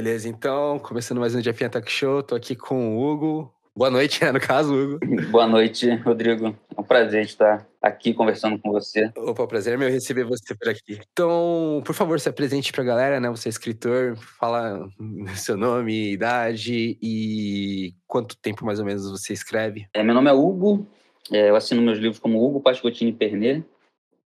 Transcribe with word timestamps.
Beleza, 0.00 0.30
então, 0.30 0.78
começando 0.78 1.18
mais 1.18 1.34
um 1.34 1.42
Jefinha 1.42 1.68
Talk 1.68 1.92
Show, 1.92 2.22
tô 2.22 2.34
aqui 2.34 2.56
com 2.56 2.96
o 2.96 3.06
Hugo. 3.06 3.54
Boa 3.76 3.90
noite, 3.90 4.24
né, 4.24 4.32
no 4.32 4.40
caso, 4.40 4.74
Hugo. 4.74 4.98
Boa 5.30 5.46
noite, 5.46 5.94
Rodrigo. 5.96 6.56
É 6.74 6.80
um 6.80 6.82
prazer 6.82 7.22
estar 7.26 7.68
aqui 7.82 8.14
conversando 8.14 8.58
com 8.58 8.72
você. 8.72 9.12
Opa, 9.14 9.46
prazer 9.46 9.74
é 9.74 9.76
meu 9.76 9.90
receber 9.90 10.24
você 10.24 10.54
por 10.54 10.70
aqui. 10.70 10.98
Então, 11.12 11.82
por 11.84 11.94
favor, 11.94 12.18
se 12.18 12.30
apresente 12.30 12.72
pra 12.72 12.82
galera, 12.82 13.20
né? 13.20 13.28
Você 13.28 13.50
é 13.50 13.50
escritor, 13.50 14.16
fala 14.16 14.88
seu 15.36 15.58
nome, 15.58 16.12
idade 16.12 16.96
e 17.02 17.92
quanto 18.06 18.38
tempo 18.38 18.64
mais 18.64 18.78
ou 18.78 18.86
menos 18.86 19.04
você 19.10 19.34
escreve. 19.34 19.86
É, 19.92 20.02
meu 20.02 20.14
nome 20.14 20.30
é 20.30 20.32
Hugo, 20.32 20.86
é, 21.30 21.50
eu 21.50 21.56
assino 21.56 21.82
meus 21.82 21.98
livros 21.98 22.18
como 22.18 22.42
Hugo 22.42 22.62
Pascotini 22.62 23.12
Pernet. 23.12 23.62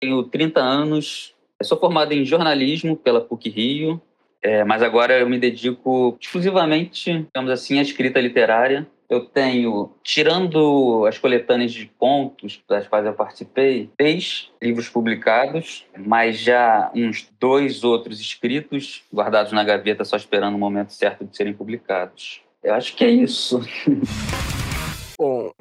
Tenho 0.01 0.21
30 0.21 0.59
anos, 0.59 1.33
sou 1.63 1.79
formado 1.79 2.11
em 2.11 2.25
jornalismo 2.25 2.97
pela 2.97 3.21
PUC 3.21 3.49
Rio, 3.49 4.01
é, 4.43 4.63
mas 4.63 4.81
agora 4.81 5.17
eu 5.19 5.29
me 5.29 5.37
dedico 5.37 6.17
exclusivamente, 6.19 7.27
digamos 7.33 7.51
assim, 7.51 7.77
à 7.77 7.81
escrita 7.81 8.19
literária. 8.19 8.87
Eu 9.07 9.25
tenho, 9.25 9.91
tirando 10.01 11.05
as 11.05 11.17
coletâneas 11.17 11.73
de 11.73 11.85
contos 11.97 12.63
das 12.67 12.87
quais 12.87 13.05
eu 13.05 13.13
participei, 13.13 13.89
três 13.97 14.49
livros 14.61 14.87
publicados, 14.87 15.85
mas 15.97 16.39
já 16.39 16.89
uns 16.95 17.29
dois 17.37 17.83
outros 17.83 18.21
escritos, 18.21 19.03
guardados 19.13 19.51
na 19.51 19.65
gaveta, 19.65 20.05
só 20.05 20.15
esperando 20.15 20.55
o 20.55 20.59
momento 20.59 20.93
certo 20.93 21.25
de 21.25 21.35
serem 21.35 21.53
publicados. 21.53 22.41
Eu 22.63 22.73
acho 22.73 22.95
que 22.95 23.03
é 23.03 23.09
isso. 23.09 23.59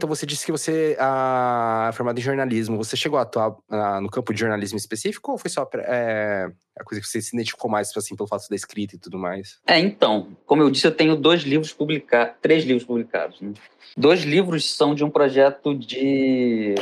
Então 0.00 0.08
você 0.08 0.24
disse 0.24 0.46
que 0.46 0.50
você 0.50 0.96
ah, 0.98 1.90
é 1.90 1.92
formado 1.92 2.18
em 2.18 2.22
jornalismo. 2.22 2.78
Você 2.78 2.96
chegou 2.96 3.18
a 3.18 3.22
atuar 3.22 3.54
ah, 3.68 4.00
no 4.00 4.08
campo 4.08 4.32
de 4.32 4.40
jornalismo 4.40 4.78
específico 4.78 5.32
ou 5.32 5.36
foi 5.36 5.50
só 5.50 5.68
é, 5.74 6.50
a 6.74 6.82
coisa 6.82 7.02
que 7.02 7.06
você 7.06 7.20
se 7.20 7.36
identificou 7.36 7.70
mais 7.70 7.94
assim, 7.94 8.16
pelo 8.16 8.26
fato 8.26 8.48
da 8.48 8.56
escrita 8.56 8.96
e 8.96 8.98
tudo 8.98 9.18
mais? 9.18 9.58
É, 9.66 9.78
então, 9.78 10.34
como 10.46 10.62
eu 10.62 10.70
disse, 10.70 10.86
eu 10.86 10.90
tenho 10.90 11.14
dois 11.14 11.42
livros 11.42 11.70
publicados, 11.70 12.34
três 12.40 12.64
livros 12.64 12.82
publicados. 12.82 13.42
Né? 13.42 13.52
Dois 13.94 14.22
livros 14.22 14.74
são 14.74 14.94
de 14.94 15.04
um 15.04 15.10
projeto 15.10 15.74
de, 15.74 16.74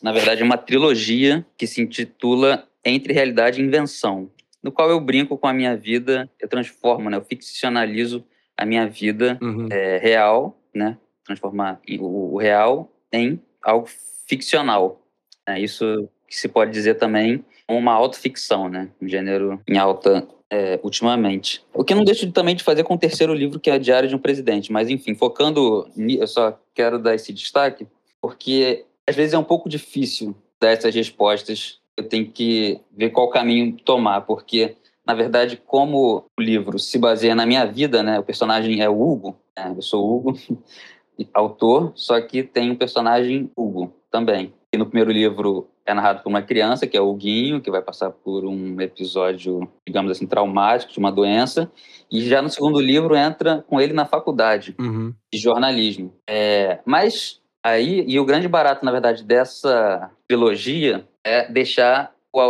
na 0.00 0.12
verdade, 0.12 0.44
uma 0.44 0.56
trilogia 0.56 1.44
que 1.58 1.66
se 1.66 1.82
intitula 1.82 2.68
Entre 2.84 3.12
Realidade 3.12 3.60
e 3.60 3.64
Invenção, 3.64 4.30
no 4.62 4.70
qual 4.70 4.88
eu 4.88 5.00
brinco 5.00 5.36
com 5.36 5.48
a 5.48 5.52
minha 5.52 5.76
vida, 5.76 6.30
eu 6.38 6.46
transformo, 6.46 7.10
né? 7.10 7.16
Eu 7.16 7.24
ficcionalizo 7.24 8.24
a 8.56 8.64
minha 8.64 8.86
vida 8.86 9.36
Uhum. 9.42 9.66
é, 9.68 9.98
real, 9.98 10.56
né? 10.72 10.96
Transformar 11.24 11.80
o, 12.00 12.36
real 12.36 12.90
em 13.12 13.40
algo 13.62 13.88
ficcional. 14.26 15.00
É 15.46 15.58
isso 15.58 16.08
que 16.26 16.38
se 16.38 16.48
pode 16.48 16.70
dizer 16.70 16.94
também 16.94 17.44
uma 17.68 17.92
autoficção, 17.92 18.68
né? 18.68 18.88
Um 19.00 19.08
gênero 19.08 19.60
em 19.68 19.78
alta 19.78 20.26
é, 20.50 20.78
ultimamente. 20.82 21.64
O 21.72 21.82
que 21.82 21.94
não 21.94 22.04
deixo 22.04 22.26
de- 22.26 22.32
também 22.32 22.54
de 22.54 22.62
fazer 22.62 22.84
com 22.84 22.94
o 22.94 22.98
terceiro 22.98 23.32
livro, 23.32 23.58
que 23.58 23.70
é 23.70 23.78
Diário 23.78 24.08
de 24.08 24.14
um 24.14 24.18
Presidente. 24.18 24.70
Mas, 24.70 24.90
enfim, 24.90 25.14
focando, 25.14 25.88
eu 25.96 26.26
só 26.26 26.58
quero 26.74 26.98
dar 26.98 27.14
esse 27.14 27.32
destaque, 27.32 27.86
porque 28.20 28.84
às 29.08 29.16
vezes 29.16 29.32
é 29.32 29.38
um 29.38 29.44
pouco 29.44 29.68
difícil 29.68 30.36
dar 30.60 30.70
essas 30.70 30.94
respostas. 30.94 31.80
Eu 31.96 32.08
tenho 32.08 32.30
que 32.30 32.80
ver 32.92 33.10
qual 33.10 33.30
caminho 33.30 33.76
tomar, 33.84 34.22
porque, 34.22 34.76
na 35.06 35.14
verdade, 35.14 35.56
como 35.56 36.26
o 36.38 36.42
livro 36.42 36.78
se 36.78 36.98
baseia 36.98 37.34
na 37.34 37.46
minha 37.46 37.64
vida, 37.64 38.02
né? 38.02 38.18
O 38.18 38.22
personagem 38.22 38.82
é 38.82 38.88
o 38.88 39.00
Hugo, 39.00 39.36
né? 39.56 39.72
eu 39.74 39.82
sou 39.82 40.06
o 40.06 40.16
Hugo, 40.16 40.38
autor, 41.32 41.92
só 41.94 42.20
que 42.20 42.42
tem 42.42 42.70
um 42.70 42.76
personagem 42.76 43.50
Hugo 43.56 43.92
também. 44.10 44.52
E 44.72 44.78
no 44.78 44.86
primeiro 44.86 45.10
livro 45.12 45.68
é 45.84 45.92
narrado 45.92 46.22
por 46.22 46.28
uma 46.28 46.40
criança, 46.42 46.86
que 46.86 46.96
é 46.96 47.00
o 47.00 47.10
Huguinho, 47.10 47.60
que 47.60 47.70
vai 47.70 47.82
passar 47.82 48.10
por 48.10 48.44
um 48.44 48.80
episódio, 48.80 49.68
digamos 49.86 50.10
assim, 50.12 50.26
traumático 50.26 50.92
de 50.92 50.98
uma 50.98 51.10
doença. 51.12 51.70
E 52.10 52.20
já 52.22 52.40
no 52.40 52.48
segundo 52.48 52.80
livro 52.80 53.16
entra 53.16 53.64
com 53.68 53.80
ele 53.80 53.92
na 53.92 54.04
faculdade 54.06 54.74
Uhum. 54.80 55.12
de 55.32 55.38
jornalismo. 55.38 56.14
É, 56.28 56.78
mas 56.86 57.40
aí, 57.62 58.04
e 58.06 58.18
o 58.18 58.24
grande 58.24 58.48
barato, 58.48 58.84
na 58.84 58.92
verdade, 58.92 59.24
dessa 59.24 60.10
trilogia 60.28 61.06
é 61.24 61.50
deixar 61.50 62.14
o, 62.32 62.40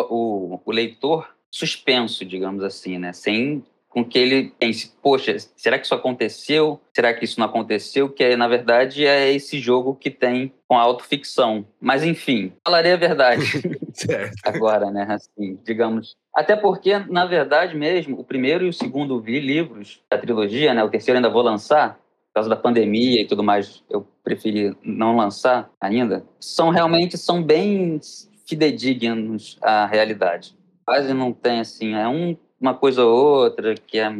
o, 0.54 0.60
o 0.64 0.70
leitor 0.72 1.28
suspenso, 1.50 2.24
digamos 2.24 2.62
assim, 2.62 2.98
né? 2.98 3.12
Sem 3.12 3.64
com 3.92 4.04
que 4.04 4.18
ele 4.18 4.52
pense, 4.58 4.92
poxa, 5.02 5.36
será 5.54 5.78
que 5.78 5.84
isso 5.84 5.94
aconteceu? 5.94 6.80
Será 6.94 7.12
que 7.12 7.24
isso 7.24 7.38
não 7.38 7.46
aconteceu? 7.46 8.08
Que, 8.08 8.34
na 8.36 8.48
verdade, 8.48 9.06
é 9.06 9.30
esse 9.30 9.58
jogo 9.58 9.94
que 9.94 10.10
tem 10.10 10.52
com 10.66 10.78
a 10.78 10.80
autoficção. 10.80 11.66
Mas, 11.78 12.02
enfim, 12.02 12.52
falarei 12.64 12.92
a 12.92 12.96
verdade 12.96 13.44
agora, 14.42 14.90
né? 14.90 15.06
Assim, 15.10 15.58
digamos. 15.62 16.16
Até 16.34 16.56
porque, 16.56 16.98
na 16.98 17.26
verdade 17.26 17.76
mesmo, 17.76 18.18
o 18.18 18.24
primeiro 18.24 18.64
e 18.64 18.68
o 18.68 18.72
segundo 18.72 19.20
vi 19.20 19.38
livros 19.38 20.00
da 20.10 20.16
trilogia, 20.16 20.72
né? 20.72 20.82
O 20.82 20.88
terceiro 20.88 21.18
ainda 21.18 21.28
vou 21.28 21.42
lançar, 21.42 21.96
por 22.28 22.34
causa 22.36 22.48
da 22.48 22.56
pandemia 22.56 23.20
e 23.20 23.26
tudo 23.26 23.42
mais, 23.42 23.84
eu 23.90 24.08
preferi 24.24 24.74
não 24.82 25.14
lançar 25.14 25.70
ainda. 25.78 26.24
São 26.40 26.70
realmente 26.70 27.18
são 27.18 27.42
bem 27.42 28.00
fidedignos 28.46 29.58
à 29.60 29.84
realidade. 29.84 30.56
Quase 30.84 31.12
não 31.12 31.32
tem 31.32 31.60
assim, 31.60 31.94
é 31.94 32.08
um, 32.08 32.36
uma 32.62 32.74
coisa 32.74 33.04
ou 33.04 33.42
outra 33.42 33.74
que 33.74 33.98
é 33.98 34.10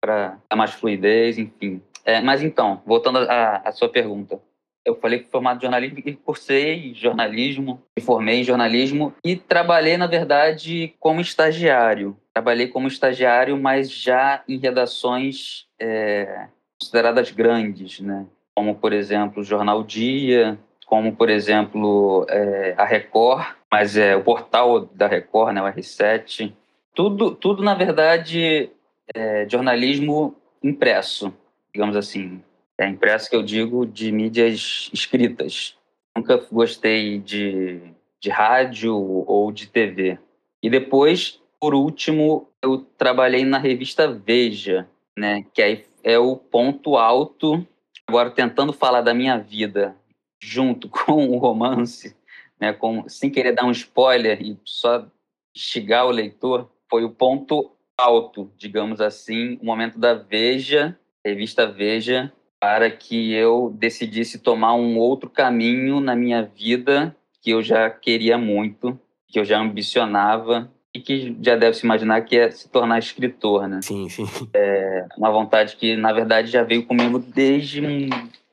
para 0.00 0.38
mais 0.54 0.72
fluidez, 0.72 1.38
enfim. 1.38 1.80
É, 2.04 2.20
mas 2.20 2.42
então, 2.42 2.82
voltando 2.86 3.18
à 3.18 3.70
sua 3.72 3.88
pergunta, 3.88 4.40
eu 4.84 4.94
falei 4.94 5.18
que 5.18 5.28
formado 5.28 5.58
em 5.58 5.62
jornalismo 5.62 5.98
e 5.98 6.14
cursei 6.14 6.94
jornalismo, 6.94 7.82
me 7.98 8.02
formei 8.04 8.40
em 8.40 8.44
jornalismo 8.44 9.12
e 9.24 9.34
trabalhei, 9.34 9.96
na 9.96 10.06
verdade, 10.06 10.94
como 11.00 11.20
estagiário. 11.20 12.16
Trabalhei 12.32 12.68
como 12.68 12.86
estagiário, 12.86 13.56
mas 13.58 13.90
já 13.90 14.44
em 14.48 14.58
redações 14.58 15.66
é, 15.80 16.46
consideradas 16.80 17.32
grandes, 17.32 17.98
né? 17.98 18.26
Como, 18.54 18.76
por 18.76 18.92
exemplo, 18.92 19.42
o 19.42 19.44
Jornal 19.44 19.82
Dia, 19.82 20.56
como, 20.86 21.14
por 21.14 21.28
exemplo, 21.28 22.24
é, 22.30 22.74
a 22.76 22.84
Record, 22.84 23.44
mas 23.70 23.96
é 23.96 24.14
o 24.14 24.22
portal 24.22 24.86
da 24.86 25.08
Record, 25.08 25.52
né, 25.52 25.60
o 25.60 25.66
R7. 25.66 26.52
Tudo, 26.96 27.34
tudo 27.34 27.62
na 27.62 27.74
verdade, 27.74 28.70
é 29.14 29.46
jornalismo 29.46 30.34
impresso, 30.62 31.30
digamos 31.70 31.94
assim. 31.94 32.42
É 32.78 32.88
impresso 32.88 33.28
que 33.28 33.36
eu 33.36 33.42
digo 33.42 33.84
de 33.84 34.10
mídias 34.10 34.88
escritas. 34.94 35.76
Nunca 36.16 36.38
gostei 36.50 37.18
de, 37.18 37.82
de 38.18 38.30
rádio 38.30 38.96
ou 38.96 39.52
de 39.52 39.66
TV. 39.66 40.18
E 40.62 40.70
depois, 40.70 41.38
por 41.60 41.74
último, 41.74 42.48
eu 42.62 42.78
trabalhei 42.96 43.44
na 43.44 43.58
revista 43.58 44.10
Veja, 44.10 44.88
né? 45.18 45.44
Que 45.52 45.60
aí 45.60 45.84
é 46.02 46.18
o 46.18 46.34
ponto 46.34 46.96
alto. 46.96 47.66
Agora, 48.06 48.30
tentando 48.30 48.72
falar 48.72 49.02
da 49.02 49.12
minha 49.12 49.36
vida 49.36 49.94
junto 50.42 50.88
com 50.90 51.28
o 51.28 51.36
romance, 51.36 52.16
né? 52.58 52.72
Com, 52.72 53.06
sem 53.06 53.28
querer 53.28 53.52
dar 53.52 53.66
um 53.66 53.70
spoiler 53.70 54.40
e 54.40 54.58
só 54.64 55.06
instigar 55.54 56.06
o 56.06 56.10
leitor, 56.10 56.70
foi 56.90 57.04
o 57.04 57.10
ponto 57.10 57.72
alto, 57.98 58.50
digamos 58.56 59.00
assim, 59.00 59.58
o 59.60 59.64
momento 59.64 59.98
da 59.98 60.14
Veja, 60.14 60.98
revista 61.24 61.66
Veja, 61.66 62.32
para 62.60 62.90
que 62.90 63.32
eu 63.32 63.74
decidisse 63.76 64.38
tomar 64.38 64.74
um 64.74 64.98
outro 64.98 65.30
caminho 65.30 66.00
na 66.00 66.14
minha 66.14 66.42
vida 66.42 67.14
que 67.42 67.50
eu 67.50 67.62
já 67.62 67.88
queria 67.88 68.36
muito, 68.36 68.98
que 69.28 69.38
eu 69.38 69.44
já 69.44 69.58
ambicionava 69.58 70.70
e 70.94 71.00
que 71.00 71.36
já 71.40 71.56
deve 71.56 71.76
se 71.76 71.84
imaginar 71.84 72.22
que 72.22 72.36
é 72.36 72.50
se 72.50 72.68
tornar 72.68 72.98
escritor, 72.98 73.68
né? 73.68 73.80
Sim, 73.82 74.08
sim. 74.08 74.26
Uma 75.16 75.30
vontade 75.30 75.76
que, 75.76 75.96
na 75.96 76.12
verdade, 76.12 76.50
já 76.50 76.62
veio 76.62 76.84
comigo 76.84 77.18
desde 77.18 78.08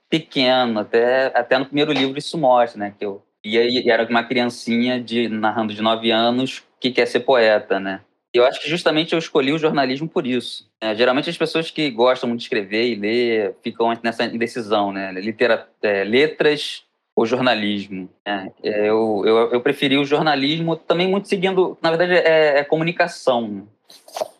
pequeno, 0.09 0.79
até, 0.79 1.27
até 1.33 1.57
no 1.57 1.65
primeiro 1.65 1.91
livro 1.91 2.17
isso 2.17 2.37
mostra, 2.37 2.79
né? 2.79 2.93
Que 2.97 3.05
eu 3.05 3.23
e 3.45 3.89
era 3.89 4.07
uma 4.09 4.23
criancinha 4.23 5.01
de, 5.01 5.27
narrando 5.27 5.73
de 5.73 5.81
nove 5.81 6.11
anos 6.11 6.63
que 6.79 6.91
quer 6.91 7.05
ser 7.05 7.21
poeta, 7.21 7.77
né? 7.77 7.99
Eu 8.33 8.45
acho 8.45 8.59
que 8.59 8.69
justamente 8.69 9.13
eu 9.13 9.19
escolhi 9.19 9.53
o 9.53 9.59
jornalismo 9.59 10.09
por 10.09 10.25
isso. 10.25 10.67
né? 10.81 10.95
geralmente 10.95 11.29
as 11.29 11.37
pessoas 11.37 11.69
que 11.69 11.91
gostam 11.91 12.35
de 12.35 12.41
escrever 12.41 12.87
e 12.87 12.95
ler 12.95 13.55
ficam 13.61 13.95
nessa 14.01 14.25
indecisão, 14.25 14.91
né? 14.91 15.11
Litera, 15.11 15.69
é, 15.81 16.03
letras 16.03 16.83
ou 17.15 17.25
jornalismo. 17.27 18.09
né? 18.25 18.51
Eu, 18.63 19.21
eu, 19.23 19.51
eu 19.51 19.61
preferi 19.61 19.97
o 19.97 20.05
jornalismo 20.05 20.75
também 20.75 21.07
muito 21.07 21.27
seguindo, 21.27 21.77
na 21.81 21.91
verdade, 21.91 22.13
é, 22.13 22.59
é 22.59 22.63
comunicação. 22.63 23.67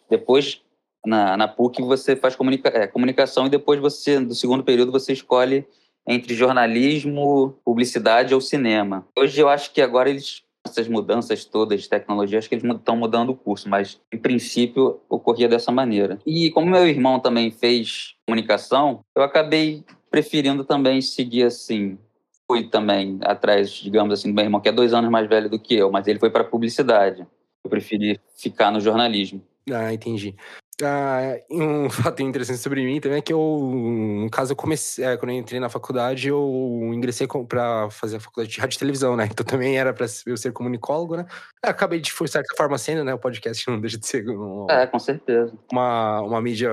Depois 0.10 0.60
na, 1.06 1.38
na 1.38 1.48
PUC 1.48 1.82
você 1.82 2.16
faz 2.16 2.36
comunica 2.36 2.70
é, 2.70 2.88
comunicação 2.88 3.46
e 3.46 3.50
depois 3.50 3.80
você, 3.80 4.20
do 4.20 4.34
segundo 4.34 4.64
período, 4.64 4.92
você 4.92 5.14
escolhe 5.14 5.66
entre 6.08 6.34
jornalismo, 6.34 7.56
publicidade 7.64 8.34
ou 8.34 8.42
cinema. 8.42 9.08
Hoje 9.18 9.40
eu 9.40 9.48
acho 9.48 9.72
que 9.72 9.82
agora 9.82 10.10
eles 10.10 10.44
essas 10.74 10.88
mudanças 10.88 11.46
todas 11.46 11.82
de 11.82 11.90
tecnologia, 11.90 12.40
acho 12.40 12.50
que 12.50 12.56
eles 12.56 12.70
estão 12.70 12.96
mudando 12.96 13.30
o 13.30 13.36
curso, 13.36 13.70
mas 13.70 14.00
em 14.12 14.18
princípio 14.18 15.00
ocorria 15.10 15.48
dessa 15.48 15.72
maneira. 15.72 16.20
E 16.26 16.52
como 16.52 16.70
meu 16.70 16.88
irmão 16.88 17.20
também 17.20 17.52
fez 17.52 18.16
comunicação, 18.26 19.02
eu 19.16 19.24
acabei 19.24 19.84
preferindo 20.10 20.64
também 20.64 21.02
seguir 21.02 21.44
assim. 21.44 21.98
Fui 22.46 22.68
também 22.68 23.20
atrás, 23.22 23.72
digamos 23.72 24.14
assim, 24.14 24.30
do 24.30 24.36
meu 24.36 24.44
irmão, 24.44 24.60
que 24.60 24.70
é 24.70 24.72
dois 24.72 24.94
anos 24.94 25.10
mais 25.10 25.28
velho 25.28 25.50
do 25.50 25.58
que 25.58 25.76
eu, 25.76 25.92
mas 25.92 26.08
ele 26.08 26.20
foi 26.20 26.30
para 26.30 26.44
publicidade. 26.44 27.26
Eu 27.64 27.70
preferi 27.70 28.20
ficar 28.36 28.70
no 28.70 28.82
jornalismo. 28.82 29.42
Ah, 29.72 29.94
entendi. 29.94 30.36
Ah, 30.82 31.38
um 31.52 31.90
fato 31.90 32.22
interessante 32.22 32.60
sobre 32.60 32.84
mim 32.84 33.00
também 33.00 33.20
é 33.20 33.22
que 33.22 33.34
eu, 33.34 33.40
no 33.40 34.30
caso, 34.30 34.54
eu 34.54 34.56
comecei, 34.56 35.06
é, 35.06 35.18
quando 35.18 35.32
eu 35.32 35.38
entrei 35.38 35.60
na 35.60 35.70
faculdade, 35.70 36.28
eu 36.28 36.92
ingressei 36.94 37.28
para 37.48 37.90
fazer 37.92 38.18
a 38.18 38.20
faculdade 38.20 38.54
de 38.54 38.60
rádio 38.60 38.76
e 38.76 38.80
televisão, 38.80 39.16
né? 39.16 39.30
Então 39.34 39.46
também 39.46 39.78
era 39.78 39.92
para 39.94 40.06
eu 40.28 40.38
ser 40.38 40.52
comunicólogo, 40.52 41.18
né? 41.18 41.26
Eu 41.64 41.72
acabei 41.72 42.00
de, 42.00 42.12
de 42.12 42.28
certa 42.28 42.56
forma, 42.56 42.78
sendo, 42.78 43.04
né? 43.04 43.14
O 43.14 43.20
podcast 43.20 43.68
não 43.70 43.80
deixa 43.80 43.98
de 43.98 44.08
ser. 44.08 44.28
Um, 44.30 44.68
é, 44.70 44.86
com 44.86 45.00
certeza. 45.00 45.54
Uma, 45.72 46.22
uma 46.22 46.42
mídia 46.42 46.70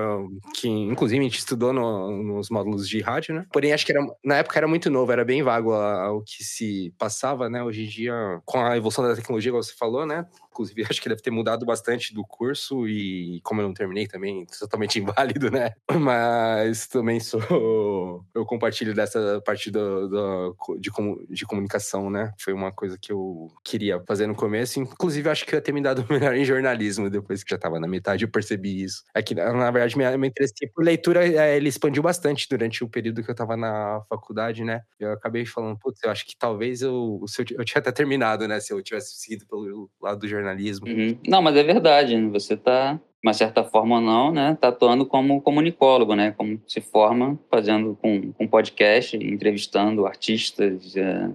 que, 0.55 0.69
inclusive, 0.69 1.21
a 1.21 1.25
gente 1.25 1.39
estudou 1.39 1.73
no, 1.73 2.23
nos 2.23 2.51
módulos 2.51 2.89
de 2.89 3.01
rádio, 3.01 3.35
né? 3.35 3.47
Porém, 3.53 3.73
acho 3.73 3.87
que 3.87 3.93
era, 3.93 4.07
na 4.25 4.37
época 4.37 4.59
era 4.59 4.69
muito 4.69 4.91
novo, 4.91 5.11
era 5.11 5.25
bem 5.25 5.43
vago 5.43 5.73
o 5.73 6.23
que 6.23 6.45
se 6.45 6.93
passava, 6.99 7.49
né? 7.49 7.63
Hoje 7.63 7.85
em 7.85 7.89
dia, 7.89 8.41
com 8.45 8.61
a 8.61 8.77
evolução 8.77 9.07
da 9.07 9.15
tecnologia, 9.15 9.51
como 9.51 9.63
você 9.63 9.75
falou, 9.75 10.07
né? 10.07 10.27
Inclusive, 10.51 10.85
acho 10.91 11.01
que 11.01 11.09
deve 11.09 11.23
ter 11.23 11.31
mudado 11.31 11.65
bastante 11.65 12.13
do 12.13 12.25
curso 12.25 12.87
e, 12.89 13.41
como 13.43 13.61
eu 13.61 13.67
não 13.67 13.75
terminei 13.75 14.07
também, 14.07 14.47
totalmente 14.59 14.99
inválido, 14.99 15.51
né? 15.51 15.73
Mas 16.01 16.87
também 16.87 17.21
sou. 17.21 17.41
Eu 18.35 18.45
compartilho 18.45 18.95
dessa 18.95 19.41
parte 19.45 19.71
do, 19.71 20.09
do, 20.09 20.57
de, 20.79 20.91
de 21.31 21.47
comunicação, 21.47 22.11
né? 22.11 22.33
Foi 22.39 22.53
uma 22.53 22.73
coisa 22.73 22.99
que 23.01 23.13
eu 23.13 23.51
queria 23.65 24.03
fazer 24.07 24.27
no 24.27 24.35
começo. 24.35 24.81
Inclusive, 24.81 25.29
acho 25.29 25.45
que 25.45 25.55
eu 25.55 25.59
ia 25.59 25.63
ter 25.63 25.73
me 25.73 25.83
dado 25.83 26.07
melhor 26.09 26.35
em 26.35 26.45
jornalismo 26.45 27.11
depois 27.11 27.43
que 27.43 27.51
já 27.51 27.57
estava 27.57 27.79
na 27.79 27.87
metade, 27.87 28.25
eu 28.25 28.31
percebi 28.31 28.83
isso. 28.83 29.03
É 29.15 29.23
que, 29.23 29.35
na 29.35 29.71
verdade, 29.71 29.97
minha, 29.97 30.17
meu 30.17 30.29
interesse 30.29 30.55
por 30.75 30.85
leitura 30.85 31.27
é, 31.27 31.57
ele 31.57 31.69
expandiu 31.69 32.03
bastante 32.03 32.47
durante 32.49 32.83
o 32.85 32.89
período 32.89 33.23
que 33.23 33.31
eu 33.31 33.33
estava 33.33 33.57
na 33.57 34.03
faculdade, 34.09 34.65
né? 34.65 34.83
Eu 34.99 35.13
acabei 35.13 35.45
falando, 35.47 35.79
putz, 35.79 36.03
eu 36.03 36.11
acho 36.11 36.27
que 36.27 36.37
talvez 36.37 36.83
eu, 36.83 37.23
eu, 37.39 37.45
eu 37.59 37.65
tinha 37.65 37.81
até 37.81 37.93
terminado, 37.93 38.47
né? 38.49 38.61
Se 38.61 38.73
eu 38.73 38.83
tivesse 38.83 39.17
seguido 39.19 39.47
pelo 39.47 39.91
lado 40.01 40.21
do 40.21 40.29
jornalismo 40.29 40.50
jornalismo. 40.51 40.87
Uhum. 40.87 41.17
Não, 41.27 41.43
mas 41.43 41.57
é 41.57 41.63
verdade. 41.63 42.17
Né? 42.17 42.29
Você 42.31 42.55
está, 42.55 42.95
de 42.95 43.01
uma 43.23 43.33
certa 43.33 43.65
forma 43.65 43.97
ou 43.97 44.01
não, 44.01 44.33
né, 44.33 44.57
tá 44.61 44.69
atuando 44.69 45.07
como 45.07 45.41
comunicólogo, 45.41 46.15
né? 46.15 46.33
Como 46.33 46.61
se 46.67 46.81
forma 46.81 47.39
fazendo 47.51 47.97
com, 48.01 48.33
com 48.33 48.47
podcast, 48.47 49.17
entrevistando 49.17 50.07
artistas, 50.07 50.97
é, 50.97 51.31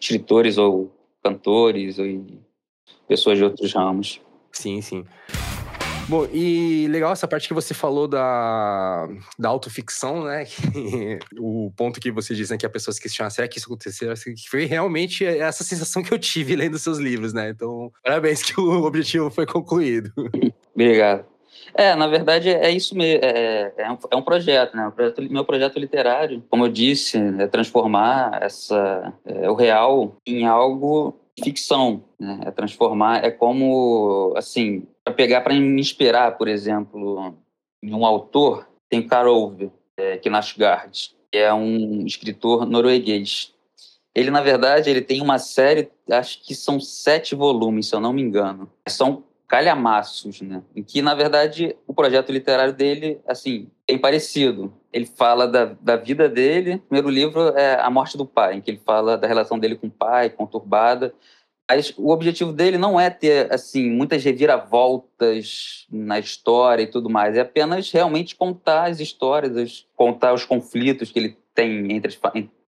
escritores 0.00 0.58
ou 0.58 0.92
cantores 1.22 1.98
ou 1.98 2.06
pessoas 3.08 3.38
de 3.38 3.44
outros 3.44 3.72
ramos. 3.72 4.20
Sim, 4.52 4.80
sim. 4.80 5.04
Bom, 6.06 6.26
e 6.32 6.86
legal 6.88 7.12
essa 7.12 7.26
parte 7.26 7.48
que 7.48 7.54
você 7.54 7.72
falou 7.72 8.06
da, 8.06 9.08
da 9.38 9.48
autoficção, 9.48 10.24
né? 10.24 10.44
O 11.38 11.72
ponto 11.76 12.00
que 12.00 12.10
você 12.10 12.34
diz 12.34 12.50
né, 12.50 12.58
que 12.58 12.66
a 12.66 12.70
pessoa 12.70 12.92
se 12.92 13.00
questiona, 13.00 13.30
será 13.30 13.48
que 13.48 13.58
isso 13.58 13.66
aconteceu? 13.66 14.12
Que 14.14 14.48
foi 14.48 14.66
realmente 14.66 15.24
essa 15.24 15.64
sensação 15.64 16.02
que 16.02 16.12
eu 16.12 16.18
tive 16.18 16.54
lendo 16.56 16.78
seus 16.78 16.98
livros, 16.98 17.32
né? 17.32 17.50
Então, 17.50 17.90
parabéns 18.02 18.42
que 18.42 18.58
o 18.60 18.84
objetivo 18.84 19.30
foi 19.30 19.46
concluído. 19.46 20.12
Obrigado. 20.74 21.24
É, 21.72 21.94
na 21.94 22.06
verdade 22.06 22.50
é 22.50 22.70
isso 22.70 22.96
mesmo, 22.96 23.24
é, 23.24 23.72
é, 23.78 23.90
um, 23.90 23.98
é 24.10 24.16
um 24.16 24.22
projeto, 24.22 24.76
né? 24.76 24.92
projeto, 24.94 25.22
meu 25.22 25.44
projeto 25.44 25.78
literário, 25.78 26.42
como 26.48 26.66
eu 26.66 26.68
disse, 26.68 27.18
é 27.38 27.46
transformar 27.46 28.38
essa, 28.42 29.12
é, 29.24 29.50
o 29.50 29.54
real 29.54 30.16
em 30.26 30.46
algo 30.46 31.18
ficção, 31.42 32.04
né? 32.18 32.40
É 32.44 32.50
transformar, 32.50 33.24
é 33.24 33.30
como, 33.30 34.32
assim, 34.36 34.86
para 35.02 35.12
pegar 35.12 35.40
para 35.40 35.54
me 35.54 35.80
inspirar, 35.80 36.36
por 36.38 36.48
exemplo, 36.48 37.34
em 37.82 37.92
um 37.92 38.06
autor, 38.06 38.68
tem 38.88 39.06
Karolve, 39.06 39.70
é, 39.96 40.18
Knausgaard, 40.18 41.10
que 41.30 41.38
é 41.38 41.52
um 41.52 42.06
escritor 42.06 42.66
norueguês. 42.66 43.52
Ele, 44.14 44.30
na 44.30 44.40
verdade, 44.40 44.88
ele 44.88 45.02
tem 45.02 45.20
uma 45.20 45.38
série, 45.38 45.90
acho 46.10 46.40
que 46.42 46.54
são 46.54 46.78
sete 46.78 47.34
volumes, 47.34 47.88
se 47.88 47.94
eu 47.94 48.00
não 48.00 48.12
me 48.12 48.22
engano. 48.22 48.70
São 48.88 49.24
calhamaços, 49.54 50.40
né? 50.40 50.64
Em 50.74 50.82
que, 50.82 51.00
na 51.00 51.14
verdade, 51.14 51.76
o 51.86 51.94
projeto 51.94 52.32
literário 52.32 52.72
dele, 52.72 53.20
assim, 53.24 53.68
tem 53.86 53.96
parecido. 53.96 54.74
Ele 54.92 55.06
fala 55.06 55.46
da, 55.46 55.76
da 55.80 55.94
vida 55.94 56.28
dele. 56.28 56.74
O 56.74 56.80
primeiro 56.80 57.08
livro 57.08 57.56
é 57.56 57.80
A 57.80 57.88
Morte 57.88 58.16
do 58.16 58.26
Pai, 58.26 58.54
em 58.56 58.60
que 58.60 58.72
ele 58.72 58.82
fala 58.84 59.16
da 59.16 59.28
relação 59.28 59.56
dele 59.56 59.76
com 59.76 59.86
o 59.86 59.90
pai, 59.92 60.28
conturbada. 60.28 61.14
Mas 61.70 61.94
o 61.96 62.10
objetivo 62.10 62.52
dele 62.52 62.76
não 62.76 62.98
é 62.98 63.08
ter, 63.10 63.52
assim, 63.54 63.88
muitas 63.90 64.24
reviravoltas 64.24 65.86
na 65.88 66.18
história 66.18 66.82
e 66.82 66.88
tudo 66.88 67.08
mais. 67.08 67.36
É 67.36 67.42
apenas 67.42 67.92
realmente 67.92 68.34
contar 68.34 68.90
as 68.90 68.98
histórias, 68.98 69.86
contar 69.94 70.34
os 70.34 70.44
conflitos 70.44 71.12
que 71.12 71.18
ele 71.20 71.38
tem 71.54 71.92
entre 71.92 72.18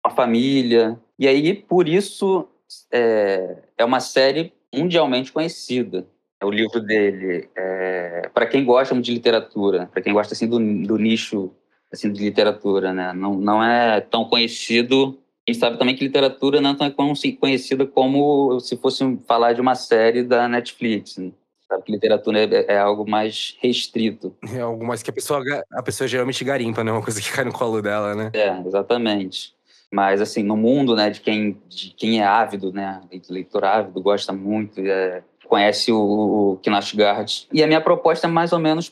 a 0.03 0.11
família. 0.11 1.01
E 1.19 1.27
aí, 1.27 1.55
por 1.55 1.89
isso, 1.89 2.47
é, 2.93 3.57
é 3.79 3.85
uma 3.87 4.01
série 4.01 4.53
mundialmente 4.71 5.33
conhecida. 5.33 6.07
O 6.45 6.51
livro 6.51 6.81
dele, 6.81 7.49
é, 7.57 8.29
para 8.33 8.47
quem 8.47 8.65
gosta 8.65 8.95
de 9.01 9.13
literatura, 9.13 9.89
para 9.93 10.03
quem 10.03 10.13
gosta 10.13 10.35
assim 10.35 10.49
do, 10.49 10.59
do 10.59 10.99
nicho 10.99 11.51
assim 11.93 12.13
de 12.13 12.23
literatura, 12.23 12.93
né? 12.93 13.13
Não, 13.13 13.35
não 13.35 13.63
é 13.63 14.01
tão 14.01 14.25
conhecido 14.25 15.19
a 15.47 15.53
gente 15.53 15.61
sabe 15.61 15.79
também 15.79 15.95
que 15.95 16.03
literatura 16.03 16.59
não 16.59 16.71
é 16.71 16.75
tão 16.75 16.91
conhecida 17.39 17.87
como 17.87 18.59
se 18.61 18.79
fosse 18.79 19.19
falar 19.29 19.53
de 19.53 19.61
uma 19.61 19.75
série 19.75 20.23
da 20.23 20.49
Netflix. 20.49 21.19
Né? 21.19 21.33
Sabe 21.69 21.83
que 21.83 21.93
literatura 21.93 22.39
é, 22.41 22.75
é, 22.75 22.79
algo 22.79 23.09
mais 23.09 23.55
restrito. 23.61 24.35
É 24.55 24.61
algo 24.61 24.87
mais 24.87 25.03
que 25.03 25.11
a 25.11 25.13
pessoa, 25.13 25.43
a 25.73 25.83
pessoa 25.83 26.09
geralmente 26.09 26.43
garimpa, 26.43 26.83
né? 26.83 26.91
Uma 26.91 27.03
coisa 27.03 27.21
que 27.21 27.31
cai 27.31 27.45
no 27.45 27.53
colo 27.53 27.83
dela, 27.83 28.15
né? 28.15 28.31
É, 28.33 28.59
exatamente. 28.67 29.53
Mas, 29.93 30.23
assim, 30.23 30.43
no 30.43 30.57
mundo, 30.57 30.97
né, 30.97 31.11
de 31.11 31.21
quem, 31.21 31.61
de 31.69 31.91
quem 31.91 32.21
é 32.21 32.25
ávido, 32.25 32.73
né, 32.73 33.01
leitor 33.31 33.65
ávido, 33.65 34.01
gosta 34.01 34.33
muito, 34.33 34.81
é, 34.81 35.23
conhece 35.55 35.93
o, 35.93 35.99
o 35.99 36.57
Knausgaard. 36.57 37.47
E 37.53 37.63
a 37.63 37.67
minha 37.69 37.81
proposta 37.81 38.27
é 38.27 38.31
mais 38.31 38.53
ou 38.53 38.59
menos 38.59 38.91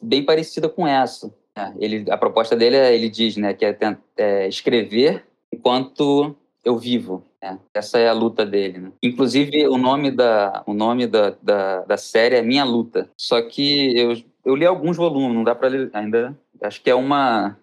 bem 0.00 0.22
parecida 0.22 0.68
com 0.68 0.86
essa. 0.86 1.34
É, 1.56 1.72
ele, 1.80 2.08
a 2.08 2.16
proposta 2.16 2.54
dele, 2.54 2.76
é, 2.76 2.94
ele 2.94 3.08
diz, 3.08 3.36
né, 3.36 3.52
que 3.52 3.64
é, 3.64 3.76
é 4.16 4.46
escrever 4.46 5.24
enquanto 5.52 6.36
eu 6.64 6.78
vivo. 6.78 7.24
Né? 7.42 7.58
Essa 7.74 7.98
é 7.98 8.08
a 8.08 8.12
luta 8.12 8.46
dele. 8.46 8.78
Né? 8.78 8.92
Inclusive, 9.02 9.66
o 9.66 9.76
nome, 9.76 10.12
da, 10.12 10.62
o 10.68 10.72
nome 10.72 11.08
da, 11.08 11.34
da, 11.42 11.80
da, 11.80 11.96
série 11.96 12.36
é 12.36 12.42
Minha 12.42 12.64
Luta. 12.64 13.10
Só 13.18 13.42
que 13.42 13.98
eu, 13.98 14.16
eu 14.44 14.54
li 14.54 14.64
alguns 14.64 14.96
volumes, 14.96 15.34
não 15.34 15.42
dá 15.42 15.54
para 15.54 15.68
ler 15.68 15.90
ainda. 15.92 16.38
Acho 16.62 16.80
que 16.80 16.90
é, 16.90 16.94
uma, 16.94 17.58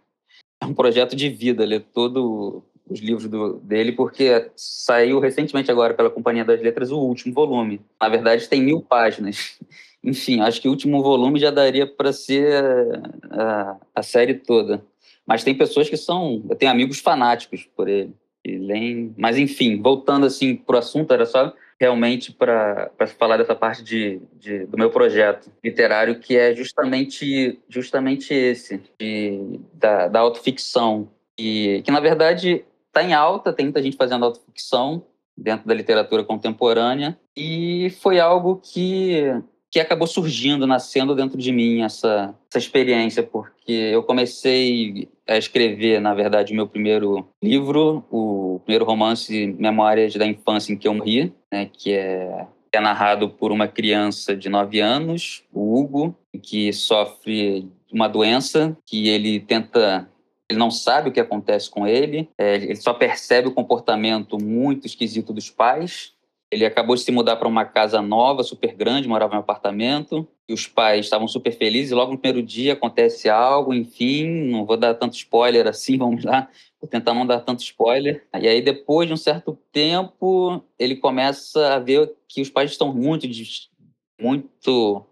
é 0.62 0.66
um 0.66 0.74
projeto 0.74 1.16
de 1.16 1.30
vida 1.30 1.64
ler 1.64 1.86
todos 1.94 2.62
os 2.92 3.00
livros 3.00 3.28
do, 3.28 3.54
dele, 3.60 3.92
porque 3.92 4.50
saiu 4.56 5.20
recentemente 5.20 5.72
agora 5.72 5.94
pela 5.94 6.10
Companhia 6.10 6.44
das 6.44 6.62
Letras 6.62 6.92
o 6.92 7.00
último 7.00 7.34
volume. 7.34 7.82
Na 8.00 8.10
verdade, 8.10 8.48
tem 8.48 8.62
mil 8.62 8.82
páginas. 8.82 9.58
Enfim, 10.04 10.42
acho 10.42 10.62
que 10.62 10.68
o 10.68 10.72
último 10.72 11.02
volume 11.02 11.40
já 11.40 11.52
daria 11.52 11.86
para 11.86 12.12
ser 12.12 12.64
a, 13.30 13.78
a 13.96 14.04
série 14.04 14.34
toda. 14.34 14.84
Mas 15.26 15.44
tem 15.44 15.56
pessoas 15.56 15.90
que 15.90 15.98
são. 15.98 16.44
Eu 16.50 16.56
tenho 16.56 16.72
amigos 16.72 17.00
fanáticos 17.00 17.70
por 17.76 17.88
ele. 17.88 18.14
Leem, 18.44 19.14
mas 19.16 19.38
enfim, 19.38 19.80
voltando 19.80 20.26
assim 20.26 20.56
para 20.56 20.76
o 20.76 20.80
assunto, 20.80 21.14
era 21.14 21.28
só 21.28 21.54
realmente 21.80 22.32
para 22.32 22.92
falar 23.18 23.38
dessa 23.38 23.56
parte 23.56 23.84
de, 23.84 24.20
de, 24.40 24.66
do 24.66 24.78
meu 24.78 24.92
projeto 24.92 25.52
literário, 25.64 26.20
que 26.20 26.38
é 26.38 26.54
justamente, 26.54 27.60
justamente 27.68 28.34
esse, 28.34 28.82
de, 29.00 29.60
da, 29.74 30.08
da 30.08 30.20
autoficção. 30.20 31.10
E, 31.40 31.82
que, 31.84 31.92
na 31.92 32.00
verdade, 32.00 32.64
está 32.92 33.02
em 33.02 33.14
alta, 33.14 33.54
tem 33.54 33.66
muita 33.66 33.82
gente 33.82 33.96
fazendo 33.96 34.26
autoficção 34.26 35.06
dentro 35.38 35.66
da 35.66 35.74
literatura 35.74 36.24
contemporânea, 36.24 37.18
e 37.36 37.90
foi 38.02 38.20
algo 38.20 38.62
que 38.62 39.42
que 39.72 39.80
acabou 39.80 40.06
surgindo, 40.06 40.68
nascendo 40.68 41.16
dentro 41.16 41.38
de 41.38 41.50
mim 41.50 41.82
essa, 41.82 42.36
essa 42.50 42.58
experiência, 42.58 43.24
porque 43.24 43.72
eu 43.72 44.04
comecei 44.04 45.08
a 45.26 45.38
escrever, 45.38 46.02
na 46.02 46.14
verdade, 46.14 46.52
o 46.52 46.56
meu 46.58 46.68
primeiro 46.68 47.26
livro, 47.42 48.04
o 48.12 48.60
primeiro 48.66 48.84
romance 48.84 49.56
Memórias 49.58 50.14
da 50.16 50.28
Infância 50.28 50.74
em 50.74 50.78
que 50.78 50.90
eu 50.90 50.94
morri, 50.94 51.34
né, 51.50 51.70
que 51.72 51.94
é, 51.94 52.48
é 52.70 52.80
narrado 52.82 53.30
por 53.30 53.50
uma 53.50 53.66
criança 53.66 54.36
de 54.36 54.50
9 54.50 54.82
anos, 54.82 55.46
o 55.54 55.80
Hugo, 55.80 56.14
que 56.44 56.74
sofre 56.74 57.72
uma 57.90 58.10
doença 58.10 58.76
que 58.86 59.08
ele 59.08 59.40
tenta 59.40 60.10
ele 60.52 60.60
não 60.60 60.70
sabe 60.70 61.08
o 61.08 61.12
que 61.14 61.20
acontece 61.20 61.70
com 61.70 61.88
ele, 61.88 62.30
é, 62.38 62.56
ele 62.56 62.76
só 62.76 62.94
percebe 62.94 63.48
o 63.48 63.54
comportamento 63.54 64.38
muito 64.38 64.86
esquisito 64.86 65.32
dos 65.32 65.50
pais 65.50 66.14
Ele 66.52 66.66
acabou 66.66 66.98
de 66.98 67.02
se 67.02 67.12
mudar 67.14 67.38
para 67.38 67.48
uma 67.48 67.64
casa 67.64 68.02
nova, 68.02 68.44
super 68.44 68.76
grande, 68.76 69.08
morava 69.08 69.34
em 69.34 69.38
um 69.38 69.40
apartamento, 69.40 70.28
e 70.50 70.54
os 70.54 70.68
pais 70.68 71.06
estavam 71.06 71.26
super 71.26 71.54
felizes, 71.54 71.92
e 71.92 71.96
logo 71.96 72.12
no 72.12 72.18
primeiro 72.18 72.46
dia 72.46 72.74
acontece 72.74 73.30
algo, 73.30 73.74
enfim, 73.74 74.50
não 74.52 74.66
vou 74.66 74.76
dar 74.76 74.94
tanto 74.96 75.14
spoiler 75.14 75.66
assim, 75.66 75.96
vamos 75.98 76.26
lá, 76.26 76.50
vou 76.82 76.90
tentar 76.90 77.14
não 77.14 77.26
dar 77.26 77.40
tanto 77.40 77.64
spoiler. 77.64 78.28
E 78.38 78.46
aí, 78.50 78.62
depois 78.62 79.08
de 79.08 79.14
um 79.14 79.18
certo 79.18 79.58
tempo, 79.72 80.62
ele 80.78 80.98
começa 80.98 81.74
a 81.74 81.80
ver 81.80 82.14
que 82.28 82.42
os 82.42 82.50
pais 82.50 82.72
estão 82.72 82.94
muito, 82.94 83.26
muito 84.20 85.06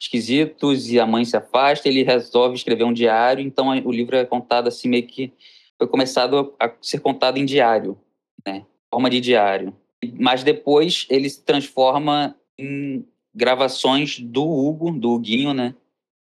esquisitos 0.00 0.90
e 0.90 0.98
a 0.98 1.06
mãe 1.06 1.24
se 1.24 1.36
afasta, 1.36 1.88
ele 1.88 2.02
resolve 2.02 2.54
escrever 2.54 2.84
um 2.84 2.92
diário, 2.92 3.44
então 3.44 3.68
o 3.84 3.92
livro 3.92 4.16
é 4.16 4.24
contado 4.24 4.68
assim 4.68 4.88
meio 4.88 5.06
que 5.06 5.32
foi 5.76 5.86
começado 5.86 6.54
a 6.58 6.72
ser 6.80 7.00
contado 7.00 7.36
em 7.36 7.44
diário, 7.44 7.98
né? 8.46 8.64
Forma 8.92 9.10
de 9.10 9.20
diário. 9.20 9.76
Mas 10.18 10.42
depois 10.42 11.06
ele 11.10 11.28
se 11.28 11.42
transforma 11.42 12.34
em 12.58 13.06
gravações 13.34 14.18
do 14.18 14.42
Hugo, 14.42 14.90
do 14.90 15.12
Huguinho, 15.12 15.52
né? 15.52 15.74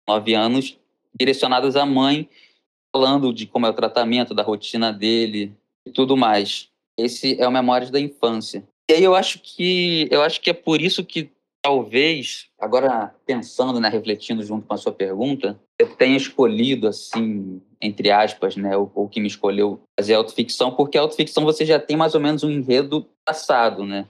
Nove 0.07 0.33
anos, 0.33 0.77
direcionadas 1.17 1.75
à 1.75 1.86
mãe, 1.86 2.27
falando 2.93 3.33
de 3.33 3.45
como 3.45 3.65
é 3.65 3.69
o 3.69 3.74
tratamento, 3.74 4.33
da 4.33 4.43
rotina 4.43 4.91
dele 4.91 5.53
e 5.86 5.91
tudo 5.91 6.17
mais. 6.17 6.69
Esse 6.98 7.39
é 7.39 7.48
o 7.48 7.51
Memórias 7.51 7.89
da 7.89 8.00
Infância. 8.00 8.63
E 8.89 8.93
aí 8.93 9.03
eu 9.03 9.15
acho 9.15 9.39
que 9.39 10.07
eu 10.12 10.21
acho 10.21 10.41
que 10.41 10.50
é 10.50 10.53
por 10.53 10.81
isso 10.81 11.05
que 11.05 11.29
talvez, 11.70 12.48
agora 12.58 13.14
pensando, 13.28 13.80
né, 13.80 13.90
refletindo 13.90 14.42
junto 14.42 14.66
com 14.66 14.74
a 14.74 14.78
sua 14.78 14.92
pergunta, 14.92 15.60
eu 15.78 15.96
tenha 15.96 16.18
escolhido, 16.18 16.88
assim, 16.88 17.62
entre 17.80 18.10
aspas, 18.10 18.56
né, 18.56 18.76
o, 18.76 18.90
o 18.96 19.08
que 19.08 19.22
me 19.22 19.28
escolheu 19.28 19.80
fazer 19.96 20.16
autoficção, 20.16 20.76
porque 20.76 20.98
a 20.98 21.02
autoficção 21.02 21.46
você 21.46 21.64
já 21.68 21.80
tem 21.80 21.96
mais 21.96 22.16
ou 22.16 22.22
menos 22.22 22.44
um 22.44 22.50
enredo 22.50 23.08
passado, 23.24 23.86
né? 23.86 24.08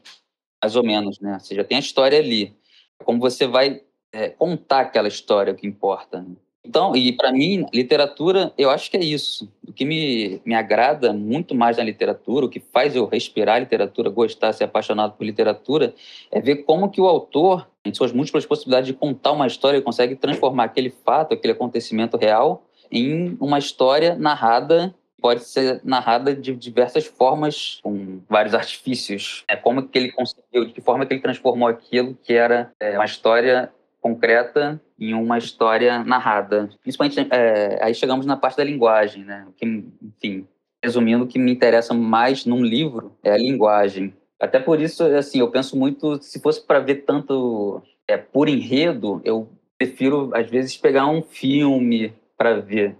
Mais 0.63 0.78
ou 0.78 0.84
menos, 0.84 1.20
né? 1.20 1.38
Você 1.38 1.54
já 1.54 1.66
tem 1.66 1.75
a 1.75 1.82
história 1.82 2.18
ali. 2.18 2.56
Como 3.04 3.20
você 3.20 3.46
vai 3.46 3.82
é, 4.13 4.30
contar 4.30 4.82
aquela 4.82 5.10
história, 5.10 5.54
que 5.54 5.68
importa. 5.68 6.22
Né? 6.22 6.36
Então, 6.69 6.95
e 6.95 7.11
para 7.11 7.31
mim, 7.31 7.65
literatura, 7.73 8.53
eu 8.55 8.69
acho 8.69 8.91
que 8.91 8.97
é 8.97 9.03
isso. 9.03 9.51
O 9.67 9.73
que 9.73 9.83
me, 9.83 10.39
me 10.45 10.53
agrada 10.53 11.11
muito 11.11 11.55
mais 11.55 11.77
na 11.77 11.83
literatura, 11.83 12.45
o 12.45 12.49
que 12.49 12.59
faz 12.59 12.95
eu 12.95 13.07
respirar 13.07 13.59
literatura, 13.59 14.07
gostar, 14.07 14.53
ser 14.53 14.65
apaixonado 14.65 15.13
por 15.13 15.23
literatura, 15.23 15.95
é 16.31 16.39
ver 16.39 16.57
como 16.57 16.91
que 16.91 17.01
o 17.01 17.07
autor, 17.07 17.67
em 17.83 17.91
suas 17.91 18.11
múltiplas 18.11 18.45
possibilidades 18.45 18.85
de 18.85 18.93
contar 18.93 19.31
uma 19.31 19.47
história, 19.47 19.81
consegue 19.81 20.15
transformar 20.15 20.65
aquele 20.65 20.93
fato, 21.03 21.33
aquele 21.33 21.53
acontecimento 21.53 22.17
real, 22.17 22.63
em 22.91 23.35
uma 23.41 23.57
história 23.57 24.15
narrada 24.15 24.93
pode 25.19 25.43
ser 25.43 25.81
narrada 25.83 26.35
de 26.35 26.55
diversas 26.55 27.05
formas, 27.05 27.79
com 27.81 28.21
vários 28.29 28.53
artifícios. 28.55 29.43
É 29.47 29.55
como 29.55 29.88
que 29.88 29.97
ele 29.97 30.11
conseguiu, 30.11 30.65
de 30.65 30.71
que 30.71 30.81
forma 30.81 31.03
que 31.05 31.13
ele 31.13 31.21
transformou 31.21 31.67
aquilo 31.67 32.15
que 32.23 32.33
era 32.33 32.71
é, 32.79 32.95
uma 32.95 33.05
história 33.05 33.71
concreta 34.01 34.82
em 35.00 35.13
uma 35.13 35.38
história 35.38 36.03
narrada. 36.03 36.70
Principalmente, 36.82 37.27
é, 37.32 37.79
aí 37.82 37.94
chegamos 37.94 38.25
na 38.25 38.38
parte 38.38 38.58
da 38.58 38.63
linguagem, 38.63 39.24
né? 39.24 39.48
Que, 39.58 39.65
enfim, 39.65 40.48
resumindo, 40.84 41.24
o 41.24 41.27
que 41.27 41.39
me 41.39 41.51
interessa 41.51 41.94
mais 41.94 42.46
num 42.46 42.63
livro 42.63 43.18
é 43.24 43.32
a 43.32 43.38
linguagem. 43.38 44.13
Até 44.39 44.60
por 44.60 44.79
isso, 44.79 45.03
assim, 45.03 45.39
eu 45.39 45.51
penso 45.51 45.77
muito, 45.77 46.22
se 46.22 46.39
fosse 46.39 46.65
para 46.65 46.79
ver 46.79 47.03
tanto 47.06 47.82
é, 48.08 48.18
por 48.18 48.48
enredo, 48.48 49.22
eu 49.24 49.50
prefiro, 49.77 50.32
às 50.34 50.50
vezes, 50.50 50.77
pegar 50.77 51.08
um 51.08 51.22
filme 51.22 52.13
para 52.38 52.60
ver. 52.60 52.96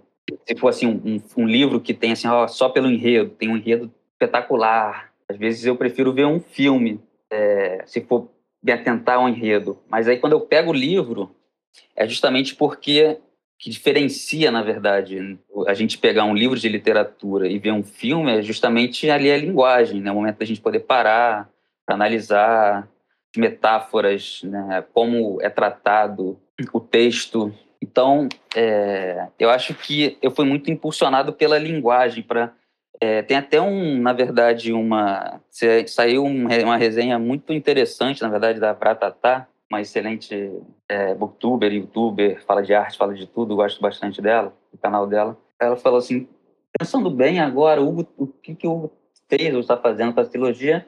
Se 0.46 0.54
for, 0.56 0.68
assim, 0.68 0.86
um, 0.86 1.42
um, 1.42 1.46
livro 1.46 1.80
que 1.80 1.94
tem, 1.94 2.12
assim, 2.12 2.28
ó, 2.28 2.46
só 2.46 2.68
pelo 2.68 2.90
enredo, 2.90 3.30
tem 3.30 3.48
um 3.48 3.56
enredo 3.56 3.90
espetacular. 4.12 5.10
Às 5.28 5.36
vezes 5.36 5.64
eu 5.64 5.76
prefiro 5.76 6.12
ver 6.12 6.26
um 6.26 6.40
filme, 6.40 7.00
é, 7.30 7.82
se 7.86 8.00
for 8.02 8.28
me 8.62 8.72
atentar 8.72 9.16
ao 9.16 9.28
enredo. 9.28 9.78
Mas 9.88 10.08
aí 10.08 10.18
quando 10.18 10.32
eu 10.32 10.40
pego 10.40 10.70
o 10.70 10.74
livro, 10.74 11.34
é 11.96 12.06
justamente 12.06 12.54
porque 12.54 13.18
que 13.60 13.68
diferencia, 13.68 14.50
na 14.50 14.62
verdade, 14.62 15.38
a 15.66 15.74
gente 15.74 15.98
pegar 15.98 16.24
um 16.24 16.34
livro 16.34 16.58
de 16.58 16.66
literatura 16.66 17.46
e 17.46 17.58
ver 17.58 17.72
um 17.72 17.82
filme 17.82 18.38
é 18.38 18.42
justamente 18.42 19.10
ali 19.10 19.30
a 19.30 19.36
linguagem, 19.36 20.00
né? 20.00 20.10
O 20.10 20.14
momento 20.14 20.38
da 20.38 20.46
gente 20.46 20.62
poder 20.62 20.80
parar, 20.80 21.46
analisar 21.86 22.88
metáforas, 23.36 24.40
né? 24.44 24.82
Como 24.94 25.38
é 25.42 25.50
tratado 25.50 26.40
o 26.72 26.80
texto. 26.80 27.54
Então, 27.82 28.30
é, 28.56 29.28
eu 29.38 29.50
acho 29.50 29.74
que 29.74 30.16
eu 30.22 30.30
fui 30.30 30.46
muito 30.46 30.70
impulsionado 30.70 31.30
pela 31.30 31.58
linguagem 31.58 32.22
para 32.22 32.54
é, 33.00 33.22
tem 33.22 33.36
até 33.36 33.60
um, 33.60 33.98
na 33.98 34.12
verdade, 34.12 34.72
uma. 34.72 35.40
Saiu 35.86 36.24
uma 36.24 36.76
resenha 36.76 37.18
muito 37.18 37.52
interessante, 37.52 38.20
na 38.20 38.28
verdade, 38.28 38.60
da 38.60 38.74
Pratatá, 38.74 39.48
uma 39.70 39.80
excelente 39.80 40.52
é, 40.86 41.14
booktuber, 41.14 41.72
youtuber, 41.72 42.44
fala 42.44 42.62
de 42.62 42.74
arte, 42.74 42.98
fala 42.98 43.14
de 43.14 43.26
tudo, 43.26 43.56
gosto 43.56 43.80
bastante 43.80 44.20
dela, 44.20 44.52
do 44.70 44.78
canal 44.78 45.06
dela. 45.06 45.38
Ela 45.58 45.76
falou 45.76 45.98
assim: 45.98 46.28
pensando 46.78 47.10
bem 47.10 47.40
agora, 47.40 47.80
Hugo, 47.80 48.06
o 48.18 48.26
que, 48.26 48.54
que 48.54 48.66
o 48.66 48.72
Hugo 48.72 48.92
fez 49.28 49.54
ou 49.54 49.60
está 49.60 49.78
fazendo 49.78 50.12
com 50.12 50.20
a 50.20 50.24
trilogia, 50.24 50.84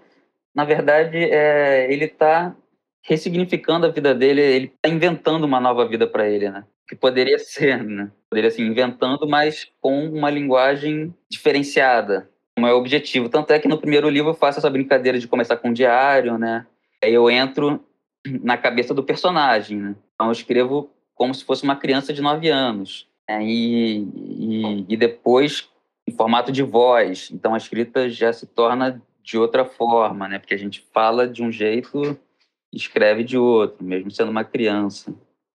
na 0.54 0.64
verdade, 0.64 1.16
é, 1.16 1.90
ele 1.90 2.04
está 2.04 2.54
ressignificando 3.02 3.87
a 3.87 3.90
vida 3.90 4.14
dele, 4.14 4.40
ele 4.40 4.66
está 4.66 4.95
inventando 4.95 5.45
uma 5.45 5.61
nova 5.61 5.88
vida 5.88 6.07
para 6.07 6.28
ele, 6.28 6.50
né? 6.50 6.64
Que 6.92 6.96
poderia 6.96 7.38
ser, 7.38 7.82
né? 7.82 8.12
Poderia 8.28 8.50
ser 8.50 8.61
inventando, 8.61 9.26
mas 9.26 9.66
com 9.80 10.06
uma 10.11 10.28
linguagem 10.28 11.14
diferenciada, 11.26 12.28
como 12.54 12.66
é 12.66 12.75
o 12.75 12.76
objetivo. 12.76 13.30
Tanto 13.30 13.50
é 13.50 13.58
que 13.58 13.66
no 13.66 13.78
primeiro 13.78 14.11
livro 14.11 14.32
eu 14.32 14.34
faço 14.34 14.58
essa 14.58 14.68
brincadeira 14.68 15.18
de 15.18 15.26
começar 15.26 15.56
com 15.56 15.70
um 15.70 15.72
diário, 15.72 16.37
né? 16.37 16.66
Aí 17.02 17.14
eu 17.14 17.30
entro 17.30 17.82
na 18.44 18.58
cabeça 18.58 18.92
do 18.92 19.02
personagem, 19.02 19.78
né? 19.78 19.96
Então 20.14 20.26
eu 20.26 20.32
escrevo 20.32 20.90
como 21.14 21.34
se 21.34 21.46
fosse 21.46 21.64
uma 21.64 21.76
criança 21.76 22.12
de 22.12 22.20
nove 22.20 22.50
anos. 22.50 23.08
Né? 23.26 23.42
E, 23.42 23.99
e, 24.02 24.84
e 24.87 24.94
depois 24.94 25.66
em 26.06 26.12
formato 26.12 26.52
de 26.52 26.62
voz. 26.62 27.30
Então 27.32 27.54
a 27.54 27.56
escrita 27.56 28.11
já 28.11 28.34
se 28.34 28.46
torna 28.46 29.00
de 29.22 29.38
outra 29.38 29.64
forma, 29.64 30.28
né? 30.28 30.38
Porque 30.38 30.52
a 30.52 30.58
gente 30.58 30.87
fala 30.92 31.26
de 31.26 31.42
um 31.42 31.50
jeito 31.50 32.18
escreve 32.70 33.22
de 33.25 33.37
outro, 33.38 33.82
mesmo 33.82 34.11
sendo 34.11 34.30
uma 34.30 34.44
criança. 34.44 35.14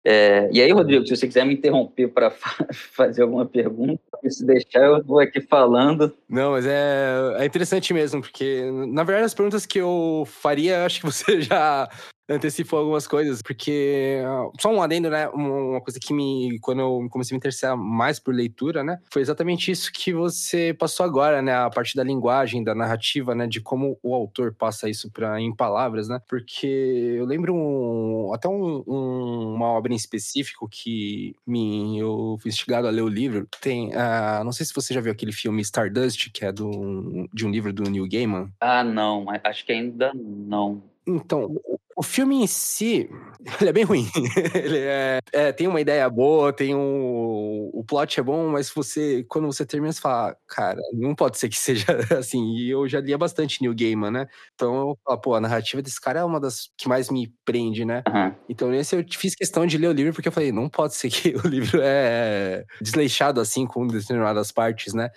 É, 0.08 0.48
e 0.52 0.62
aí, 0.62 0.70
Rodrigo, 0.70 1.04
se 1.04 1.16
você 1.16 1.26
quiser 1.26 1.44
me 1.44 1.54
interromper 1.54 2.06
para 2.06 2.30
fazer 2.70 3.22
alguma 3.22 3.44
pergunta, 3.44 4.00
se 4.28 4.46
deixar, 4.46 4.84
eu 4.84 5.02
vou 5.02 5.18
aqui 5.18 5.40
falando. 5.40 6.14
Não, 6.28 6.52
mas 6.52 6.64
é, 6.64 7.34
é 7.38 7.44
interessante 7.44 7.92
mesmo, 7.92 8.20
porque, 8.20 8.70
na 8.70 9.02
verdade, 9.02 9.26
as 9.26 9.34
perguntas 9.34 9.66
que 9.66 9.80
eu 9.80 10.22
faria, 10.24 10.84
acho 10.84 11.00
que 11.00 11.06
você 11.06 11.40
já 11.42 11.90
antecipou 12.28 12.80
algumas 12.80 13.06
coisas, 13.06 13.40
porque 13.42 14.20
só 14.60 14.72
um 14.72 14.82
adendo, 14.82 15.08
né? 15.08 15.28
Uma 15.28 15.80
coisa 15.80 15.98
que 16.00 16.12
me 16.12 16.58
quando 16.60 16.80
eu 16.80 17.08
comecei 17.10 17.34
a 17.34 17.36
me 17.36 17.38
interessar 17.38 17.76
mais 17.76 18.18
por 18.18 18.34
leitura, 18.34 18.82
né, 18.82 18.98
foi 19.10 19.22
exatamente 19.22 19.70
isso 19.70 19.90
que 19.92 20.12
você 20.12 20.74
passou 20.74 21.04
agora, 21.04 21.40
né, 21.40 21.54
a 21.54 21.70
parte 21.70 21.96
da 21.96 22.02
linguagem, 22.02 22.64
da 22.64 22.74
narrativa, 22.74 23.34
né, 23.34 23.46
de 23.46 23.60
como 23.60 23.98
o 24.02 24.14
autor 24.14 24.54
passa 24.54 24.88
isso 24.88 25.10
para 25.10 25.40
em 25.40 25.54
palavras, 25.54 26.08
né? 26.08 26.20
Porque 26.28 26.66
eu 26.66 27.24
lembro 27.24 27.54
um, 27.54 28.32
até 28.32 28.48
um, 28.48 28.82
um, 28.86 29.54
uma 29.54 29.66
obra 29.66 29.92
em 29.92 29.96
específico 29.96 30.68
que 30.68 31.34
me 31.46 31.98
eu 31.98 32.36
fui 32.40 32.50
instigado 32.50 32.86
a 32.86 32.90
ler 32.90 33.02
o 33.02 33.08
livro. 33.08 33.48
Tem, 33.60 33.90
uh, 33.90 34.44
não 34.44 34.52
sei 34.52 34.66
se 34.66 34.74
você 34.74 34.92
já 34.92 35.00
viu 35.00 35.12
aquele 35.12 35.32
filme 35.32 35.62
Stardust, 35.62 36.30
que 36.32 36.44
é 36.44 36.52
do, 36.52 37.28
de 37.32 37.46
um 37.46 37.50
livro 37.50 37.72
do 37.72 37.88
Neil 37.88 38.08
Gaiman. 38.10 38.50
Ah, 38.60 38.82
não, 38.82 39.26
acho 39.44 39.64
que 39.64 39.72
ainda 39.72 40.12
não. 40.14 40.82
Então, 41.06 41.54
o 41.96 42.02
filme 42.02 42.42
em 42.42 42.46
si, 42.46 43.08
ele 43.58 43.70
é 43.70 43.72
bem 43.72 43.84
ruim. 43.84 44.06
ele 44.54 44.78
é, 44.78 45.18
é, 45.32 45.52
tem 45.52 45.66
uma 45.66 45.80
ideia 45.80 46.08
boa, 46.10 46.52
tem 46.52 46.74
um. 46.74 47.70
O 47.72 47.82
plot 47.82 48.20
é 48.20 48.22
bom, 48.22 48.48
mas 48.48 48.68
você, 48.70 49.24
quando 49.28 49.46
você 49.46 49.64
termina, 49.64 49.90
você 49.90 50.00
fala, 50.00 50.36
cara, 50.46 50.78
não 50.92 51.14
pode 51.14 51.38
ser 51.38 51.48
que 51.48 51.56
seja 51.58 51.86
assim. 52.18 52.54
E 52.56 52.70
eu 52.70 52.86
já 52.86 53.00
lia 53.00 53.16
bastante 53.16 53.62
New 53.62 53.74
Gaiman, 53.74 54.10
né? 54.10 54.26
Então 54.54 54.90
eu 54.90 54.98
falo, 55.02 55.20
pô, 55.20 55.34
a 55.34 55.40
narrativa 55.40 55.80
desse 55.80 56.00
cara 56.00 56.20
é 56.20 56.24
uma 56.24 56.38
das 56.38 56.70
que 56.76 56.86
mais 56.86 57.10
me 57.10 57.32
prende, 57.46 57.86
né? 57.86 58.02
Uhum. 58.06 58.34
Então 58.46 58.68
nesse 58.70 58.94
eu 58.94 59.04
fiz 59.10 59.34
questão 59.34 59.66
de 59.66 59.78
ler 59.78 59.88
o 59.88 59.92
livro, 59.92 60.12
porque 60.12 60.28
eu 60.28 60.32
falei, 60.32 60.52
não 60.52 60.68
pode 60.68 60.94
ser 60.94 61.08
que 61.08 61.34
o 61.34 61.48
livro 61.48 61.80
é 61.82 62.64
desleixado 62.80 63.40
assim 63.40 63.66
com 63.66 63.86
determinadas 63.86 64.52
partes, 64.52 64.92
né? 64.92 65.08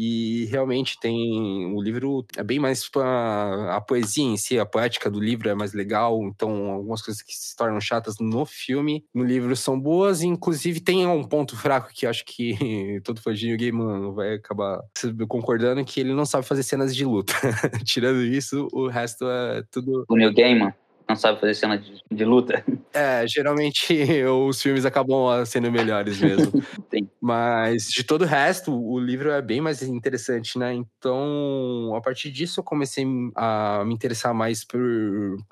E 0.00 0.44
realmente 0.44 0.96
tem. 1.00 1.74
O 1.74 1.82
livro 1.82 2.24
é 2.36 2.44
bem 2.44 2.60
mais 2.60 2.88
a, 2.96 3.76
a 3.76 3.80
poesia 3.80 4.22
em 4.22 4.36
si, 4.36 4.56
a 4.56 4.64
poética 4.64 5.10
do 5.10 5.18
livro 5.18 5.48
é 5.48 5.54
mais 5.54 5.72
legal. 5.72 6.22
Então, 6.22 6.70
algumas 6.70 7.02
coisas 7.02 7.20
que 7.20 7.32
se 7.32 7.56
tornam 7.56 7.80
chatas 7.80 8.14
no 8.20 8.46
filme, 8.46 9.04
no 9.12 9.24
livro 9.24 9.56
são 9.56 9.78
boas. 9.78 10.22
inclusive, 10.22 10.78
tem 10.78 11.04
um 11.04 11.24
ponto 11.24 11.56
fraco 11.56 11.90
que 11.92 12.06
acho 12.06 12.24
que 12.24 13.00
todo 13.02 13.20
fã 13.20 13.34
de 13.34 13.56
Game 13.56 13.80
vai 14.14 14.34
acabar 14.34 14.80
concordando: 15.26 15.84
que 15.84 15.98
ele 15.98 16.14
não 16.14 16.24
sabe 16.24 16.46
fazer 16.46 16.62
cenas 16.62 16.94
de 16.94 17.04
luta. 17.04 17.34
Tirando 17.84 18.22
isso, 18.22 18.68
o 18.72 18.86
resto 18.86 19.24
é 19.28 19.64
tudo. 19.68 20.04
O 20.08 20.16
New 20.16 20.32
Gaiman? 20.32 20.72
Não 21.08 21.16
sabe 21.16 21.40
fazer 21.40 21.54
cena 21.54 21.78
de, 21.78 22.02
de 22.10 22.24
luta. 22.24 22.62
É, 22.92 23.26
geralmente 23.26 23.94
os 24.46 24.60
filmes 24.60 24.84
acabam 24.84 25.44
sendo 25.46 25.72
melhores 25.72 26.20
mesmo. 26.20 26.52
Mas 27.20 27.88
de 27.88 28.04
todo 28.04 28.22
o 28.22 28.26
resto, 28.26 28.72
o 28.72 28.98
livro 28.98 29.30
é 29.30 29.40
bem 29.40 29.60
mais 29.60 29.82
interessante, 29.82 30.58
né? 30.58 30.74
Então, 30.74 31.94
a 31.96 32.00
partir 32.00 32.30
disso, 32.30 32.60
eu 32.60 32.64
comecei 32.64 33.04
a 33.34 33.82
me 33.86 33.94
interessar 33.94 34.34
mais 34.34 34.64
por 34.64 34.80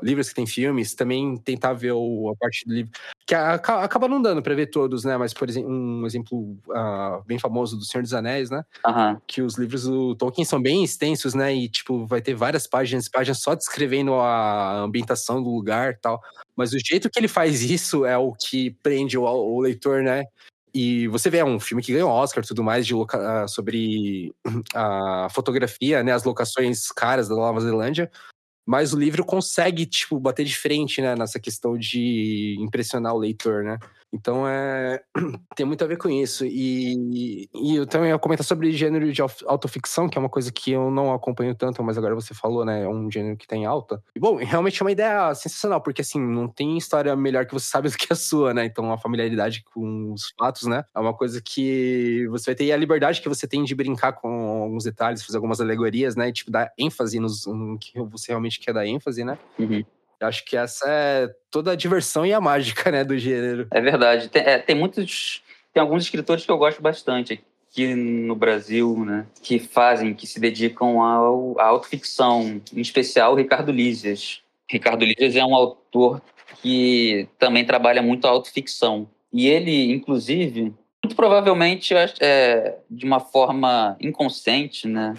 livros 0.03 0.29
que 0.29 0.35
tem 0.35 0.47
filmes, 0.47 0.95
também 0.95 1.37
tentar 1.39 1.73
ver 1.73 1.93
o, 1.93 2.31
a 2.31 2.37
parte 2.37 2.67
do 2.67 2.75
livro. 2.75 2.93
Que 3.27 3.35
acaba 3.35 4.09
não 4.09 4.23
dando 4.23 4.43
pra 4.43 4.55
ver 4.55 4.67
todos, 4.67 5.05
né? 5.05 5.17
Mas, 5.17 5.35
por 5.35 5.49
exemplo, 5.49 5.71
um 5.71 6.07
exemplo 6.07 6.57
uh, 6.69 7.23
bem 7.27 7.39
famoso 7.39 7.77
do 7.77 7.85
Senhor 7.85 8.03
dos 8.03 8.15
Anéis, 8.15 8.51
né? 8.51 8.63
Uhum. 8.87 9.21
Que 9.27 9.43
os 9.43 9.59
livros 9.59 9.85
do 9.85 10.15
Tolkien 10.15 10.45
são 10.45 10.61
bem 10.61 10.85
extensos, 10.85 11.35
né? 11.35 11.55
E, 11.55 11.69
tipo, 11.69 12.07
vai 12.07 12.21
ter 12.21 12.35
várias 12.35 12.67
páginas, 12.67 13.09
páginas 13.09 13.41
só 13.41 13.55
descrevendo 13.55 14.15
a 14.15 14.81
ambientação 14.81 15.43
do 15.47 15.55
lugar 15.55 15.99
tal. 16.01 16.21
Mas 16.57 16.73
o 16.73 16.79
jeito 16.79 17.09
que 17.11 17.19
ele 17.19 17.29
faz 17.29 17.63
isso 17.63 18.05
é 18.05 18.17
o 18.17 18.33
que 18.33 18.71
prende 18.83 19.17
o, 19.17 19.23
o 19.23 19.61
leitor, 19.61 20.03
né? 20.03 20.25
E 20.75 21.09
você 21.09 21.31
vê, 21.31 21.39
é 21.39 21.45
um 21.45 21.59
filme 21.59 21.83
que 21.83 21.93
ganhou 21.93 22.11
Oscar 22.11 22.45
tudo 22.45 22.63
mais 22.63 22.87
de 22.87 22.93
loca... 22.93 23.49
sobre 23.49 24.35
a 24.75 25.29
fotografia, 25.31 26.03
né? 26.03 26.13
As 26.13 26.25
locações 26.25 26.89
caras 26.89 27.29
da 27.29 27.35
Nova 27.35 27.61
Zelândia. 27.61 28.11
Mas 28.67 28.93
o 28.93 28.99
livro 28.99 29.25
consegue, 29.25 29.87
tipo, 29.87 30.19
bater 30.19 30.45
de 30.45 30.57
frente, 30.57 31.01
né? 31.01 31.15
Nessa 31.15 31.39
questão 31.39 31.79
de 31.79 32.57
impressionar 32.59 33.15
o 33.15 33.19
leitor, 33.19 33.65
né? 33.65 33.79
Então 34.17 34.49
é 34.49 35.03
tem 35.55 35.67
muito 35.67 35.85
a 35.85 35.87
ver 35.87 35.99
com 35.99 36.09
isso. 36.09 36.45
E, 36.47 37.49
e 37.55 37.77
eu 37.77 37.87
também 37.87 38.11
ia 38.11 38.19
comentar 38.19 38.45
sobre 38.45 38.73
gênero 38.73 39.13
de 39.13 39.21
autoficção, 39.47 40.09
que 40.09 40.17
é 40.17 40.21
uma 40.21 40.29
coisa 40.29 40.51
que 40.51 40.73
eu 40.73 40.91
não 40.91 41.13
acompanho 41.13 41.55
tanto, 41.55 41.83
mas 41.83 41.99
agora 41.99 42.15
você 42.15 42.35
falou, 42.35 42.65
né? 42.65 42.85
É 42.85 42.89
um 42.89 43.11
gênero 43.11 43.37
que 43.37 43.47
tem 43.47 43.67
alta. 43.67 44.03
E 44.15 44.21
bom, 44.21 44.37
realmente 44.37 44.81
é 44.81 44.85
uma 44.85 44.93
ideia 44.93 45.35
sensacional, 45.35 45.81
porque 45.81 46.01
assim, 46.01 46.21
não 46.21 46.49
tem 46.49 46.77
história 46.79 47.15
melhor 47.15 47.47
que 47.47 47.53
você 47.53 47.67
sabe 47.71 47.89
do 47.91 47.97
que 47.97 48.13
a 48.13 48.17
sua, 48.17 48.55
né? 48.55 48.65
Então 48.65 48.91
a 48.93 48.99
familiaridade 48.99 49.63
com 49.73 50.13
os 50.13 50.33
fatos, 50.39 50.65
né? 50.65 50.85
É 50.95 50.99
uma 50.99 51.15
coisa 51.15 51.41
que 51.43 52.27
você 52.29 52.47
vai 52.47 52.55
ter 52.55 52.65
e 52.65 52.73
a 52.73 52.77
liberdade 52.77 53.21
que 53.21 53.29
você 53.29 53.47
tem 53.47 53.63
de 53.65 53.75
brincar 53.75 54.13
com 54.13 54.63
alguns 54.63 54.85
detalhes, 54.85 55.23
fazer 55.23 55.37
algumas 55.37 55.61
alegorias, 55.61 56.17
né? 56.17 56.29
E, 56.29 56.33
tipo, 56.33 56.51
dar 56.51 56.73
ênfase 56.79 57.21
nos, 57.21 57.47
no 57.47 57.79
que 57.79 57.93
você 58.01 58.33
realmente 58.33 58.59
quer 58.59 58.73
dar 58.73 58.87
ênfase, 58.87 59.25
né? 59.25 59.39
Uhum. 59.59 59.85
Acho 60.21 60.45
que 60.45 60.57
essa 60.57 60.85
é 60.89 61.29
toda 61.51 61.73
a 61.73 61.77
diversão 61.77 62.25
e 62.25 62.33
a 62.33 62.41
mágica, 62.41 62.91
né, 62.91 63.05
do 63.05 63.19
gênero. 63.19 63.67
É 63.71 63.81
verdade. 63.81 64.29
Tem, 64.29 64.43
é, 64.43 64.59
tem 64.59 64.75
muitos. 64.75 65.43
Tem 65.73 65.81
alguns 65.81 66.05
escritores 66.05 66.45
que 66.45 66.51
eu 66.51 66.57
gosto 66.57 66.81
bastante 66.81 67.45
aqui 67.71 67.95
no 67.95 68.35
Brasil, 68.35 69.05
né, 69.05 69.27
que 69.43 69.59
fazem, 69.59 70.15
que 70.15 70.27
se 70.27 70.41
dedicam 70.41 71.03
ao, 71.03 71.61
à 71.61 71.65
autoficção, 71.65 72.63
em 72.75 72.81
especial 72.81 73.35
Ricardo 73.35 73.71
Lízias. 73.71 74.41
Ricardo 74.69 75.05
Lízias 75.05 75.37
é 75.37 75.45
um 75.45 75.55
autor 75.55 76.23
que 76.63 77.29
também 77.39 77.67
trabalha 77.67 78.01
muito 78.01 78.27
a 78.27 78.31
autoficção. 78.31 79.07
E 79.31 79.47
ele, 79.47 79.93
inclusive, 79.93 80.73
muito 81.05 81.15
provavelmente, 81.15 81.95
é, 82.21 82.79
de 82.91 83.05
uma 83.05 83.21
forma 83.21 83.97
inconsciente, 84.01 84.89
né, 84.89 85.15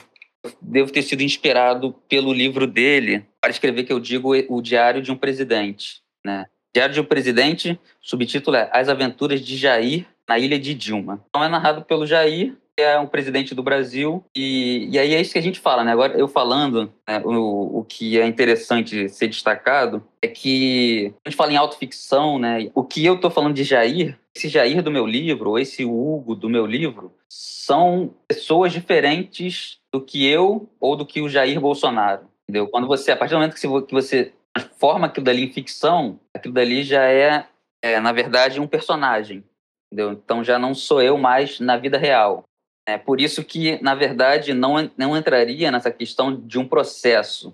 devo 0.61 0.91
ter 0.91 1.01
sido 1.01 1.21
inspirado 1.23 1.93
pelo 2.07 2.33
livro 2.33 2.67
dele 2.67 3.25
para 3.41 3.51
escrever 3.51 3.83
que 3.83 3.93
eu 3.93 3.99
digo 3.99 4.33
o 4.49 4.61
Diário 4.61 5.01
de 5.01 5.11
um 5.11 5.15
Presidente, 5.15 6.01
né? 6.23 6.45
Diário 6.73 6.93
de 6.93 7.01
um 7.01 7.05
Presidente, 7.05 7.79
subtítulo 8.01 8.55
é 8.55 8.69
As 8.71 8.89
Aventuras 8.89 9.41
de 9.41 9.57
Jair 9.57 10.05
na 10.27 10.37
Ilha 10.37 10.59
de 10.59 10.73
Dilma. 10.73 11.23
Então 11.29 11.43
é 11.43 11.49
narrado 11.49 11.83
pelo 11.83 12.05
Jair, 12.05 12.55
é 12.77 12.99
um 12.99 13.07
presidente 13.07 13.55
do 13.55 13.63
Brasil, 13.63 14.23
e, 14.35 14.87
e 14.91 14.99
aí 14.99 15.15
é 15.15 15.19
isso 15.19 15.33
que 15.33 15.39
a 15.39 15.43
gente 15.43 15.59
fala, 15.59 15.83
né? 15.83 15.91
Agora, 15.91 16.17
eu 16.17 16.27
falando, 16.27 16.93
né, 17.07 17.19
o, 17.25 17.79
o 17.79 17.83
que 17.83 18.19
é 18.19 18.27
interessante 18.27 19.09
ser 19.09 19.27
destacado 19.27 20.03
é 20.21 20.27
que 20.27 21.13
a 21.25 21.29
gente 21.29 21.35
fala 21.35 21.51
em 21.51 21.57
autoficção, 21.57 22.37
né? 22.37 22.69
O 22.75 22.83
que 22.83 23.03
eu 23.03 23.15
estou 23.15 23.31
falando 23.31 23.55
de 23.55 23.63
Jair, 23.63 24.17
esse 24.35 24.47
Jair 24.47 24.83
do 24.83 24.91
meu 24.91 25.07
livro, 25.07 25.49
ou 25.51 25.59
esse 25.59 25.83
Hugo 25.83 26.35
do 26.35 26.49
meu 26.49 26.65
livro, 26.65 27.11
são 27.27 28.13
pessoas 28.27 28.71
diferentes 28.71 29.79
do 29.91 29.99
que 29.99 30.25
eu 30.25 30.69
ou 30.79 30.95
do 30.95 31.05
que 31.05 31.21
o 31.21 31.29
Jair 31.29 31.59
Bolsonaro. 31.59 32.27
Entendeu? 32.43 32.67
Quando 32.67 32.87
você, 32.87 33.11
a 33.11 33.17
partir 33.17 33.33
do 33.33 33.39
momento 33.39 33.55
que 33.87 33.93
você 33.93 34.31
transforma 34.53 35.07
aquilo 35.07 35.25
dali 35.25 35.43
em 35.43 35.51
ficção, 35.51 36.19
aquilo 36.33 36.53
dali 36.53 36.83
já 36.83 37.03
é, 37.03 37.45
é 37.83 37.99
na 37.99 38.11
verdade, 38.11 38.59
um 38.59 38.67
personagem. 38.67 39.43
Entendeu? 39.91 40.11
Então 40.11 40.43
já 40.43 40.59
não 40.59 40.73
sou 40.73 41.01
eu 41.01 41.17
mais 41.17 41.59
na 41.59 41.75
vida 41.77 41.97
real. 41.97 42.43
É 42.87 42.97
por 42.97 43.19
isso 43.19 43.43
que, 43.43 43.83
na 43.83 43.93
verdade, 43.93 44.53
não, 44.53 44.89
não 44.97 45.17
entraria 45.17 45.69
nessa 45.69 45.91
questão 45.91 46.33
de 46.33 46.57
um 46.57 46.65
processo, 46.65 47.53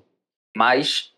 mas 0.56 1.12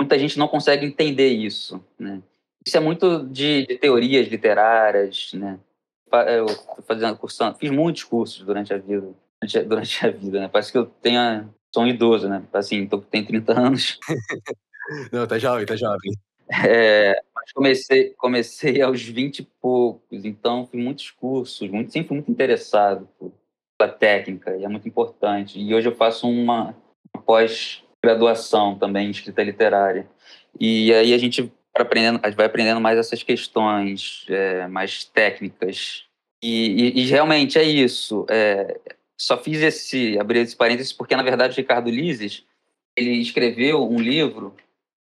muita 0.00 0.18
gente 0.18 0.38
não 0.38 0.48
consegue 0.48 0.86
entender 0.86 1.28
isso. 1.28 1.84
Né? 1.98 2.22
Isso 2.66 2.78
é 2.78 2.80
muito 2.80 3.26
de, 3.26 3.66
de 3.66 3.76
teorias 3.76 4.26
literárias, 4.26 5.34
né? 5.34 5.60
Eu 6.26 6.46
fazendo 6.86 7.18
cursando, 7.18 7.58
fiz 7.58 7.70
muitos 7.70 8.04
cursos 8.04 8.42
durante 8.42 8.72
a 8.72 8.78
vida, 8.78 9.12
durante 9.66 10.06
a 10.06 10.10
vida, 10.10 10.40
né? 10.40 10.48
Parece 10.48 10.72
que 10.72 10.78
eu 10.78 10.86
tenho 10.86 11.52
sou 11.70 11.82
um 11.82 11.86
idoso, 11.86 12.26
né? 12.26 12.42
Assim, 12.54 12.86
tô, 12.86 12.98
tenho 13.02 13.26
30 13.26 13.52
anos. 13.52 13.98
Não, 15.12 15.26
tá 15.26 15.38
jovem, 15.38 15.66
tá 15.66 15.76
jovem. 15.76 16.12
É, 16.66 17.20
mas 17.34 17.52
comecei, 17.52 18.14
comecei 18.14 18.80
aos 18.80 19.02
20 19.02 19.40
e 19.40 19.48
poucos, 19.60 20.24
então 20.24 20.66
fiz 20.66 20.82
muitos 20.82 21.10
cursos, 21.10 21.68
muito, 21.68 21.92
sempre 21.92 22.08
fui 22.08 22.16
muito 22.16 22.30
interessado 22.30 23.06
pela 23.18 23.30
técnica, 23.86 24.56
e 24.56 24.64
é 24.64 24.68
muito 24.68 24.88
importante. 24.88 25.60
E 25.60 25.74
hoje 25.74 25.86
eu 25.86 25.94
faço 25.94 26.28
uma, 26.28 26.74
pós-graduação 27.28 28.78
também 28.78 29.08
em 29.08 29.10
escrita 29.10 29.42
literária. 29.42 30.08
E 30.58 30.92
aí 30.94 31.12
a 31.12 31.18
gente 31.18 31.52
aprendendo, 31.74 32.20
vai 32.34 32.46
aprendendo 32.46 32.80
mais 32.80 32.98
essas 32.98 33.22
questões 33.22 34.24
é, 34.28 34.66
mais 34.66 35.04
técnicas. 35.04 36.04
E, 36.42 36.94
e, 36.96 37.02
e, 37.02 37.06
realmente 37.06 37.58
é 37.58 37.62
isso. 37.62 38.24
É, 38.30 38.80
só 39.16 39.36
fiz 39.36 39.60
esse, 39.60 40.18
abrir 40.18 40.40
esse 40.40 40.56
parênteses, 40.56 40.92
porque 40.92 41.14
na 41.14 41.22
verdade 41.22 41.52
o 41.52 41.56
Ricardo 41.56 41.90
Lises, 41.90 42.44
ele 42.96 43.10
escreveu 43.12 43.88
um 43.88 44.00
livro, 44.00 44.54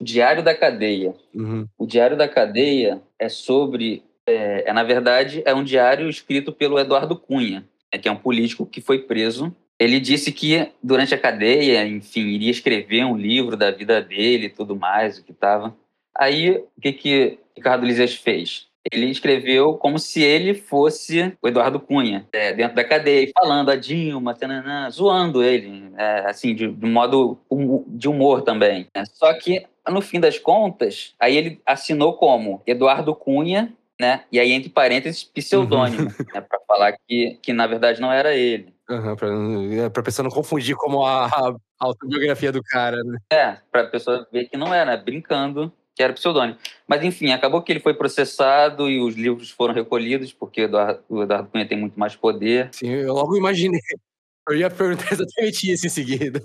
O 0.00 0.04
Diário 0.04 0.42
da 0.42 0.54
Cadeia. 0.54 1.14
Uhum. 1.34 1.66
O 1.76 1.86
Diário 1.86 2.16
da 2.16 2.28
Cadeia 2.28 3.02
é 3.18 3.28
sobre, 3.28 4.02
é, 4.26 4.68
é, 4.68 4.72
na 4.72 4.84
verdade, 4.84 5.42
é 5.44 5.54
um 5.54 5.64
diário 5.64 6.08
escrito 6.08 6.52
pelo 6.52 6.78
Eduardo 6.78 7.16
Cunha, 7.16 7.66
que 7.98 8.08
é 8.08 8.12
um 8.12 8.16
político 8.16 8.66
que 8.66 8.80
foi 8.80 9.00
preso. 9.00 9.54
Ele 9.78 9.98
disse 9.98 10.32
que 10.32 10.70
durante 10.82 11.14
a 11.14 11.18
cadeia, 11.18 11.86
enfim, 11.86 12.28
iria 12.28 12.50
escrever 12.50 13.04
um 13.04 13.16
livro 13.16 13.56
da 13.56 13.70
vida 13.70 14.00
dele 14.00 14.46
e 14.46 14.50
tudo 14.50 14.76
mais, 14.76 15.18
o 15.18 15.24
que 15.24 15.32
estava. 15.32 15.76
Aí, 16.16 16.50
o 16.76 16.80
que 16.80 16.92
que 16.92 17.38
Ricardo 17.56 17.84
Lises 17.84 18.14
fez? 18.14 18.68
ele 18.92 19.06
escreveu 19.06 19.74
como 19.74 19.98
se 19.98 20.22
ele 20.22 20.54
fosse 20.54 21.34
o 21.40 21.48
Eduardo 21.48 21.80
Cunha, 21.80 22.26
é, 22.32 22.52
dentro 22.52 22.76
da 22.76 22.84
cadeia, 22.84 23.30
falando 23.38 23.70
a 23.70 23.76
Dilma, 23.76 24.36
zoando 24.90 25.42
ele, 25.42 25.90
é, 25.96 26.24
assim, 26.26 26.54
de, 26.54 26.70
de 26.70 26.86
modo 26.86 27.38
de 27.88 28.08
humor 28.08 28.42
também. 28.42 28.86
Né? 28.94 29.04
Só 29.12 29.32
que, 29.34 29.64
no 29.88 30.02
fim 30.02 30.20
das 30.20 30.38
contas, 30.38 31.14
aí 31.18 31.36
ele 31.36 31.60
assinou 31.64 32.14
como 32.14 32.62
Eduardo 32.66 33.14
Cunha, 33.14 33.72
né? 34.04 34.24
E 34.30 34.38
aí, 34.38 34.52
entre 34.52 34.68
parênteses, 34.68 35.24
pseudônimo, 35.24 36.02
uhum. 36.02 36.26
né? 36.34 36.40
para 36.42 36.60
falar 36.68 36.92
que, 37.08 37.38
que, 37.42 37.52
na 37.52 37.66
verdade, 37.66 38.00
não 38.00 38.12
era 38.12 38.34
ele. 38.34 38.74
Uhum, 38.88 39.16
para 39.90 40.00
a 40.00 40.04
pessoa 40.04 40.24
não 40.24 40.30
confundir 40.30 40.76
como 40.76 41.06
a, 41.06 41.26
a 41.26 41.54
autobiografia 41.80 42.52
do 42.52 42.62
cara, 42.62 43.02
né? 43.02 43.18
É, 43.32 43.56
para 43.72 43.82
a 43.82 43.86
pessoa 43.86 44.28
ver 44.30 44.44
que 44.44 44.58
não 44.58 44.74
era, 44.74 44.94
brincando 44.96 45.72
que 45.96 46.02
era 46.02 46.12
pseudônimo. 46.12 46.58
Mas, 46.86 47.02
enfim, 47.04 47.30
acabou 47.30 47.62
que 47.62 47.72
ele 47.72 47.80
foi 47.80 47.94
processado 47.94 48.90
e 48.90 49.00
os 49.00 49.14
livros 49.14 49.50
foram 49.50 49.72
recolhidos, 49.72 50.32
porque 50.32 50.62
o 50.62 50.64
Eduardo, 50.64 51.02
o 51.08 51.22
Eduardo 51.22 51.48
Cunha 51.48 51.66
tem 51.66 51.78
muito 51.78 51.98
mais 51.98 52.16
poder. 52.16 52.68
Sim, 52.72 52.90
eu 52.90 53.14
logo 53.14 53.36
imaginei. 53.36 53.80
Eu 54.46 54.56
ia 54.56 54.68
perguntar 54.68 55.10
exatamente 55.12 55.72
isso 55.72 55.86
em 55.86 55.90
seguida. 55.90 56.42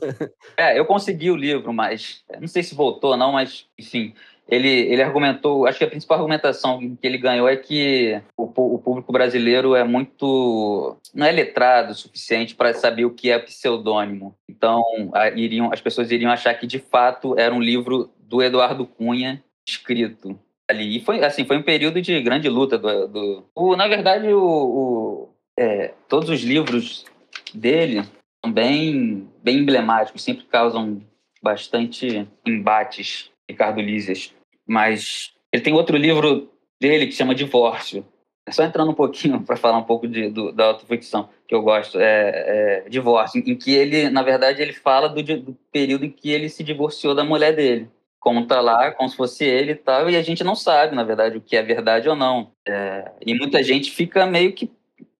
É, 0.55 0.77
eu 0.79 0.85
consegui 0.85 1.31
o 1.31 1.35
livro, 1.35 1.73
mas 1.73 2.23
não 2.39 2.47
sei 2.47 2.63
se 2.63 2.75
voltou 2.75 3.11
ou 3.11 3.17
não, 3.17 3.33
mas, 3.33 3.65
enfim, 3.77 4.13
ele, 4.49 4.69
ele 4.69 5.03
argumentou, 5.03 5.67
acho 5.67 5.77
que 5.77 5.83
a 5.83 5.89
principal 5.89 6.17
argumentação 6.17 6.79
que 6.79 7.05
ele 7.05 7.17
ganhou 7.17 7.47
é 7.47 7.55
que 7.55 8.19
o, 8.35 8.43
o 8.43 8.79
público 8.79 9.11
brasileiro 9.11 9.75
é 9.75 9.83
muito, 9.83 10.97
não 11.13 11.25
é 11.25 11.31
letrado 11.31 11.91
o 11.91 11.95
suficiente 11.95 12.55
para 12.55 12.73
saber 12.73 13.05
o 13.05 13.13
que 13.13 13.29
é 13.29 13.37
pseudônimo. 13.37 14.35
Então, 14.49 14.83
a, 15.13 15.29
iriam, 15.29 15.71
as 15.71 15.81
pessoas 15.81 16.11
iriam 16.11 16.31
achar 16.31 16.53
que, 16.55 16.65
de 16.65 16.79
fato, 16.79 17.37
era 17.37 17.53
um 17.53 17.61
livro 17.61 18.09
do 18.19 18.41
Eduardo 18.41 18.85
Cunha 18.85 19.43
escrito 19.67 20.37
ali. 20.67 20.97
E 20.97 20.99
foi, 20.99 21.23
assim, 21.23 21.45
foi 21.45 21.57
um 21.57 21.63
período 21.63 22.01
de 22.01 22.19
grande 22.21 22.49
luta 22.49 22.77
do... 22.77 23.07
do 23.07 23.43
o, 23.55 23.75
na 23.75 23.87
verdade, 23.87 24.33
o, 24.33 24.41
o 24.41 25.29
é, 25.59 25.93
todos 26.07 26.29
os 26.29 26.41
livros 26.41 27.05
dele 27.53 28.03
são 28.43 28.51
bem, 28.51 29.29
bem 29.43 29.57
emblemáticos, 29.57 30.23
sempre 30.23 30.45
causam 30.45 31.01
bastante 31.41 32.27
embates, 32.45 33.29
Ricardo 33.49 33.81
Lízias. 33.81 34.33
Mas 34.69 35.33
ele 35.51 35.63
tem 35.63 35.73
outro 35.73 35.97
livro 35.97 36.47
dele 36.79 37.07
que 37.07 37.13
chama 37.13 37.33
Divórcio. 37.33 38.05
É 38.45 38.51
só 38.51 38.63
entrando 38.63 38.91
um 38.91 38.95
pouquinho 38.95 39.41
para 39.43 39.57
falar 39.57 39.79
um 39.79 39.83
pouco 39.83 40.07
de, 40.07 40.29
do, 40.29 40.51
da 40.51 40.65
autoficção 40.65 41.29
que 41.47 41.55
eu 41.55 41.63
gosto, 41.63 41.99
é, 41.99 42.83
é 42.85 42.89
Divórcio, 42.89 43.41
em, 43.43 43.55
que 43.55 43.73
ele, 43.73 44.09
na 44.09 44.21
verdade, 44.21 44.61
ele 44.61 44.73
fala 44.73 45.09
do, 45.09 45.23
do 45.23 45.57
período 45.71 46.05
em 46.05 46.11
que 46.11 46.29
ele 46.29 46.47
se 46.47 46.63
divorciou 46.63 47.15
da 47.15 47.23
mulher 47.23 47.55
dele. 47.55 47.89
conta 48.19 48.61
lá 48.61 48.91
como 48.91 49.09
se 49.09 49.17
fosse 49.17 49.43
ele 49.43 49.71
e 49.71 49.75
tal, 49.75 50.07
e 50.09 50.15
a 50.15 50.21
gente 50.21 50.43
não 50.43 50.55
sabe, 50.55 50.95
na 50.95 51.03
verdade, 51.03 51.37
o 51.37 51.41
que 51.41 51.57
é 51.57 51.63
verdade 51.63 52.07
ou 52.07 52.15
não. 52.15 52.51
É, 52.67 53.11
e 53.25 53.33
muita 53.33 53.63
gente 53.63 53.89
fica 53.89 54.27
meio 54.27 54.53
que 54.53 54.71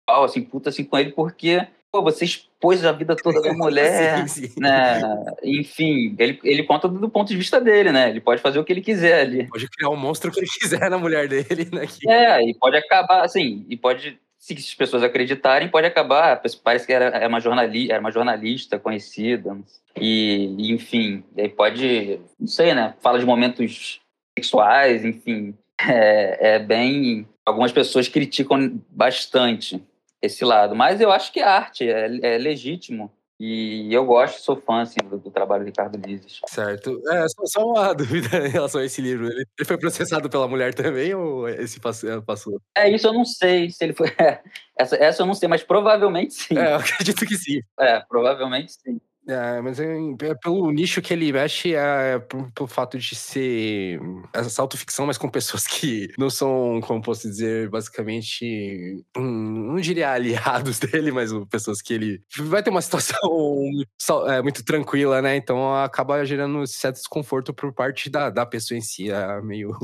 pau, 0.06 0.24
assim, 0.24 0.44
puta 0.44 0.70
assim 0.70 0.84
com 0.84 0.98
ele, 1.00 1.12
porque 1.12 1.66
pô, 1.92 2.02
você 2.02 2.26
expôs 2.26 2.86
a 2.86 2.92
vida 2.92 3.16
toda 3.16 3.42
da 3.42 3.54
mulher, 3.54 4.28
sim, 4.28 4.48
sim. 4.48 4.60
né? 4.60 5.02
Enfim, 5.44 6.16
ele, 6.18 6.40
ele 6.44 6.64
conta 6.64 6.88
do 6.88 7.10
ponto 7.10 7.30
de 7.30 7.38
vista 7.38 7.60
dele, 7.60 7.92
né? 7.92 8.10
Ele 8.10 8.22
pode 8.22 8.42
fazer 8.42 8.60
o 8.60 8.64
que 8.64 8.72
ele 8.72 8.82
quiser 8.82 9.22
ali. 9.22 9.48
Pode 9.48 9.68
criar 9.70 9.90
o 9.90 9.94
um 9.94 9.98
monstro 9.98 10.32
que 10.32 10.40
ele 10.40 10.48
quiser 10.60 10.90
na 10.90 10.98
mulher 10.98 11.28
dele, 11.28 11.68
né? 11.72 11.88
Que... 11.88 12.10
É, 12.10 12.42
e 12.44 12.54
pode 12.54 12.78
acabar, 12.78 13.24
assim, 13.24 13.66
e 13.70 13.76
pode 13.76 14.20
se 14.38 14.54
as 14.54 14.74
pessoas 14.74 15.04
acreditarem, 15.04 15.68
pode 15.68 15.86
acabar. 15.86 16.42
Parece 16.64 16.88
que 16.88 16.94
era, 16.94 17.06
era, 17.06 17.28
uma, 17.28 17.42
jornali, 17.42 17.92
era 17.92 18.00
uma 18.00 18.12
jornalista 18.12 18.80
conhecida. 18.80 19.58
E, 20.00 20.72
enfim, 20.72 21.24
aí 21.38 21.50
pode, 21.50 22.22
não 22.40 22.48
sei, 22.48 22.74
né? 22.74 22.96
Fala 23.02 23.20
de 23.20 23.26
momentos 23.26 24.00
sexuais, 24.38 25.04
enfim. 25.04 25.54
É, 25.82 26.56
é 26.56 26.60
bem. 26.60 27.28
Algumas 27.46 27.72
pessoas 27.72 28.08
criticam 28.08 28.80
bastante 28.90 29.84
esse 30.22 30.44
lado. 30.44 30.76
Mas 30.76 31.02
eu 31.02 31.12
acho 31.12 31.32
que 31.32 31.40
é 31.40 31.44
arte, 31.44 31.90
é, 31.90 32.36
é 32.36 32.38
legítimo. 32.38 33.12
E 33.42 33.94
eu 33.94 34.04
gosto, 34.04 34.42
sou 34.42 34.58
fã 34.58 34.82
assim, 34.82 35.00
do, 35.02 35.18
do 35.18 35.32
trabalho 35.32 35.64
do 35.64 35.68
Ricardo 35.68 35.98
Lises. 36.06 36.42
Certo. 36.46 37.02
É, 37.10 37.26
só, 37.30 37.46
só, 37.46 37.66
uma 37.66 37.94
dúvida 37.96 38.46
em 38.46 38.50
relação 38.50 38.82
a 38.82 38.86
esse 38.86 39.02
livro. 39.02 39.28
Ele, 39.28 39.46
ele 39.58 39.66
foi 39.66 39.78
processado 39.78 40.30
pela 40.30 40.46
mulher 40.46 40.74
também 40.74 41.16
ou 41.16 41.48
esse 41.48 41.78
é, 41.78 42.20
passou? 42.20 42.60
É, 42.76 42.92
isso 42.92 43.08
eu 43.08 43.14
não 43.14 43.24
sei 43.24 43.70
se 43.70 43.82
ele 43.82 43.94
foi. 43.94 44.10
essa, 44.78 44.98
essa 44.98 45.22
eu 45.22 45.26
não 45.26 45.34
sei, 45.34 45.48
mas 45.48 45.64
provavelmente 45.64 46.34
sim. 46.34 46.58
É, 46.58 46.74
eu 46.74 46.76
acredito 46.76 47.26
que 47.26 47.38
sim. 47.38 47.62
É, 47.80 48.02
provavelmente 48.10 48.74
sim. 48.74 49.00
É, 49.30 49.62
mas 49.62 49.80
é, 49.80 49.96
é, 50.24 50.36
pelo 50.42 50.72
nicho 50.72 51.04
que 51.04 51.14
ele 51.14 51.32
mexe, 51.32 51.76
é, 51.76 52.16
é 52.16 52.20
pelo 52.20 52.68
fato 52.68 52.98
de 52.98 53.14
ser 53.14 54.00
essa 54.34 54.60
autoficção, 54.60 55.06
mas 55.06 55.20
com 55.20 55.30
pessoas 55.30 55.68
que 55.68 56.12
não 56.18 56.32
são, 56.32 56.82
como 56.82 57.00
posso 57.00 57.30
dizer, 57.30 57.70
basicamente, 57.70 59.06
hum, 59.16 59.74
não 59.74 59.76
diria 59.76 60.12
aliados 60.12 60.80
dele, 60.82 61.12
mas 61.12 61.32
pessoas 61.52 61.80
que 61.80 61.94
ele 61.94 62.24
vai 62.40 62.64
ter 62.64 62.72
uma 62.72 62.82
situação 62.82 63.20
é, 64.28 64.42
muito 64.42 64.66
tranquila, 64.66 65.22
né? 65.22 65.36
Então 65.36 65.76
acaba 65.76 66.26
gerando 66.26 66.66
certo 66.66 66.96
desconforto 66.96 67.54
por 67.54 67.72
parte 67.72 68.10
da, 68.10 68.32
da 68.32 68.48
pessoa 68.48 68.78
em 68.78 68.82
si. 68.82 69.12
É 69.12 69.42
meio 69.42 69.78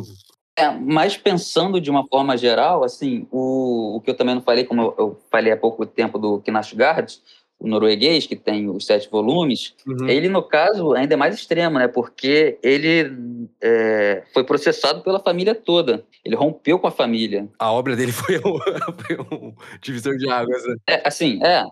é, 0.57 0.71
mas 0.71 1.17
pensando 1.17 1.81
de 1.81 1.91
uma 1.91 2.07
forma 2.07 2.37
geral, 2.37 2.83
assim, 2.83 3.27
o, 3.29 3.97
o 3.97 4.01
que 4.01 4.09
eu 4.09 4.15
também 4.15 4.33
não 4.33 4.41
falei, 4.41 4.63
como 4.63 4.81
eu, 4.81 4.95
eu 4.97 5.21
falei 5.29 5.51
há 5.51 5.57
pouco 5.57 5.85
tempo 5.85 6.17
do 6.17 6.39
Knausgaard, 6.39 7.19
o 7.65 7.67
norueguês, 7.67 8.27
que 8.27 8.35
tem 8.35 8.69
os 8.69 8.85
sete 8.85 9.09
volumes, 9.09 9.73
uhum. 9.87 10.07
ele, 10.07 10.29
no 10.29 10.43
caso, 10.43 10.93
ainda 10.93 11.15
é 11.15 11.17
mais 11.17 11.33
extremo, 11.33 11.79
né? 11.79 11.87
Porque 11.87 12.59
ele 12.61 13.49
é, 13.59 14.23
foi 14.31 14.43
processado 14.43 15.01
pela 15.01 15.19
família 15.19 15.55
toda. 15.55 16.05
Ele 16.23 16.35
rompeu 16.35 16.77
com 16.77 16.85
a 16.85 16.91
família. 16.91 17.49
A 17.57 17.71
obra 17.71 17.95
dele 17.95 18.11
foi 18.13 18.37
um, 18.37 18.59
foi 19.01 19.17
um 19.17 19.53
divisor 19.81 20.15
de 20.15 20.29
águas, 20.29 20.63
né? 20.63 20.75
É, 20.87 21.07
assim, 21.07 21.43
é. 21.43 21.65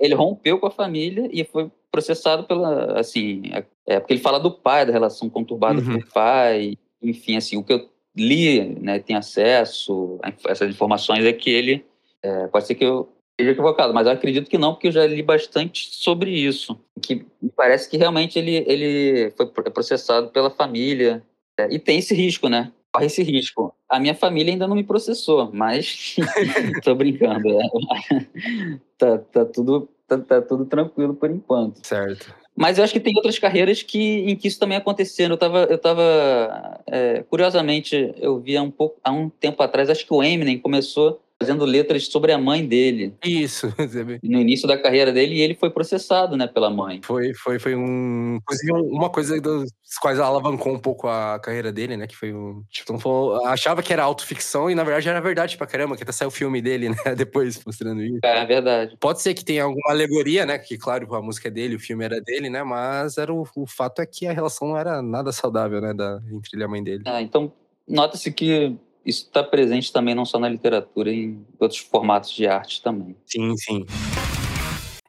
Ele 0.00 0.14
rompeu 0.14 0.58
com 0.58 0.66
a 0.66 0.70
família 0.70 1.28
e 1.30 1.44
foi 1.44 1.70
processado 1.92 2.44
pela, 2.44 2.98
assim... 2.98 3.42
É, 3.52 3.64
é 3.86 4.00
porque 4.00 4.14
ele 4.14 4.20
fala 4.20 4.40
do 4.40 4.50
pai, 4.50 4.86
da 4.86 4.92
relação 4.92 5.28
conturbada 5.28 5.78
uhum. 5.78 6.00
com 6.00 6.06
o 6.06 6.12
pai. 6.12 6.78
Enfim, 7.02 7.36
assim, 7.36 7.58
o 7.58 7.62
que 7.62 7.74
eu 7.74 7.86
li, 8.16 8.78
né, 8.80 8.98
tem 8.98 9.14
acesso 9.14 10.18
a 10.22 10.32
essas 10.50 10.70
informações 10.70 11.22
é 11.26 11.32
que 11.34 11.50
ele... 11.50 11.84
É, 12.22 12.46
pode 12.46 12.66
ser 12.66 12.74
que 12.74 12.84
eu 12.86 13.10
esteja 13.34 13.50
equivocado, 13.52 13.92
mas 13.92 14.06
eu 14.06 14.12
acredito 14.12 14.48
que 14.48 14.58
não, 14.58 14.72
porque 14.72 14.88
eu 14.88 14.92
já 14.92 15.06
li 15.06 15.22
bastante 15.22 15.88
sobre 15.92 16.30
isso. 16.30 16.78
Que 17.02 17.26
me 17.42 17.50
parece 17.54 17.88
que 17.90 17.96
realmente 17.96 18.38
ele, 18.38 18.64
ele 18.66 19.30
foi 19.36 19.46
processado 19.46 20.28
pela 20.28 20.50
família. 20.50 21.22
É, 21.58 21.72
e 21.72 21.78
tem 21.78 21.98
esse 21.98 22.14
risco, 22.14 22.48
né? 22.48 22.72
Corre 22.92 23.06
esse 23.06 23.22
risco. 23.22 23.74
A 23.88 23.98
minha 23.98 24.14
família 24.14 24.52
ainda 24.52 24.68
não 24.68 24.76
me 24.76 24.84
processou, 24.84 25.50
mas 25.52 26.16
tô 26.84 26.94
brincando. 26.94 27.48
É. 27.48 28.26
tá, 28.96 29.18
tá, 29.18 29.44
tudo, 29.44 29.88
tá, 30.06 30.18
tá, 30.18 30.40
tudo 30.40 30.64
tranquilo 30.66 31.14
por 31.14 31.30
enquanto. 31.30 31.84
Certo. 31.84 32.32
Mas 32.56 32.78
eu 32.78 32.84
acho 32.84 32.92
que 32.92 33.00
tem 33.00 33.16
outras 33.16 33.36
carreiras 33.36 33.82
que, 33.82 34.30
em 34.30 34.36
que 34.36 34.46
isso 34.46 34.60
também 34.60 34.78
aconteceu. 34.78 35.28
Eu 35.28 35.34
estava, 35.34 35.64
eu 35.64 35.76
tava, 35.76 36.80
é, 36.86 37.24
curiosamente, 37.24 38.14
eu 38.16 38.38
vi 38.38 38.56
há 38.56 38.62
um 38.62 38.70
pouco, 38.70 38.96
há 39.02 39.10
um 39.10 39.28
tempo 39.28 39.60
atrás, 39.60 39.90
acho 39.90 40.06
que 40.06 40.14
o 40.14 40.22
Eminem 40.22 40.58
começou 40.58 41.20
fazendo 41.44 41.64
letras 41.66 42.06
sobre 42.06 42.32
a 42.32 42.38
mãe 42.38 42.66
dele. 42.66 43.14
Isso. 43.24 43.72
No 44.22 44.40
início 44.40 44.66
da 44.66 44.78
carreira 44.78 45.12
dele, 45.12 45.40
ele 45.40 45.54
foi 45.54 45.70
processado, 45.70 46.36
né, 46.36 46.46
pela 46.46 46.70
mãe. 46.70 47.00
Foi, 47.04 47.34
foi, 47.34 47.58
foi 47.58 47.74
um. 47.74 48.36
Inclusive, 48.36 48.72
uma 48.72 49.10
coisa 49.10 49.40
dos 49.40 49.70
quais 50.00 50.18
alavancou 50.18 50.72
um 50.72 50.78
pouco 50.78 51.08
a 51.08 51.38
carreira 51.38 51.72
dele, 51.72 51.96
né? 51.96 52.06
Que 52.06 52.16
foi 52.16 52.32
um. 52.32 52.62
Tipo, 52.70 52.98
falou, 52.98 53.44
achava 53.46 53.82
que 53.82 53.92
era 53.92 54.02
autoficção 54.02 54.70
e 54.70 54.74
na 54.74 54.82
verdade 54.82 55.08
era 55.08 55.20
verdade 55.20 55.56
pra 55.56 55.66
caramba, 55.66 55.96
que 55.96 56.02
até 56.02 56.12
saiu 56.12 56.28
o 56.28 56.32
filme 56.32 56.60
dele, 56.60 56.88
né? 57.04 57.14
Depois 57.16 57.62
mostrando 57.64 58.02
isso. 58.02 58.20
É, 58.24 58.42
é 58.42 58.46
verdade. 58.46 58.96
Pode 58.98 59.20
ser 59.20 59.34
que 59.34 59.44
tenha 59.44 59.64
alguma 59.64 59.90
alegoria, 59.90 60.46
né? 60.46 60.58
Que, 60.58 60.78
claro, 60.78 61.14
a 61.14 61.22
música 61.22 61.48
é 61.48 61.50
dele, 61.50 61.76
o 61.76 61.80
filme 61.80 62.04
era 62.04 62.20
dele, 62.20 62.48
né? 62.48 62.62
Mas 62.62 63.18
era 63.18 63.32
o, 63.32 63.46
o 63.56 63.66
fato 63.66 64.00
é 64.00 64.06
que 64.06 64.26
a 64.26 64.32
relação 64.32 64.68
não 64.68 64.78
era 64.78 65.02
nada 65.02 65.32
saudável, 65.32 65.80
né? 65.80 65.92
Da, 65.92 66.20
entre 66.32 66.50
ele 66.54 66.62
e 66.62 66.64
a 66.64 66.68
mãe 66.68 66.82
dele. 66.82 67.02
Ah, 67.06 67.22
então 67.22 67.52
nota-se 67.86 68.32
que 68.32 68.76
isso 69.04 69.26
está 69.26 69.42
presente 69.42 69.92
também 69.92 70.14
não 70.14 70.24
só 70.24 70.38
na 70.38 70.48
literatura, 70.48 71.12
em 71.12 71.44
outros 71.58 71.80
formatos 71.80 72.30
de 72.30 72.46
arte 72.46 72.82
também. 72.82 73.16
Sim, 73.26 73.56
sim. 73.56 73.86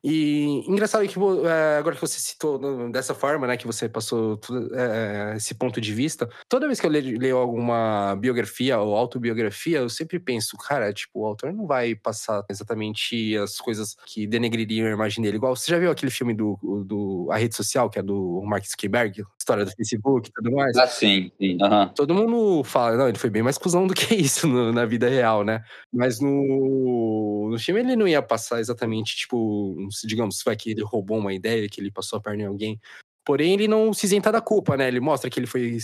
E 0.08 0.64
engraçado 0.68 1.08
que 1.08 1.18
é, 1.48 1.78
agora 1.80 1.96
que 1.96 2.02
você 2.02 2.20
citou 2.20 2.60
dessa 2.92 3.16
forma, 3.16 3.48
né, 3.48 3.58
que 3.58 3.66
você 3.66 3.90
passou 3.90 4.40
é, 4.76 5.34
esse 5.36 5.56
ponto 5.56 5.82
de 5.82 5.92
vista, 5.92 6.30
toda 6.48 6.68
vez 6.68 6.80
que 6.80 6.86
eu 6.86 6.92
leio, 6.92 7.20
leio, 7.20 7.38
alguma 7.38 8.16
biografia 8.16 8.78
ou 8.80 8.96
autobiografia, 8.96 9.80
eu 9.80 9.90
sempre 9.90 10.20
penso, 10.20 10.56
cara, 10.58 10.94
tipo, 10.94 11.22
o 11.22 11.26
autor 11.26 11.52
não 11.52 11.66
vai 11.66 11.96
passar 11.96 12.46
exatamente 12.48 13.36
as 13.38 13.58
coisas 13.58 13.98
que 14.06 14.28
denegririam 14.28 14.88
a 14.88 14.92
imagem 14.92 15.24
dele. 15.24 15.38
Igual, 15.38 15.56
você 15.56 15.72
já 15.72 15.80
viu 15.80 15.90
aquele 15.90 16.12
filme 16.12 16.36
do, 16.36 16.60
do 16.86 17.28
A 17.32 17.38
Rede 17.38 17.56
Social, 17.56 17.90
que 17.90 17.98
é 17.98 18.04
do 18.04 18.44
Mark 18.46 18.64
Zuckerberg? 18.64 19.26
História 19.46 19.64
do 19.64 19.72
Facebook 19.72 20.28
e 20.30 20.32
tudo 20.34 20.56
mais? 20.56 20.76
Ah, 20.76 20.88
sim, 20.88 21.32
sim. 21.40 21.60
Uhum. 21.62 21.88
Todo 21.90 22.16
mundo 22.16 22.64
fala, 22.64 22.98
não, 22.98 23.08
ele 23.08 23.20
foi 23.20 23.30
bem 23.30 23.44
mais 23.44 23.60
cuzão 23.60 23.86
do 23.86 23.94
que 23.94 24.16
isso 24.16 24.48
no, 24.48 24.74
na 24.74 24.88
vida 24.88 25.08
real, 25.08 25.44
né? 25.44 25.64
Mas 25.94 26.20
no, 26.20 27.50
no 27.52 27.60
filme 27.60 27.82
ele 27.82 27.96
não 27.96 28.08
ia 28.08 28.24
passar 28.24 28.60
exatamente, 28.60 29.16
tipo, 29.16 29.78
digamos, 30.04 30.42
vai 30.44 30.56
que 30.56 30.72
ele 30.72 30.82
roubou 30.82 31.20
uma 31.20 31.32
ideia, 31.32 31.70
que 31.70 31.80
ele 31.80 31.92
passou 31.92 32.18
a 32.18 32.22
perna 32.24 32.42
em 32.42 32.48
alguém. 32.48 32.80
Porém, 33.24 33.54
ele 33.54 33.68
não 33.68 33.94
se 33.94 34.08
isenta 34.08 34.32
da 34.32 34.42
culpa, 34.42 34.76
né? 34.76 34.88
Ele 34.88 35.00
mostra 35.00 35.30
que 35.30 35.40
ele 35.40 35.46
foi 35.46 35.78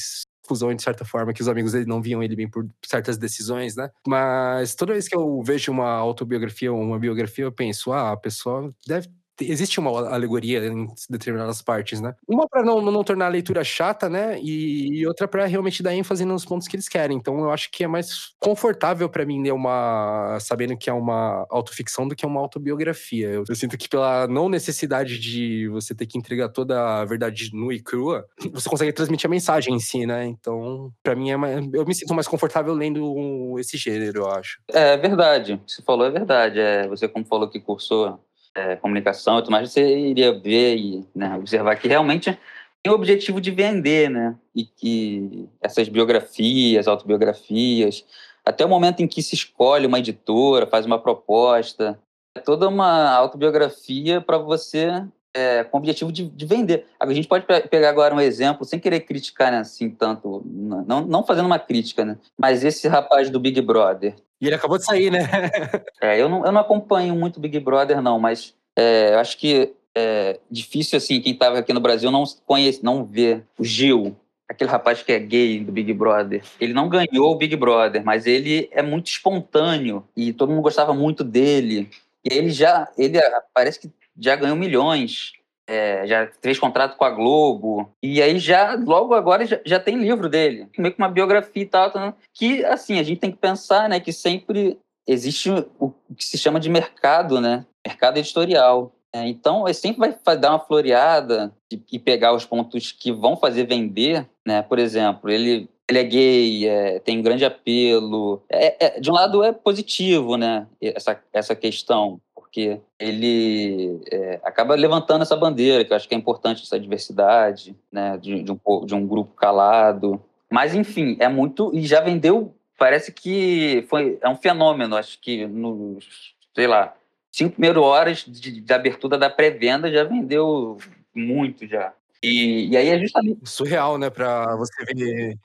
fusão 0.47 0.73
de 0.73 0.81
certa 0.81 1.05
forma, 1.05 1.31
que 1.31 1.41
os 1.41 1.47
amigos 1.47 1.73
dele 1.73 1.85
não 1.85 2.01
viam 2.01 2.23
ele 2.23 2.35
bem 2.35 2.49
por 2.49 2.67
certas 2.83 3.15
decisões, 3.15 3.75
né? 3.75 3.91
Mas 4.07 4.73
toda 4.73 4.93
vez 4.93 5.07
que 5.07 5.15
eu 5.15 5.43
vejo 5.43 5.71
uma 5.71 5.89
autobiografia 5.89 6.73
ou 6.73 6.81
uma 6.81 6.97
biografia, 6.97 7.45
eu 7.45 7.51
penso, 7.51 7.93
ah, 7.93 8.11
a 8.11 8.17
pessoa 8.17 8.73
deve 8.87 9.07
existe 9.49 9.79
uma 9.79 9.91
alegoria 10.09 10.65
em 10.65 10.87
determinadas 11.09 11.61
partes, 11.61 12.01
né? 12.01 12.13
Uma 12.27 12.47
para 12.47 12.63
não, 12.63 12.81
não 12.81 13.03
tornar 13.03 13.25
a 13.27 13.29
leitura 13.29 13.63
chata, 13.63 14.09
né? 14.09 14.39
E, 14.41 15.05
outra 15.07 15.27
para 15.27 15.45
realmente 15.45 15.83
dar 15.83 15.93
ênfase 15.93 16.25
nos 16.25 16.45
pontos 16.45 16.67
que 16.67 16.75
eles 16.75 16.87
querem. 16.87 17.17
Então 17.17 17.39
eu 17.39 17.51
acho 17.51 17.69
que 17.71 17.83
é 17.83 17.87
mais 17.87 18.33
confortável 18.39 19.09
para 19.09 19.25
mim 19.25 19.41
ler 19.41 19.53
uma 19.53 20.37
sabendo 20.39 20.77
que 20.77 20.89
é 20.89 20.93
uma 20.93 21.45
autoficção 21.49 22.07
do 22.07 22.15
que 22.15 22.25
uma 22.25 22.39
autobiografia. 22.39 23.29
Eu, 23.29 23.43
eu, 23.47 23.55
sinto 23.55 23.77
que 23.77 23.89
pela 23.89 24.27
não 24.27 24.49
necessidade 24.49 25.19
de 25.19 25.67
você 25.69 25.93
ter 25.93 26.05
que 26.05 26.17
entregar 26.17 26.49
toda 26.49 27.01
a 27.01 27.05
verdade 27.05 27.51
nua 27.53 27.73
e 27.73 27.79
crua, 27.79 28.25
você 28.51 28.69
consegue 28.69 28.93
transmitir 28.93 29.27
a 29.27 29.29
mensagem 29.29 29.73
em 29.73 29.79
si, 29.79 30.05
né? 30.05 30.25
Então, 30.25 30.91
para 31.03 31.15
mim 31.15 31.31
é 31.31 31.37
mais, 31.37 31.67
eu 31.73 31.85
me 31.85 31.95
sinto 31.95 32.13
mais 32.13 32.27
confortável 32.27 32.73
lendo 32.73 33.55
esse 33.59 33.77
gênero, 33.77 34.21
eu 34.21 34.29
acho. 34.29 34.59
É 34.67 34.97
verdade. 34.97 35.59
Você 35.67 35.81
falou 35.81 36.05
é 36.05 36.11
verdade. 36.11 36.59
É, 36.59 36.87
você 36.87 37.07
como 37.07 37.25
falou 37.25 37.49
que 37.49 37.59
cursou 37.59 38.19
é, 38.55 38.75
comunicação 38.75 39.39
e 39.39 39.41
tudo 39.41 39.51
mais, 39.51 39.71
você 39.71 39.97
iria 39.97 40.31
ver 40.33 40.75
e 40.75 41.07
né, 41.15 41.35
observar 41.37 41.75
que 41.75 41.87
realmente 41.87 42.37
tem 42.83 42.91
o 42.91 42.95
objetivo 42.95 43.39
de 43.39 43.51
vender, 43.51 44.09
né? 44.09 44.35
E 44.55 44.65
que 44.65 45.47
essas 45.61 45.87
biografias, 45.87 46.87
autobiografias, 46.87 48.05
até 48.45 48.65
o 48.65 48.69
momento 48.69 49.01
em 49.01 49.07
que 49.07 49.21
se 49.21 49.35
escolhe 49.35 49.85
uma 49.85 49.99
editora, 49.99 50.65
faz 50.65 50.85
uma 50.85 50.99
proposta, 50.99 51.99
é 52.35 52.41
toda 52.41 52.67
uma 52.67 53.11
autobiografia 53.11 54.19
para 54.19 54.37
você 54.37 55.05
é, 55.33 55.63
com 55.63 55.77
o 55.77 55.79
objetivo 55.79 56.11
de, 56.11 56.27
de, 56.27 56.45
vender. 56.45 56.85
A 56.99 57.11
gente 57.13 57.27
pode 57.27 57.45
pegar 57.69 57.89
agora 57.89 58.13
um 58.13 58.19
exemplo, 58.19 58.65
sem 58.65 58.79
querer 58.79 59.01
criticar 59.01 59.51
né, 59.51 59.59
assim 59.59 59.89
tanto, 59.89 60.41
não, 60.45 61.01
não 61.01 61.23
fazendo 61.23 61.45
uma 61.45 61.59
crítica, 61.59 62.03
né? 62.03 62.17
Mas 62.37 62.63
esse 62.63 62.87
rapaz 62.87 63.29
do 63.29 63.39
Big 63.39 63.59
Brother, 63.61 64.15
e 64.39 64.47
ele 64.47 64.55
acabou 64.55 64.77
de 64.77 64.85
sair, 64.85 65.11
né? 65.11 65.19
é, 66.01 66.19
eu 66.19 66.27
não, 66.27 66.45
eu 66.45 66.51
não 66.51 66.61
acompanho 66.61 67.15
muito 67.15 67.39
Big 67.39 67.59
Brother, 67.59 68.01
não, 68.01 68.19
mas 68.19 68.53
é, 68.75 69.13
eu 69.13 69.19
acho 69.19 69.37
que 69.37 69.73
é 69.95 70.39
difícil, 70.49 70.97
assim, 70.97 71.21
quem 71.21 71.33
estava 71.33 71.59
aqui 71.59 71.73
no 71.73 71.79
Brasil 71.79 72.09
não 72.11 72.23
conhece, 72.45 72.83
não 72.83 73.03
vê 73.03 73.41
o 73.57 73.63
Gil, 73.63 74.15
aquele 74.47 74.69
rapaz 74.69 75.01
que 75.01 75.11
é 75.11 75.19
gay 75.19 75.59
do 75.59 75.71
Big 75.71 75.93
Brother. 75.93 76.43
Ele 76.59 76.73
não 76.73 76.89
ganhou 76.89 77.31
o 77.31 77.35
Big 77.35 77.55
Brother, 77.55 78.03
mas 78.03 78.25
ele 78.25 78.69
é 78.71 78.81
muito 78.81 79.07
espontâneo 79.07 80.03
e 80.15 80.33
todo 80.33 80.49
mundo 80.49 80.61
gostava 80.61 80.93
muito 80.93 81.23
dele. 81.23 81.89
E 82.23 82.33
ele 82.33 82.51
já, 82.51 82.87
ele 82.97 83.19
parece 83.53 83.79
que 83.79 83.91
já 84.21 84.35
ganhou 84.35 84.55
milhões 84.55 85.33
é, 85.71 86.05
já 86.05 86.29
fez 86.41 86.59
contrato 86.59 86.97
com 86.97 87.05
a 87.05 87.09
Globo, 87.09 87.89
e 88.03 88.21
aí 88.21 88.37
já, 88.37 88.75
logo 88.75 89.13
agora, 89.13 89.45
já, 89.45 89.57
já 89.65 89.79
tem 89.79 89.95
livro 89.95 90.27
dele, 90.27 90.67
meio 90.77 90.93
que 90.93 91.01
uma 91.01 91.07
biografia 91.07 91.63
e 91.63 91.65
tal, 91.65 91.89
tá, 91.89 92.13
que, 92.33 92.65
assim, 92.65 92.99
a 92.99 93.03
gente 93.03 93.19
tem 93.19 93.31
que 93.31 93.37
pensar, 93.37 93.87
né, 93.87 93.99
que 93.99 94.11
sempre 94.11 94.77
existe 95.07 95.49
o 95.79 95.93
que 96.17 96.25
se 96.25 96.37
chama 96.37 96.59
de 96.59 96.69
mercado, 96.69 97.39
né, 97.39 97.65
mercado 97.87 98.17
editorial. 98.17 98.91
É, 99.13 99.27
então, 99.27 99.65
ele 99.65 99.73
sempre 99.73 100.13
vai 100.23 100.37
dar 100.37 100.51
uma 100.51 100.59
floreada 100.59 101.53
e, 101.71 101.81
e, 101.93 101.99
pegar 101.99 102.33
os 102.33 102.45
pontos 102.45 102.91
que 102.91 103.11
vão 103.11 103.37
fazer 103.37 103.65
vender, 103.65 104.27
né, 104.45 104.61
por 104.61 104.77
exemplo, 104.77 105.29
ele 105.29 105.69
ele 105.89 105.99
é 105.99 106.03
gay, 106.05 106.67
é, 106.69 106.99
tem 106.99 107.19
um 107.19 107.21
grande 107.21 107.43
apelo. 107.43 108.41
É, 108.49 108.85
é, 108.85 108.99
de 109.01 109.11
um 109.11 109.13
lado 109.13 109.43
é 109.43 109.51
positivo, 109.51 110.37
né? 110.37 110.65
Essa, 110.81 111.21
essa 111.33 111.53
questão 111.53 112.21
porque 112.51 112.81
ele 112.99 114.01
é, 114.11 114.41
acaba 114.43 114.75
levantando 114.75 115.21
essa 115.21 115.37
bandeira, 115.37 115.85
que 115.85 115.93
eu 115.93 115.95
acho 115.95 116.07
que 116.07 116.13
é 116.13 116.17
importante, 116.17 116.63
essa 116.63 116.77
diversidade, 116.77 117.73
né, 117.89 118.17
de, 118.17 118.43
de, 118.43 118.51
um, 118.51 118.85
de 118.85 118.93
um 118.93 119.07
grupo 119.07 119.33
calado. 119.33 120.21
Mas, 120.49 120.75
enfim, 120.75 121.15
é 121.21 121.29
muito. 121.29 121.71
E 121.73 121.87
já 121.87 122.01
vendeu, 122.01 122.53
parece 122.77 123.13
que 123.13 123.85
foi, 123.89 124.19
é 124.21 124.27
um 124.27 124.35
fenômeno, 124.35 124.97
acho 124.97 125.17
que 125.21 125.47
nos, 125.47 126.35
sei 126.53 126.67
lá, 126.67 126.93
cinco 127.31 127.53
primeiras 127.53 127.81
horas 127.81 128.25
de, 128.27 128.59
de 128.59 128.73
abertura 128.73 129.17
da 129.17 129.29
pré-venda 129.29 129.89
já 129.89 130.03
vendeu 130.03 130.77
muito 131.15 131.65
já. 131.65 131.93
E, 132.21 132.67
e, 132.67 132.77
aí 132.77 132.89
é 132.89 132.99
justamente. 132.99 133.49
Surreal, 133.49 133.97
né? 133.97 134.09
Para 134.09 134.55
você 134.57 134.83
ver 134.85 134.93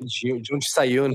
de, 0.01 0.41
de, 0.41 0.55
onde 0.55 0.69
saiu, 0.69 1.09
né? 1.09 1.15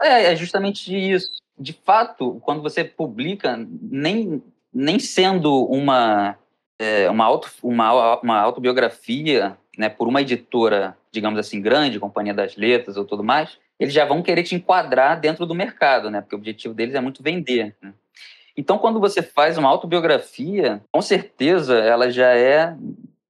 É, 0.00 0.32
é 0.32 0.36
justamente 0.36 0.94
isso. 0.94 1.28
De 1.58 1.72
fato, 1.72 2.40
quando 2.40 2.62
você 2.62 2.82
publica, 2.82 3.56
nem 3.82 4.42
nem 4.74 4.98
sendo 4.98 5.64
uma, 5.66 6.36
é, 6.78 7.08
uma, 7.08 7.24
auto, 7.24 7.50
uma, 7.62 8.20
uma 8.20 8.40
autobiografia 8.40 9.56
né, 9.78 9.88
por 9.88 10.08
uma 10.08 10.20
editora, 10.20 10.96
digamos 11.12 11.38
assim, 11.38 11.60
grande, 11.60 12.00
Companhia 12.00 12.34
das 12.34 12.56
Letras 12.56 12.96
ou 12.96 13.04
tudo 13.04 13.22
mais, 13.22 13.58
eles 13.78 13.94
já 13.94 14.04
vão 14.04 14.22
querer 14.22 14.42
te 14.42 14.54
enquadrar 14.54 15.20
dentro 15.20 15.46
do 15.46 15.54
mercado, 15.54 16.10
né? 16.10 16.20
Porque 16.20 16.34
o 16.34 16.38
objetivo 16.38 16.74
deles 16.74 16.94
é 16.94 17.00
muito 17.00 17.22
vender. 17.22 17.74
Né? 17.82 17.92
Então, 18.56 18.78
quando 18.78 19.00
você 19.00 19.20
faz 19.20 19.58
uma 19.58 19.68
autobiografia, 19.68 20.80
com 20.92 21.02
certeza 21.02 21.78
ela 21.78 22.10
já 22.10 22.36
é 22.36 22.76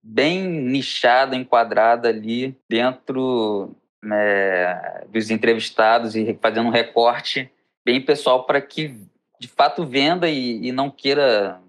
bem 0.03 0.47
nichada, 0.47 1.35
enquadrada 1.35 2.09
ali 2.09 2.55
dentro 2.69 3.75
né, 4.03 5.03
dos 5.09 5.31
entrevistados 5.31 6.15
e 6.15 6.39
fazendo 6.41 6.67
um 6.67 6.73
recorte 6.73 7.51
bem 7.85 8.01
pessoal 8.01 8.45
para 8.45 8.61
que 8.61 8.95
de 9.39 9.49
fato 9.49 9.85
venda 9.85 10.29
e, 10.29 10.69
e 10.69 10.73
não 10.73 10.91
queira, 10.91 11.61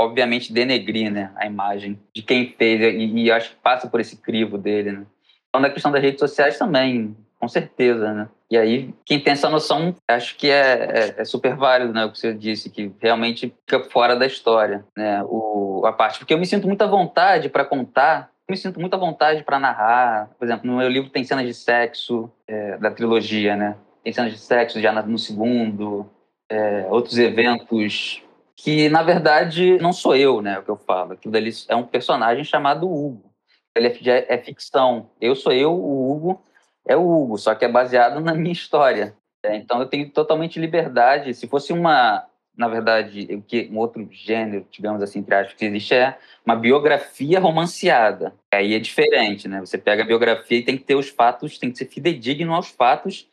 obviamente, 0.00 0.52
denegrir 0.52 1.10
né, 1.10 1.32
a 1.36 1.46
imagem 1.46 1.98
de 2.14 2.22
quem 2.22 2.54
fez 2.56 2.80
e, 2.80 3.24
e, 3.24 3.30
acho 3.30 3.50
que 3.50 3.56
passa 3.56 3.88
por 3.88 4.00
esse 4.00 4.16
crivo 4.16 4.58
dele. 4.58 4.92
Né? 4.92 5.06
Então, 5.48 5.60
na 5.60 5.70
questão 5.70 5.90
das 5.90 6.02
redes 6.02 6.20
sociais 6.20 6.58
também, 6.58 7.16
com 7.40 7.48
certeza, 7.48 8.12
né? 8.12 8.28
E 8.50 8.58
aí, 8.58 8.92
quem 9.04 9.18
tem 9.18 9.32
essa 9.32 9.48
noção, 9.48 9.94
acho 10.08 10.36
que 10.36 10.50
é, 10.50 11.14
é, 11.16 11.20
é, 11.22 11.24
super 11.24 11.54
válido, 11.54 11.92
né? 11.92 12.04
O 12.04 12.12
que 12.12 12.18
você 12.18 12.34
disse, 12.34 12.68
que 12.68 12.92
realmente 13.00 13.54
fica 13.66 13.84
fora 13.84 14.14
da 14.14 14.26
história, 14.26 14.84
né? 14.96 15.22
O, 15.24 15.82
a 15.86 15.92
parte. 15.92 16.18
Porque 16.18 16.34
eu 16.34 16.38
me 16.38 16.44
sinto 16.44 16.66
muita 16.66 16.86
vontade 16.86 17.48
para 17.48 17.64
contar, 17.64 18.30
me 18.48 18.56
sinto 18.56 18.78
muita 18.78 18.98
vontade 18.98 19.42
para 19.44 19.58
narrar. 19.58 20.30
Por 20.38 20.44
exemplo, 20.44 20.70
no 20.70 20.76
meu 20.76 20.88
livro 20.88 21.08
tem 21.08 21.24
cenas 21.24 21.46
de 21.46 21.54
sexo 21.54 22.30
é, 22.46 22.76
da 22.76 22.90
trilogia, 22.90 23.56
né? 23.56 23.76
Tem 24.02 24.12
cenas 24.12 24.32
de 24.32 24.38
sexo 24.38 24.80
já 24.80 24.92
no 24.92 25.18
segundo, 25.18 26.10
é, 26.50 26.86
outros 26.90 27.16
eventos 27.16 28.22
que, 28.56 28.88
na 28.90 29.02
verdade, 29.02 29.78
não 29.78 29.92
sou 29.92 30.14
eu, 30.14 30.42
né, 30.42 30.58
o 30.58 30.62
que 30.62 30.70
eu 30.70 30.76
falo. 30.76 31.12
Aquilo 31.12 31.32
dali 31.32 31.50
é 31.68 31.76
um 31.76 31.86
personagem 31.86 32.44
chamado 32.44 32.90
Hugo. 32.92 33.30
Ele 33.74 33.86
é, 33.86 34.34
é 34.34 34.36
ficção. 34.36 35.08
Eu 35.20 35.34
sou 35.36 35.52
eu, 35.52 35.72
o 35.72 36.10
Hugo 36.10 36.42
é 36.86 36.96
o 36.96 37.08
Hugo, 37.08 37.38
só 37.38 37.54
que 37.54 37.64
é 37.64 37.68
baseado 37.68 38.20
na 38.20 38.34
minha 38.34 38.52
história. 38.52 39.16
É, 39.42 39.56
então 39.56 39.80
eu 39.80 39.86
tenho 39.86 40.10
totalmente 40.10 40.58
liberdade. 40.58 41.32
Se 41.32 41.46
fosse 41.46 41.72
uma, 41.72 42.26
na 42.54 42.68
verdade, 42.68 43.42
que 43.46 43.70
um 43.72 43.78
outro 43.78 44.06
gênero, 44.10 44.66
digamos 44.70 45.02
assim, 45.02 45.20
entre 45.20 45.34
aspas, 45.34 45.54
que 45.54 45.64
existe 45.64 45.94
é 45.94 46.18
uma 46.44 46.56
biografia 46.56 47.38
romanceada. 47.38 48.34
Aí 48.52 48.74
é 48.74 48.78
diferente, 48.78 49.48
né? 49.48 49.60
Você 49.60 49.78
pega 49.78 50.02
a 50.02 50.06
biografia 50.06 50.58
e 50.58 50.64
tem 50.64 50.76
que 50.76 50.84
ter 50.84 50.96
os 50.96 51.08
fatos, 51.08 51.58
tem 51.58 51.70
que 51.70 51.78
ser 51.78 51.86
fidedigno 51.86 52.54
aos 52.54 52.68
fatos 52.68 53.29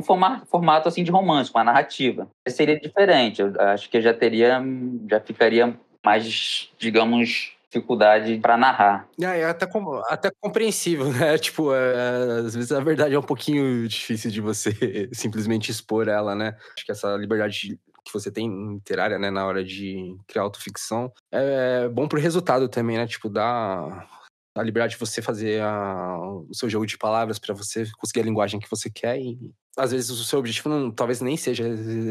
um 0.00 0.46
formato, 0.46 0.88
assim 0.88 1.04
de 1.04 1.10
romance, 1.10 1.50
com 1.50 1.58
a 1.58 1.64
narrativa. 1.64 2.28
Seria 2.48 2.78
diferente. 2.78 3.40
Eu 3.42 3.52
acho 3.58 3.88
que 3.90 4.00
já 4.00 4.14
teria, 4.14 4.62
já 5.08 5.20
ficaria 5.20 5.78
mais, 6.04 6.70
digamos, 6.78 7.52
dificuldade 7.70 8.38
para 8.38 8.56
narrar. 8.56 9.08
É, 9.20 9.40
é 9.40 9.44
até, 9.44 9.66
com, 9.66 10.02
até 10.08 10.30
compreensível, 10.40 11.12
né? 11.12 11.38
Tipo, 11.38 11.72
é, 11.72 12.40
às 12.46 12.54
vezes 12.54 12.72
a 12.72 12.80
verdade 12.80 13.14
é 13.14 13.18
um 13.18 13.22
pouquinho 13.22 13.86
difícil 13.86 14.30
de 14.30 14.40
você 14.40 15.08
simplesmente 15.12 15.70
expor 15.70 16.08
ela, 16.08 16.34
né? 16.34 16.56
Acho 16.74 16.84
que 16.84 16.92
essa 16.92 17.16
liberdade 17.16 17.78
que 18.04 18.12
você 18.12 18.30
tem 18.30 18.74
literária, 18.74 19.18
né, 19.18 19.30
na 19.30 19.46
hora 19.46 19.62
de 19.62 20.16
criar 20.26 20.42
autoficção, 20.42 21.12
é 21.30 21.86
bom 21.88 22.08
pro 22.08 22.18
resultado 22.18 22.68
também, 22.68 22.96
né? 22.96 23.06
Tipo, 23.06 23.28
dá 23.28 24.06
a 24.54 24.62
liberdade 24.62 24.94
de 24.94 24.98
você 24.98 25.22
fazer 25.22 25.62
a, 25.62 26.18
o 26.48 26.54
seu 26.54 26.68
jogo 26.68 26.86
de 26.86 26.98
palavras 26.98 27.38
para 27.38 27.54
você 27.54 27.84
conseguir 27.98 28.20
a 28.20 28.24
linguagem 28.24 28.58
que 28.58 28.70
você 28.70 28.90
quer 28.90 29.18
e 29.18 29.38
às 29.76 29.92
vezes 29.92 30.10
o 30.10 30.24
seu 30.24 30.38
objetivo 30.38 30.68
não, 30.68 30.90
talvez 30.90 31.20
nem 31.20 31.36
seja 31.36 31.64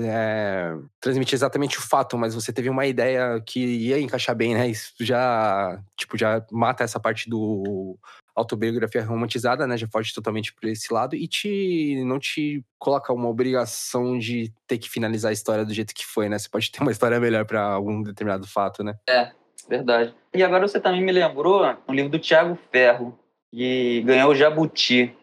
é, 0.08 0.76
transmitir 1.00 1.36
exatamente 1.36 1.78
o 1.78 1.82
fato, 1.82 2.18
mas 2.18 2.34
você 2.34 2.54
teve 2.54 2.70
uma 2.70 2.86
ideia 2.86 3.42
que 3.46 3.60
ia 3.60 4.00
encaixar 4.00 4.36
bem, 4.36 4.54
né? 4.54 4.70
Isso 4.70 4.94
já, 5.02 5.80
tipo, 5.98 6.18
já 6.18 6.44
mata 6.52 6.84
essa 6.84 7.00
parte 7.00 7.30
do 7.30 7.98
autobiografia 8.34 9.04
romantizada, 9.04 9.68
né? 9.68 9.78
Já 9.78 9.88
foge 9.88 10.14
totalmente 10.14 10.54
por 10.54 10.68
esse 10.70 10.92
lado 10.94 11.16
e 11.16 11.28
te 11.28 12.02
não 12.06 12.18
te 12.18 12.64
coloca 12.78 13.12
uma 13.12 13.28
obrigação 13.28 14.18
de 14.18 14.52
ter 14.66 14.78
que 14.78 14.90
finalizar 14.90 15.30
a 15.30 15.34
história 15.34 15.66
do 15.66 15.74
jeito 15.74 15.94
que 15.94 16.06
foi, 16.06 16.30
né? 16.30 16.40
Você 16.40 16.48
pode 16.50 16.72
ter 16.72 16.82
uma 16.82 16.92
história 16.92 17.20
melhor 17.20 17.46
para 17.46 17.62
algum 17.62 18.02
determinado 18.02 18.48
fato, 18.48 18.84
né? 18.84 18.96
É, 19.08 19.32
verdade. 19.68 20.14
E 20.34 20.44
agora 20.44 20.68
você 20.68 20.80
também 20.80 21.02
me 21.02 21.12
lembrou 21.12 21.64
um 21.88 21.94
livro 21.94 22.12
do 22.12 22.20
Tiago 22.20 22.58
Ferro, 22.72 23.18
que 23.52 24.02
ganhou 24.02 24.32
o 24.32 24.36
Jabuti. 24.36 25.16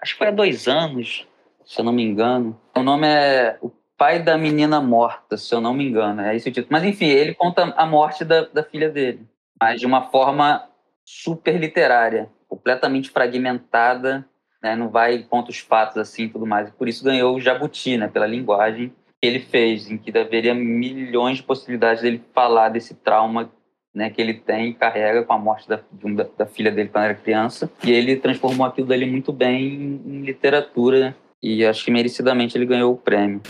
Acho 0.00 0.12
que 0.12 0.18
foi 0.18 0.28
há 0.28 0.32
dois 0.32 0.66
anos 0.68 1.26
se 1.68 1.80
eu 1.80 1.84
não 1.84 1.92
me 1.92 2.02
engano. 2.02 2.58
O 2.74 2.82
nome 2.82 3.06
é 3.06 3.58
O 3.60 3.70
Pai 3.96 4.22
da 4.22 4.38
Menina 4.38 4.80
Morta, 4.80 5.36
se 5.36 5.54
eu 5.54 5.60
não 5.60 5.74
me 5.74 5.86
engano. 5.86 6.22
É 6.22 6.34
esse 6.34 6.48
o 6.48 6.52
título. 6.52 6.72
Mas, 6.72 6.84
enfim, 6.84 7.06
ele 7.06 7.34
conta 7.34 7.62
a 7.76 7.84
morte 7.84 8.24
da, 8.24 8.46
da 8.46 8.62
filha 8.62 8.88
dele, 8.88 9.26
mas 9.60 9.78
de 9.78 9.86
uma 9.86 10.08
forma 10.08 10.66
super 11.04 11.58
literária, 11.60 12.30
completamente 12.48 13.10
fragmentada, 13.10 14.26
né? 14.62 14.74
não 14.74 14.88
vai 14.88 15.22
conta 15.22 15.50
os 15.50 15.58
fatos 15.58 15.98
assim 15.98 16.24
e 16.24 16.28
tudo 16.30 16.46
mais. 16.46 16.70
Por 16.70 16.88
isso 16.88 17.04
ganhou 17.04 17.36
o 17.36 17.40
Jabuti, 17.40 17.98
né? 17.98 18.08
pela 18.08 18.26
linguagem 18.26 18.92
que 19.20 19.26
ele 19.26 19.40
fez, 19.40 19.90
em 19.90 19.98
que 19.98 20.16
haveria 20.16 20.54
milhões 20.54 21.38
de 21.38 21.42
possibilidades 21.42 22.02
dele 22.02 22.24
falar 22.32 22.70
desse 22.70 22.94
trauma 22.94 23.50
né, 23.98 24.10
que 24.10 24.22
ele 24.22 24.34
tem 24.34 24.68
e 24.68 24.74
carrega 24.74 25.24
com 25.24 25.32
a 25.32 25.38
morte 25.38 25.68
da, 25.68 25.80
da, 25.92 26.26
da 26.38 26.46
filha 26.46 26.70
dele 26.70 26.88
quando 26.88 27.04
era 27.04 27.14
criança. 27.14 27.68
E 27.82 27.90
ele 27.90 28.14
transformou 28.14 28.64
aquilo 28.64 28.86
dali 28.86 29.04
muito 29.04 29.32
bem 29.32 30.00
em 30.06 30.22
literatura 30.22 31.16
e 31.42 31.66
acho 31.66 31.84
que 31.84 31.90
merecidamente 31.90 32.56
ele 32.56 32.64
ganhou 32.64 32.92
o 32.94 32.96
prêmio. 32.96 33.40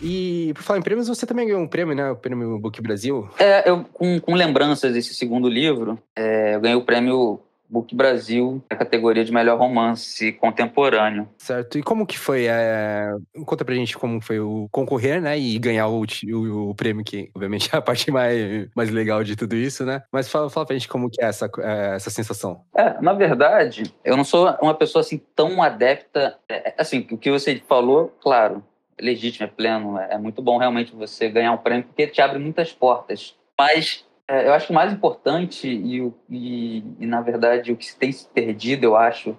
E 0.00 0.52
por 0.54 0.62
falar 0.62 0.78
em 0.78 0.82
prêmios, 0.82 1.08
você 1.08 1.26
também 1.26 1.46
ganhou 1.46 1.60
um 1.60 1.66
prêmio, 1.66 1.96
né? 1.96 2.10
O 2.10 2.16
prêmio 2.16 2.58
Book 2.60 2.80
Brasil. 2.80 3.28
É, 3.38 3.68
eu 3.68 3.84
com, 3.92 4.20
com 4.20 4.34
lembranças 4.34 4.92
desse 4.92 5.14
segundo 5.14 5.48
livro, 5.48 5.98
é, 6.14 6.54
eu 6.54 6.60
ganhei 6.60 6.76
o 6.76 6.84
prêmio 6.84 7.40
Book 7.68 7.94
Brasil, 7.94 8.62
na 8.70 8.76
categoria 8.76 9.24
de 9.24 9.32
melhor 9.32 9.58
romance 9.58 10.32
contemporâneo. 10.32 11.28
Certo. 11.38 11.78
E 11.78 11.82
como 11.82 12.06
que 12.06 12.18
foi? 12.18 12.46
É... 12.46 13.10
Conta 13.44 13.64
pra 13.64 13.74
gente 13.74 13.96
como 13.96 14.20
foi 14.20 14.38
o 14.40 14.68
concorrer, 14.70 15.20
né? 15.20 15.38
E 15.38 15.58
ganhar 15.58 15.88
o, 15.88 16.04
o, 16.04 16.70
o, 16.70 16.74
prêmio, 16.74 17.04
que 17.04 17.30
obviamente 17.34 17.68
é 17.72 17.76
a 17.78 17.82
parte 17.82 18.10
mais, 18.10 18.68
mais 18.74 18.90
legal 18.90 19.22
de 19.24 19.36
tudo 19.36 19.56
isso, 19.56 19.84
né? 19.84 20.02
Mas 20.12 20.28
fala, 20.28 20.50
fala 20.50 20.66
pra 20.66 20.76
gente 20.76 20.88
como 20.88 21.10
que 21.10 21.22
é 21.22 21.26
essa, 21.26 21.50
é, 21.60 21.96
essa 21.96 22.10
sensação. 22.10 22.62
É, 22.74 23.00
na 23.00 23.12
verdade, 23.12 23.94
eu 24.04 24.16
não 24.16 24.24
sou 24.24 24.48
uma 24.60 24.74
pessoa 24.74 25.00
assim 25.00 25.20
tão 25.34 25.62
adepta. 25.62 26.38
É, 26.48 26.74
assim, 26.78 27.06
o 27.10 27.18
que 27.18 27.30
você 27.30 27.62
falou, 27.68 28.14
claro, 28.20 28.62
é 28.98 29.04
legítimo, 29.04 29.46
é 29.46 29.48
pleno, 29.48 29.98
é, 29.98 30.14
é 30.14 30.18
muito 30.18 30.40
bom 30.40 30.56
realmente 30.58 30.94
você 30.94 31.28
ganhar 31.28 31.52
um 31.52 31.58
prêmio, 31.58 31.84
porque 31.84 32.06
te 32.06 32.20
abre 32.20 32.38
muitas 32.38 32.72
portas. 32.72 33.34
Mas 33.58 34.04
é, 34.28 34.48
eu 34.48 34.52
acho 34.52 34.66
que 34.66 34.72
o 34.72 34.74
mais 34.74 34.92
importante 34.92 35.68
e, 35.68 36.12
e, 36.28 36.84
e, 36.98 37.06
na 37.06 37.20
verdade, 37.20 37.72
o 37.72 37.76
que 37.76 37.86
se 37.86 37.96
tem 37.96 38.10
se 38.10 38.26
perdido, 38.26 38.84
eu 38.84 38.96
acho, 38.96 39.36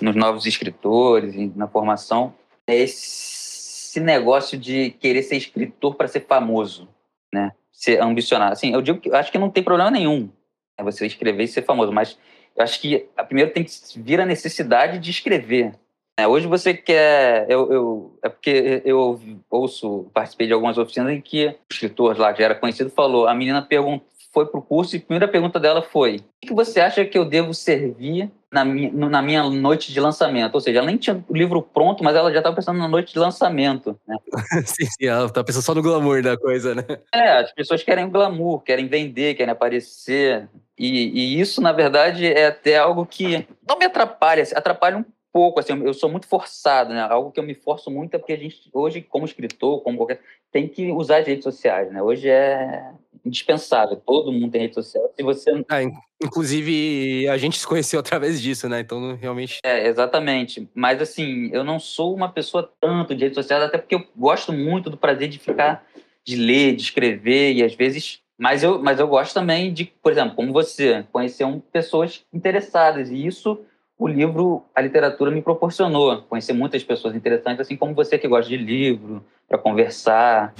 nos 0.00 0.14
novos 0.14 0.46
escritores 0.46 1.34
e 1.34 1.52
na 1.56 1.66
formação, 1.66 2.32
é 2.66 2.76
esse 2.76 4.00
negócio 4.00 4.56
de 4.56 4.90
querer 4.90 5.22
ser 5.22 5.36
escritor 5.36 5.96
para 5.96 6.06
ser 6.06 6.26
famoso, 6.26 6.88
né? 7.32 7.52
Ser 7.72 8.00
ambicionado. 8.00 8.52
Assim, 8.52 8.72
eu 8.72 8.80
digo 8.80 9.00
que 9.00 9.08
eu 9.08 9.16
acho 9.16 9.32
que 9.32 9.38
não 9.38 9.50
tem 9.50 9.62
problema 9.62 9.90
nenhum 9.90 10.30
né, 10.78 10.84
você 10.84 11.06
escrever 11.06 11.44
e 11.44 11.48
ser 11.48 11.62
famoso, 11.62 11.92
mas 11.92 12.16
eu 12.56 12.62
acho 12.62 12.80
que 12.80 13.08
primeiro 13.26 13.52
tem 13.52 13.64
que 13.64 13.72
vir 13.96 14.20
a 14.20 14.26
necessidade 14.26 14.98
de 14.98 15.10
escrever. 15.10 15.72
Né? 16.18 16.26
Hoje 16.26 16.46
você 16.46 16.74
quer. 16.74 17.46
Eu, 17.48 17.72
eu, 17.72 18.18
é 18.22 18.28
porque 18.28 18.82
eu 18.84 19.20
ouço, 19.50 20.10
participei 20.14 20.46
de 20.46 20.52
algumas 20.52 20.78
oficinas 20.78 21.12
em 21.12 21.20
que 21.20 21.46
o 21.46 21.54
escritor 21.70 22.16
lá, 22.18 22.32
que 22.32 22.40
já 22.40 22.46
era 22.46 22.54
conhecido, 22.54 22.90
falou: 22.90 23.26
a 23.26 23.34
menina 23.34 23.62
perguntou 23.62 24.06
foi 24.32 24.46
pro 24.46 24.62
curso 24.62 24.94
e 24.94 24.98
a 24.98 25.00
primeira 25.00 25.28
pergunta 25.28 25.58
dela 25.58 25.82
foi: 25.82 26.16
o 26.42 26.46
que 26.46 26.54
você 26.54 26.80
acha 26.80 27.04
que 27.04 27.16
eu 27.16 27.24
devo 27.24 27.54
servir 27.54 28.30
na 28.52 28.64
minha, 28.64 28.92
na 28.92 29.22
minha 29.22 29.42
noite 29.44 29.92
de 29.92 30.00
lançamento? 30.00 30.54
Ou 30.54 30.60
seja, 30.60 30.78
ela 30.78 30.86
nem 30.86 30.96
tinha 30.96 31.24
o 31.28 31.36
livro 31.36 31.62
pronto, 31.62 32.04
mas 32.04 32.14
ela 32.14 32.30
já 32.32 32.38
estava 32.38 32.56
pensando 32.56 32.78
na 32.78 32.88
noite 32.88 33.12
de 33.12 33.18
lançamento. 33.18 33.98
Né? 34.06 34.16
sim, 34.66 34.86
sim, 34.86 35.06
ela 35.06 35.28
tá 35.30 35.42
pensando 35.42 35.62
só 35.62 35.74
no 35.74 35.82
glamour 35.82 36.22
da 36.22 36.36
coisa, 36.36 36.74
né? 36.74 36.84
É, 37.12 37.38
as 37.38 37.52
pessoas 37.52 37.82
querem 37.82 38.08
glamour, 38.08 38.60
querem 38.60 38.86
vender, 38.86 39.34
querem 39.34 39.52
aparecer. 39.52 40.48
E, 40.78 41.08
e 41.08 41.40
isso, 41.40 41.60
na 41.60 41.72
verdade, 41.72 42.26
é 42.26 42.46
até 42.46 42.78
algo 42.78 43.04
que 43.04 43.46
não 43.68 43.78
me 43.78 43.86
atrapalha, 43.86 44.44
atrapalha 44.54 44.98
um 44.98 45.04
pouco, 45.32 45.60
assim, 45.60 45.72
eu 45.84 45.94
sou 45.94 46.10
muito 46.10 46.26
forçado, 46.26 46.92
né? 46.92 47.00
Algo 47.00 47.30
que 47.30 47.38
eu 47.38 47.44
me 47.44 47.54
forço 47.54 47.90
muito 47.90 48.14
é 48.14 48.18
porque 48.18 48.32
a 48.32 48.36
gente, 48.36 48.68
hoje, 48.72 49.00
como 49.02 49.24
escritor, 49.24 49.82
como 49.82 49.98
qualquer, 49.98 50.20
tem 50.50 50.66
que 50.66 50.90
usar 50.90 51.18
as 51.18 51.26
redes 51.26 51.44
sociais, 51.44 51.92
né? 51.92 52.02
Hoje 52.02 52.28
é 52.28 52.90
indispensável, 53.24 53.96
todo 53.96 54.32
mundo 54.32 54.50
tem 54.50 54.62
rede 54.62 54.74
social. 54.74 55.10
Se 55.14 55.22
você... 55.22 55.50
É, 55.70 55.84
inclusive, 56.22 57.28
a 57.28 57.36
gente 57.36 57.58
se 57.58 57.66
conheceu 57.66 58.00
através 58.00 58.40
disso, 58.40 58.68
né? 58.68 58.80
Então, 58.80 59.16
realmente... 59.16 59.58
É, 59.64 59.86
exatamente. 59.86 60.68
Mas, 60.74 61.02
assim, 61.02 61.50
eu 61.52 61.62
não 61.62 61.78
sou 61.78 62.14
uma 62.14 62.30
pessoa 62.30 62.70
tanto 62.80 63.14
de 63.14 63.24
redes 63.24 63.36
sociais, 63.36 63.62
até 63.62 63.76
porque 63.76 63.94
eu 63.94 64.04
gosto 64.16 64.52
muito 64.52 64.88
do 64.88 64.96
prazer 64.96 65.28
de 65.28 65.38
ficar, 65.38 65.84
de 66.24 66.36
ler, 66.36 66.74
de 66.74 66.82
escrever, 66.82 67.52
e 67.54 67.62
às 67.62 67.74
vezes... 67.74 68.20
Mas 68.40 68.62
eu, 68.62 68.80
mas 68.80 69.00
eu 69.00 69.08
gosto 69.08 69.34
também 69.34 69.72
de, 69.72 69.86
por 70.00 70.12
exemplo, 70.12 70.36
como 70.36 70.52
você, 70.52 71.04
conhecer 71.10 71.44
um, 71.44 71.58
pessoas 71.58 72.24
interessadas, 72.32 73.10
e 73.10 73.26
isso 73.26 73.60
o 73.98 74.06
livro, 74.06 74.64
a 74.74 74.80
literatura 74.80 75.30
me 75.30 75.42
proporcionou. 75.42 76.22
Conhecer 76.22 76.52
muitas 76.52 76.84
pessoas 76.84 77.16
interessantes, 77.16 77.60
assim 77.60 77.76
como 77.76 77.94
você 77.94 78.16
que 78.16 78.28
gosta 78.28 78.48
de 78.48 78.56
livro, 78.56 79.24
para 79.48 79.58
conversar. 79.58 80.54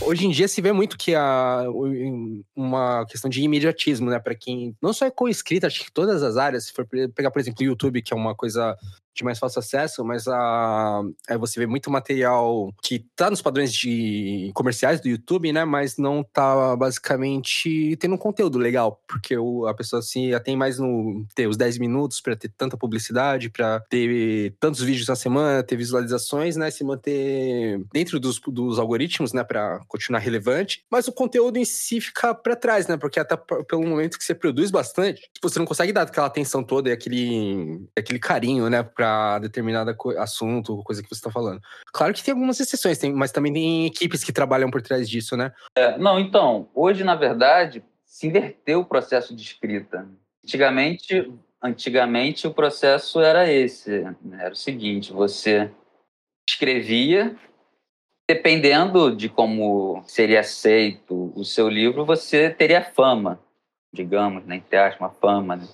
Hoje 0.00 0.26
em 0.26 0.30
dia 0.30 0.48
se 0.48 0.60
vê 0.60 0.72
muito 0.72 0.98
que 0.98 1.14
há 1.14 1.64
uma 2.56 3.06
questão 3.06 3.30
de 3.30 3.40
imediatismo, 3.40 4.10
né? 4.10 4.18
Para 4.18 4.34
quem 4.34 4.74
não 4.82 4.92
só 4.92 5.06
é 5.06 5.10
co-escrita, 5.12 5.68
acho 5.68 5.84
que 5.84 5.92
todas 5.92 6.24
as 6.24 6.36
áreas, 6.36 6.64
se 6.64 6.72
for 6.72 6.84
pegar, 7.14 7.30
por 7.30 7.38
exemplo, 7.38 7.62
o 7.62 7.64
YouTube, 7.64 8.02
que 8.02 8.12
é 8.12 8.16
uma 8.16 8.34
coisa 8.34 8.76
de 9.14 9.24
mais 9.24 9.38
fácil 9.38 9.60
acesso, 9.60 10.04
mas 10.04 10.26
a, 10.26 11.02
é, 11.28 11.36
você 11.36 11.60
vê 11.60 11.66
muito 11.66 11.90
material 11.90 12.72
que 12.82 13.04
tá 13.14 13.30
nos 13.30 13.42
padrões 13.42 13.72
de 13.72 14.50
comerciais 14.54 15.00
do 15.00 15.08
YouTube, 15.08 15.52
né? 15.52 15.64
Mas 15.64 15.96
não 15.96 16.22
tá 16.22 16.74
basicamente 16.76 17.96
tendo 17.96 18.14
um 18.14 18.18
conteúdo 18.18 18.58
legal, 18.58 19.00
porque 19.06 19.36
o, 19.36 19.66
a 19.66 19.74
pessoa 19.74 20.00
assim, 20.00 20.30
tem 20.44 20.56
mais 20.56 20.78
no 20.78 21.24
ter 21.34 21.46
os 21.46 21.56
10 21.56 21.78
minutos 21.78 22.20
para 22.20 22.36
ter 22.36 22.48
tanta 22.48 22.76
publicidade, 22.76 23.50
para 23.50 23.80
ter 23.88 24.54
tantos 24.58 24.80
vídeos 24.80 25.06
na 25.06 25.16
semana, 25.16 25.62
ter 25.62 25.76
visualizações, 25.76 26.56
né? 26.56 26.70
Se 26.70 26.84
manter 26.84 27.82
dentro 27.92 28.18
dos, 28.18 28.40
dos 28.40 28.78
algoritmos, 28.78 29.32
né? 29.32 29.44
Para 29.44 29.80
continuar 29.88 30.20
relevante, 30.20 30.84
mas 30.90 31.08
o 31.08 31.12
conteúdo 31.12 31.58
em 31.58 31.64
si 31.64 32.00
fica 32.00 32.34
para 32.34 32.56
trás, 32.56 32.86
né? 32.86 32.96
Porque 32.96 33.20
até 33.20 33.36
pelo 33.36 33.86
momento 33.86 34.18
que 34.18 34.24
você 34.24 34.34
produz 34.34 34.70
bastante, 34.70 35.28
você 35.42 35.58
não 35.58 35.66
consegue 35.66 35.92
dar 35.92 36.02
aquela 36.02 36.26
atenção 36.26 36.62
toda 36.62 36.88
e 36.88 36.92
aquele, 36.92 37.86
aquele 37.96 38.18
carinho, 38.18 38.68
né? 38.70 38.82
Para 39.02 39.40
determinado 39.40 39.92
assunto, 40.18 40.80
coisa 40.84 41.02
que 41.02 41.08
você 41.08 41.16
está 41.16 41.30
falando. 41.30 41.60
Claro 41.92 42.14
que 42.14 42.22
tem 42.22 42.32
algumas 42.32 42.60
exceções, 42.60 42.98
tem, 42.98 43.12
mas 43.12 43.32
também 43.32 43.52
tem 43.52 43.86
equipes 43.86 44.22
que 44.22 44.32
trabalham 44.32 44.70
por 44.70 44.80
trás 44.80 45.10
disso, 45.10 45.36
né? 45.36 45.52
É, 45.76 45.98
não, 45.98 46.20
então, 46.20 46.68
hoje, 46.72 47.02
na 47.02 47.16
verdade, 47.16 47.82
se 48.04 48.28
inverteu 48.28 48.80
o 48.80 48.84
processo 48.84 49.34
de 49.34 49.42
escrita. 49.42 50.08
Antigamente, 50.44 51.32
antigamente 51.60 52.46
o 52.46 52.54
processo 52.54 53.20
era 53.20 53.50
esse, 53.50 54.02
né? 54.22 54.38
era 54.44 54.52
o 54.52 54.56
seguinte, 54.56 55.12
você 55.12 55.68
escrevia, 56.48 57.36
dependendo 58.28 59.16
de 59.16 59.28
como 59.28 60.04
seria 60.06 60.40
aceito 60.40 61.32
o 61.34 61.44
seu 61.44 61.68
livro, 61.68 62.06
você 62.06 62.50
teria 62.50 62.84
fama, 62.84 63.40
digamos, 63.92 64.44
né, 64.44 64.56
entre 64.56 64.76
aspas, 64.76 65.12
fama, 65.20 65.56
né? 65.56 65.66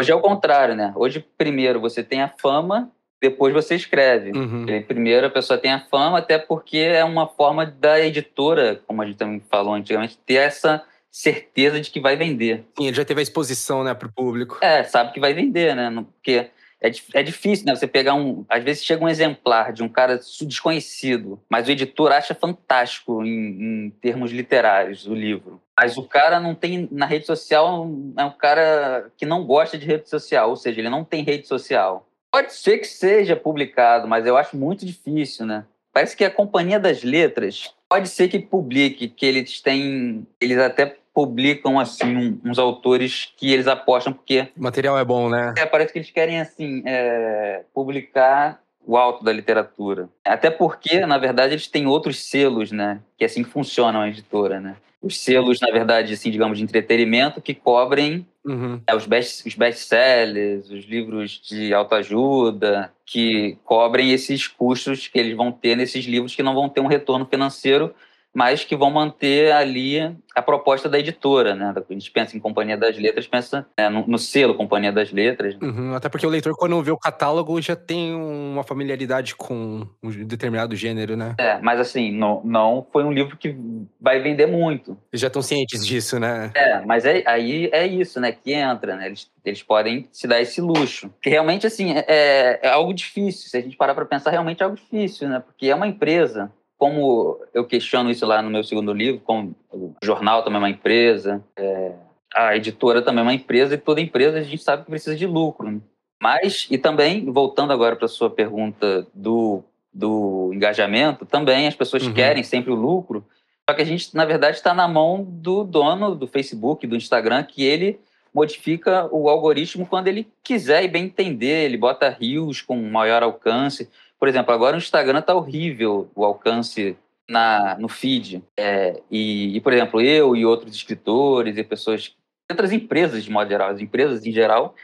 Hoje 0.00 0.12
é 0.12 0.14
o 0.14 0.20
contrário, 0.20 0.74
né? 0.74 0.94
Hoje, 0.96 1.22
primeiro, 1.36 1.78
você 1.78 2.02
tem 2.02 2.22
a 2.22 2.28
fama, 2.28 2.90
depois 3.20 3.52
você 3.52 3.74
escreve. 3.74 4.32
Uhum. 4.32 4.64
Primeiro, 4.88 5.26
a 5.26 5.30
pessoa 5.30 5.58
tem 5.58 5.70
a 5.70 5.80
fama, 5.90 6.16
até 6.16 6.38
porque 6.38 6.78
é 6.78 7.04
uma 7.04 7.28
forma 7.28 7.66
da 7.66 8.00
editora, 8.00 8.80
como 8.86 9.02
a 9.02 9.06
gente 9.06 9.18
também 9.18 9.42
falou 9.50 9.74
antigamente, 9.74 10.18
ter 10.24 10.36
essa 10.36 10.82
certeza 11.10 11.78
de 11.82 11.90
que 11.90 12.00
vai 12.00 12.16
vender. 12.16 12.64
Sim, 12.78 12.86
ele 12.86 12.96
já 12.96 13.04
teve 13.04 13.20
a 13.20 13.22
exposição, 13.22 13.84
né, 13.84 13.92
para 13.92 14.08
o 14.08 14.12
público. 14.12 14.56
É, 14.62 14.82
sabe 14.84 15.12
que 15.12 15.20
vai 15.20 15.34
vender, 15.34 15.76
né? 15.76 15.92
Porque 16.14 16.48
é, 16.82 16.90
é 17.14 17.22
difícil, 17.22 17.66
né? 17.66 17.74
Você 17.74 17.86
pegar 17.86 18.14
um. 18.14 18.44
Às 18.48 18.64
vezes 18.64 18.84
chega 18.84 19.04
um 19.04 19.08
exemplar 19.08 19.72
de 19.72 19.82
um 19.82 19.88
cara 19.88 20.18
desconhecido, 20.18 21.40
mas 21.48 21.68
o 21.68 21.70
editor 21.70 22.10
acha 22.10 22.34
fantástico 22.34 23.22
em, 23.22 23.86
em 23.86 23.90
termos 24.00 24.30
literários 24.30 25.06
o 25.06 25.14
livro. 25.14 25.60
Mas 25.78 25.98
o 25.98 26.02
cara 26.02 26.40
não 26.40 26.54
tem. 26.54 26.88
Na 26.90 27.06
rede 27.06 27.26
social, 27.26 27.88
é 28.16 28.24
um 28.24 28.30
cara 28.30 29.10
que 29.16 29.26
não 29.26 29.44
gosta 29.44 29.76
de 29.76 29.86
rede 29.86 30.08
social, 30.08 30.50
ou 30.50 30.56
seja, 30.56 30.80
ele 30.80 30.88
não 30.88 31.04
tem 31.04 31.22
rede 31.22 31.46
social. 31.46 32.06
Pode 32.32 32.54
ser 32.54 32.78
que 32.78 32.86
seja 32.86 33.36
publicado, 33.36 34.08
mas 34.08 34.24
eu 34.24 34.36
acho 34.36 34.56
muito 34.56 34.86
difícil, 34.86 35.44
né? 35.44 35.64
Parece 35.92 36.16
que 36.16 36.24
a 36.24 36.30
Companhia 36.30 36.78
das 36.78 37.02
Letras 37.02 37.74
pode 37.88 38.08
ser 38.08 38.28
que 38.28 38.38
publique, 38.38 39.08
que 39.08 39.26
eles 39.26 39.60
têm. 39.60 40.26
Eles 40.40 40.58
até 40.58 40.96
publicam 41.14 41.78
assim 41.78 42.40
uns 42.44 42.58
autores 42.58 43.32
que 43.36 43.52
eles 43.52 43.66
apostam 43.66 44.12
porque 44.12 44.48
o 44.56 44.62
material 44.62 44.98
é 44.98 45.04
bom, 45.04 45.28
né? 45.28 45.54
É, 45.58 45.66
parece 45.66 45.92
que 45.92 45.98
eles 45.98 46.10
querem 46.10 46.40
assim 46.40 46.82
é, 46.86 47.64
publicar 47.74 48.60
o 48.86 48.96
alto 48.96 49.22
da 49.22 49.32
literatura. 49.32 50.08
Até 50.24 50.50
porque, 50.50 51.00
na 51.06 51.18
verdade, 51.18 51.54
eles 51.54 51.66
têm 51.66 51.86
outros 51.86 52.24
selos, 52.28 52.72
né? 52.72 53.00
Que 53.16 53.24
é 53.24 53.26
assim 53.26 53.42
que 53.42 53.50
funciona 53.50 54.02
a 54.02 54.08
editora, 54.08 54.58
né? 54.58 54.76
Os 55.02 55.18
selos, 55.18 55.60
na 55.60 55.70
verdade, 55.70 56.12
assim, 56.12 56.30
digamos, 56.30 56.58
de 56.58 56.64
entretenimento 56.64 57.40
que 57.40 57.54
cobrem 57.54 58.26
uhum. 58.44 58.80
é, 58.86 58.94
os 58.94 59.06
best 59.06 59.46
os 59.46 59.54
best-sellers, 59.54 60.70
os 60.70 60.84
livros 60.84 61.40
de 61.48 61.72
autoajuda, 61.72 62.92
que 63.06 63.56
cobrem 63.64 64.12
esses 64.12 64.46
custos 64.46 65.08
que 65.08 65.18
eles 65.18 65.36
vão 65.36 65.50
ter 65.50 65.76
nesses 65.76 66.04
livros 66.04 66.34
que 66.34 66.42
não 66.42 66.54
vão 66.54 66.68
ter 66.68 66.80
um 66.80 66.86
retorno 66.86 67.26
financeiro 67.26 67.94
mas 68.34 68.64
que 68.64 68.76
vão 68.76 68.90
manter 68.90 69.52
ali 69.52 70.16
a 70.34 70.40
proposta 70.40 70.88
da 70.88 70.98
editora, 70.98 71.54
né? 71.54 71.74
A 71.76 71.92
gente 71.92 72.10
pensa 72.10 72.36
em 72.36 72.40
Companhia 72.40 72.76
das 72.76 72.96
Letras, 72.96 73.26
pensa 73.26 73.66
né, 73.76 73.88
no, 73.88 74.06
no, 74.06 74.18
selo 74.18 74.54
Companhia 74.54 74.92
das 74.92 75.10
Letras. 75.10 75.56
Uhum, 75.60 75.94
até 75.94 76.08
porque 76.08 76.26
o 76.26 76.30
leitor, 76.30 76.54
quando 76.56 76.80
vê 76.82 76.92
o 76.92 76.96
catálogo, 76.96 77.60
já 77.60 77.74
tem 77.74 78.14
uma 78.14 78.62
familiaridade 78.62 79.34
com 79.34 79.86
um 80.02 80.10
determinado 80.24 80.76
gênero, 80.76 81.16
né? 81.16 81.34
É, 81.38 81.58
mas 81.60 81.80
assim, 81.80 82.12
não, 82.12 82.40
não 82.44 82.86
foi 82.92 83.04
um 83.04 83.12
livro 83.12 83.36
que 83.36 83.56
vai 84.00 84.20
vender 84.20 84.46
muito. 84.46 84.96
Eles 85.12 85.20
já 85.20 85.26
estão 85.26 85.42
cientes 85.42 85.84
disso, 85.84 86.18
né? 86.20 86.52
É, 86.54 86.80
mas 86.86 87.04
é, 87.04 87.24
aí 87.26 87.68
é 87.72 87.86
isso, 87.86 88.20
né? 88.20 88.30
Que 88.30 88.52
entra, 88.52 88.96
né? 88.96 89.06
Eles, 89.06 89.30
eles 89.44 89.62
podem 89.62 90.08
se 90.12 90.28
dar 90.28 90.40
esse 90.40 90.60
luxo. 90.60 91.12
Que 91.20 91.28
realmente, 91.28 91.66
assim, 91.66 91.92
é, 92.06 92.60
é 92.62 92.68
algo 92.68 92.94
difícil. 92.94 93.50
Se 93.50 93.56
a 93.56 93.60
gente 93.60 93.76
parar 93.76 93.94
para 93.94 94.06
pensar, 94.06 94.30
realmente 94.30 94.62
é 94.62 94.64
algo 94.64 94.76
difícil, 94.76 95.28
né? 95.28 95.40
Porque 95.40 95.66
é 95.66 95.74
uma 95.74 95.88
empresa 95.88 96.52
como 96.80 97.38
eu 97.52 97.62
questiono 97.66 98.10
isso 98.10 98.24
lá 98.24 98.40
no 98.40 98.48
meu 98.48 98.64
segundo 98.64 98.94
livro, 98.94 99.20
como 99.20 99.54
o 99.70 99.94
jornal 100.02 100.42
também 100.42 100.56
é 100.56 100.62
uma 100.62 100.70
empresa, 100.70 101.44
é, 101.54 101.92
a 102.34 102.56
editora 102.56 103.02
também 103.02 103.20
é 103.20 103.22
uma 103.22 103.34
empresa, 103.34 103.74
e 103.74 103.78
toda 103.78 104.00
empresa 104.00 104.38
a 104.38 104.42
gente 104.42 104.62
sabe 104.62 104.84
que 104.84 104.90
precisa 104.90 105.14
de 105.14 105.26
lucro. 105.26 105.70
Né? 105.70 105.80
Mas, 106.22 106.66
e 106.70 106.78
também, 106.78 107.30
voltando 107.30 107.70
agora 107.70 107.96
para 107.96 108.06
a 108.06 108.08
sua 108.08 108.30
pergunta 108.30 109.06
do, 109.12 109.62
do 109.92 110.50
engajamento, 110.54 111.26
também 111.26 111.68
as 111.68 111.74
pessoas 111.74 112.06
uhum. 112.06 112.14
querem 112.14 112.42
sempre 112.42 112.72
o 112.72 112.76
lucro, 112.76 113.26
só 113.68 113.76
que 113.76 113.82
a 113.82 113.86
gente, 113.86 114.16
na 114.16 114.24
verdade, 114.24 114.56
está 114.56 114.72
na 114.72 114.88
mão 114.88 115.22
do 115.22 115.62
dono 115.62 116.14
do 116.14 116.26
Facebook, 116.26 116.86
do 116.86 116.96
Instagram, 116.96 117.42
que 117.42 117.62
ele 117.62 118.00
modifica 118.34 119.08
o 119.12 119.28
algoritmo 119.28 119.86
quando 119.86 120.08
ele 120.08 120.28
quiser 120.42 120.84
e 120.84 120.88
bem 120.88 121.04
entender, 121.04 121.64
ele 121.64 121.76
bota 121.76 122.08
rios 122.08 122.62
com 122.62 122.76
maior 122.76 123.22
alcance. 123.22 123.88
Por 124.18 124.28
exemplo, 124.28 124.52
agora 124.52 124.76
o 124.76 124.78
Instagram 124.78 125.22
tá 125.22 125.34
horrível 125.34 126.10
o 126.14 126.24
alcance 126.24 126.96
na, 127.28 127.76
no 127.78 127.88
feed. 127.88 128.42
É, 128.56 129.00
e, 129.10 129.56
e, 129.56 129.60
por 129.60 129.72
exemplo, 129.72 130.00
eu 130.00 130.36
e 130.36 130.44
outros 130.44 130.74
escritores 130.74 131.56
e 131.56 131.64
pessoas, 131.64 132.14
outras 132.50 132.72
empresas 132.72 133.24
de 133.24 133.30
modo 133.30 133.48
geral, 133.48 133.70
as 133.70 133.80
empresas 133.80 134.24
em 134.26 134.32
geral, 134.32 134.74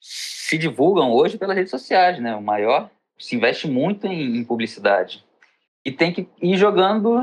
se 0.00 0.56
divulgam 0.56 1.12
hoje 1.12 1.36
pelas 1.36 1.56
redes 1.56 1.70
sociais, 1.70 2.20
né? 2.20 2.34
O 2.34 2.42
maior 2.42 2.90
se 3.18 3.34
investe 3.34 3.68
muito 3.68 4.06
em, 4.06 4.36
em 4.36 4.44
publicidade. 4.44 5.24
E 5.84 5.92
tem 5.92 6.12
que 6.12 6.28
ir 6.42 6.56
jogando 6.56 7.16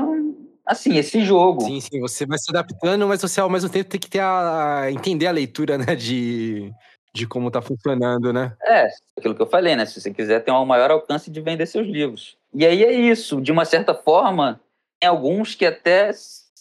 assim, 0.64 0.96
esse 0.96 1.24
jogo. 1.24 1.62
Sim, 1.62 1.80
sim, 1.80 2.00
você 2.00 2.24
vai 2.26 2.38
se 2.38 2.50
adaptando, 2.50 3.06
mas 3.06 3.20
você 3.20 3.40
ao 3.40 3.50
mesmo 3.50 3.68
tempo 3.68 3.90
tem 3.90 4.00
que 4.00 4.10
ter 4.10 4.20
a, 4.20 4.86
entender 4.90 5.26
a 5.26 5.32
leitura, 5.32 5.76
né, 5.76 5.94
de, 5.94 6.72
de 7.12 7.26
como 7.26 7.48
está 7.48 7.60
funcionando, 7.60 8.32
né? 8.32 8.54
É, 8.62 8.88
aquilo 9.16 9.34
que 9.34 9.42
eu 9.42 9.46
falei, 9.46 9.76
né? 9.76 9.86
Se 9.86 10.00
você 10.00 10.12
quiser 10.12 10.40
ter 10.40 10.50
um 10.50 10.64
maior 10.64 10.90
alcance 10.90 11.30
de 11.30 11.40
vender 11.40 11.66
seus 11.66 11.86
livros. 11.86 12.36
E 12.52 12.64
aí 12.64 12.84
é 12.84 12.92
isso, 12.92 13.40
de 13.40 13.52
uma 13.52 13.64
certa 13.64 13.94
forma, 13.94 14.60
tem 15.00 15.08
alguns 15.08 15.54
que 15.54 15.66
até 15.66 16.10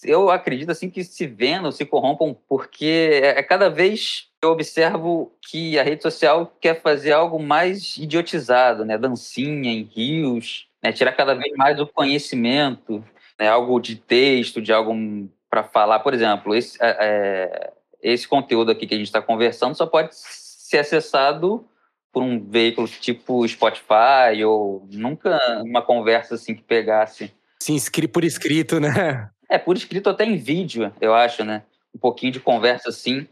eu 0.03 0.29
acredito 0.29 0.69
assim 0.69 0.89
que 0.89 1.03
se 1.03 1.25
vendam, 1.25 1.71
se 1.71 1.85
corrompam, 1.85 2.35
porque 2.47 3.21
é, 3.23 3.39
é 3.39 3.43
cada 3.43 3.69
vez 3.69 4.27
eu 4.41 4.49
observo 4.51 5.31
que 5.41 5.79
a 5.79 5.83
rede 5.83 6.03
social 6.03 6.53
quer 6.59 6.81
fazer 6.81 7.13
algo 7.13 7.39
mais 7.39 7.97
idiotizado, 7.97 8.83
né? 8.83 8.97
Dancinha 8.97 9.71
em 9.71 9.83
rios, 9.83 10.67
né? 10.81 10.91
tirar 10.91 11.13
cada 11.13 11.33
vez 11.33 11.53
mais 11.55 11.79
o 11.79 11.87
conhecimento, 11.87 13.03
né? 13.39 13.47
algo 13.47 13.79
de 13.79 13.95
texto, 13.95 14.61
de 14.61 14.71
algo 14.71 14.93
para 15.49 15.63
falar, 15.63 15.99
por 15.99 16.13
exemplo, 16.13 16.55
esse, 16.55 16.77
é, 16.81 16.97
é, 16.99 17.73
esse 18.01 18.27
conteúdo 18.27 18.71
aqui 18.71 18.87
que 18.87 18.93
a 18.93 18.97
gente 18.97 19.07
está 19.07 19.21
conversando 19.21 19.75
só 19.75 19.85
pode 19.85 20.09
ser 20.13 20.79
acessado 20.79 21.65
por 22.11 22.23
um 22.23 22.39
veículo 22.49 22.87
tipo 22.87 23.47
Spotify 23.47 24.43
ou 24.45 24.87
nunca 24.91 25.39
uma 25.63 25.81
conversa 25.81 26.35
assim 26.35 26.55
que 26.55 26.61
pegasse. 26.61 27.33
Sim, 27.61 27.77
por 28.11 28.23
escrito, 28.23 28.79
né? 28.79 29.29
É, 29.49 29.57
por 29.57 29.77
escrito 29.77 30.09
até 30.09 30.25
em 30.25 30.37
vídeo, 30.37 30.91
eu 30.99 31.13
acho, 31.13 31.43
né? 31.43 31.63
Um 31.93 31.99
pouquinho 31.99 32.31
de 32.31 32.39
conversa 32.39 32.89
assim. 32.89 33.27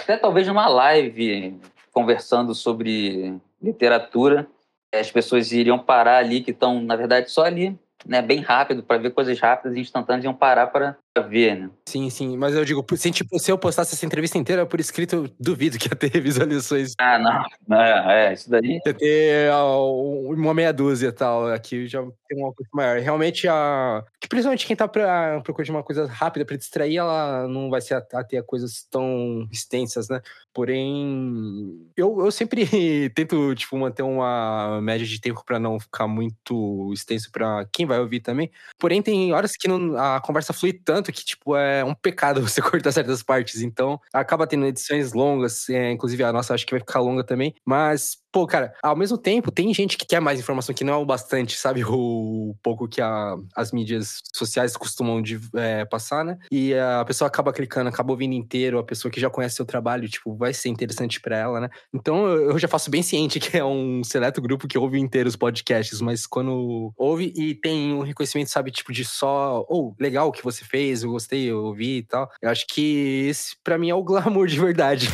Até 0.00 0.16
talvez 0.16 0.46
numa 0.46 0.68
live 0.68 1.60
conversando 1.92 2.54
sobre 2.54 3.34
literatura, 3.62 4.46
as 4.94 5.10
pessoas 5.10 5.52
iriam 5.52 5.78
parar 5.78 6.18
ali, 6.18 6.40
que 6.40 6.52
estão, 6.52 6.80
na 6.80 6.96
verdade, 6.96 7.30
só 7.30 7.44
ali 7.44 7.78
né, 8.06 8.22
bem 8.22 8.40
rápido, 8.40 8.82
para 8.82 8.98
ver 8.98 9.10
coisas 9.10 9.38
rápidas 9.38 9.76
e 9.76 9.80
instantâneas, 9.80 10.24
iam 10.24 10.34
parar 10.34 10.68
para 10.68 10.96
ver, 11.20 11.56
né? 11.56 11.70
Sim, 11.86 12.10
sim. 12.10 12.36
Mas 12.36 12.54
eu 12.54 12.64
digo, 12.64 12.84
se, 12.96 13.10
tipo, 13.10 13.38
se 13.38 13.50
eu 13.50 13.58
postasse 13.58 13.94
essa 13.94 14.04
entrevista 14.04 14.36
inteira 14.36 14.66
por 14.66 14.78
escrito, 14.78 15.16
eu 15.16 15.30
duvido 15.40 15.78
que 15.78 15.88
ia 15.88 15.96
ter 15.96 16.10
visualizações. 16.20 16.94
Ah, 16.98 17.18
não. 17.18 17.44
É, 17.78 18.30
é 18.30 18.32
isso 18.32 18.50
daí. 18.50 18.80
Ia 18.84 18.94
ter 18.94 19.52
uh, 19.52 20.32
uma 20.32 20.54
meia 20.54 20.72
dúzia 20.72 21.08
e 21.08 21.12
tal. 21.12 21.48
Aqui 21.48 21.86
já 21.86 22.00
tem 22.26 22.38
uma 22.38 22.52
coisa 22.52 22.70
maior. 22.72 22.98
Realmente, 22.98 23.46
a... 23.46 24.02
principalmente 24.28 24.66
quem 24.66 24.74
tá 24.74 24.88
pra, 24.88 25.40
procurando 25.42 25.66
de 25.66 25.70
uma 25.70 25.82
coisa 25.82 26.06
rápida 26.06 26.44
para 26.44 26.56
distrair, 26.56 26.96
ela 26.96 27.46
não 27.46 27.70
vai 27.70 27.80
se 27.80 27.94
ater 27.94 28.40
a 28.40 28.42
coisas 28.42 28.86
tão 28.90 29.46
extensas, 29.52 30.08
né? 30.08 30.20
Porém, 30.52 31.86
eu, 31.96 32.20
eu 32.20 32.30
sempre 32.30 32.66
tento, 33.14 33.54
tipo, 33.54 33.76
manter 33.76 34.02
uma 34.02 34.80
média 34.82 35.06
de 35.06 35.20
tempo 35.20 35.44
para 35.44 35.58
não 35.58 35.78
ficar 35.78 36.08
muito 36.08 36.90
extenso 36.92 37.30
para 37.30 37.66
quem 37.72 37.86
vai 37.86 38.00
ouvir 38.00 38.20
também. 38.20 38.50
Porém, 38.78 39.02
tem 39.02 39.32
horas 39.32 39.52
que 39.56 39.68
não, 39.68 39.96
a 39.96 40.20
conversa 40.20 40.52
flui 40.52 40.72
tanto 40.72 41.07
que, 41.12 41.24
tipo, 41.24 41.56
é 41.56 41.84
um 41.84 41.94
pecado 41.94 42.40
você 42.46 42.60
cortar 42.60 42.92
certas 42.92 43.22
partes. 43.22 43.60
Então, 43.62 44.00
acaba 44.12 44.46
tendo 44.46 44.66
edições 44.66 45.12
longas, 45.12 45.68
é, 45.68 45.90
inclusive 45.90 46.22
a 46.24 46.32
nossa 46.32 46.54
acho 46.54 46.66
que 46.66 46.72
vai 46.72 46.80
ficar 46.80 47.00
longa 47.00 47.24
também. 47.24 47.54
Mas 47.64 48.16
Pô, 48.30 48.46
cara, 48.46 48.74
ao 48.82 48.96
mesmo 48.96 49.16
tempo, 49.16 49.50
tem 49.50 49.72
gente 49.72 49.96
que 49.96 50.06
quer 50.06 50.20
mais 50.20 50.38
informação 50.38 50.74
que 50.74 50.84
não 50.84 50.92
é 50.92 50.96
o 50.96 51.06
bastante, 51.06 51.56
sabe? 51.56 51.82
O 51.98 52.54
pouco 52.62 52.86
que 52.86 53.00
a, 53.00 53.36
as 53.56 53.72
mídias 53.72 54.20
sociais 54.32 54.76
costumam 54.76 55.20
de, 55.20 55.40
é, 55.54 55.84
passar, 55.84 56.24
né? 56.24 56.38
E 56.50 56.74
a 56.74 57.04
pessoa 57.04 57.26
acaba 57.26 57.52
clicando, 57.52 57.88
acaba 57.88 58.12
ouvindo 58.12 58.34
inteiro, 58.34 58.78
a 58.78 58.84
pessoa 58.84 59.10
que 59.10 59.20
já 59.20 59.28
conhece 59.28 59.56
seu 59.56 59.64
trabalho, 59.64 60.08
tipo, 60.08 60.36
vai 60.36 60.54
ser 60.54 60.68
interessante 60.68 61.20
para 61.20 61.36
ela, 61.36 61.60
né? 61.60 61.68
Então 61.92 62.26
eu 62.28 62.58
já 62.58 62.68
faço 62.68 62.90
bem 62.90 63.02
ciente 63.02 63.40
que 63.40 63.56
é 63.56 63.64
um 63.64 64.04
seleto 64.04 64.40
grupo 64.40 64.68
que 64.68 64.78
ouve 64.78 64.98
inteiro 64.98 65.28
os 65.28 65.36
podcasts, 65.36 66.00
mas 66.00 66.26
quando 66.26 66.92
ouve 66.96 67.32
e 67.36 67.54
tem 67.54 67.92
um 67.92 68.02
reconhecimento, 68.02 68.50
sabe, 68.50 68.70
tipo, 68.70 68.92
de 68.92 69.04
só, 69.04 69.64
ou 69.68 69.88
oh, 69.88 70.02
legal 70.02 70.28
o 70.28 70.32
que 70.32 70.44
você 70.44 70.64
fez, 70.64 71.02
eu 71.02 71.10
gostei, 71.10 71.50
eu 71.50 71.64
ouvi 71.64 71.98
e 71.98 72.02
tal. 72.02 72.30
Eu 72.40 72.50
acho 72.50 72.66
que 72.68 73.26
esse, 73.28 73.56
para 73.64 73.78
mim, 73.78 73.90
é 73.90 73.94
o 73.94 74.02
glamour 74.04 74.46
de 74.46 74.58
verdade. 74.58 75.08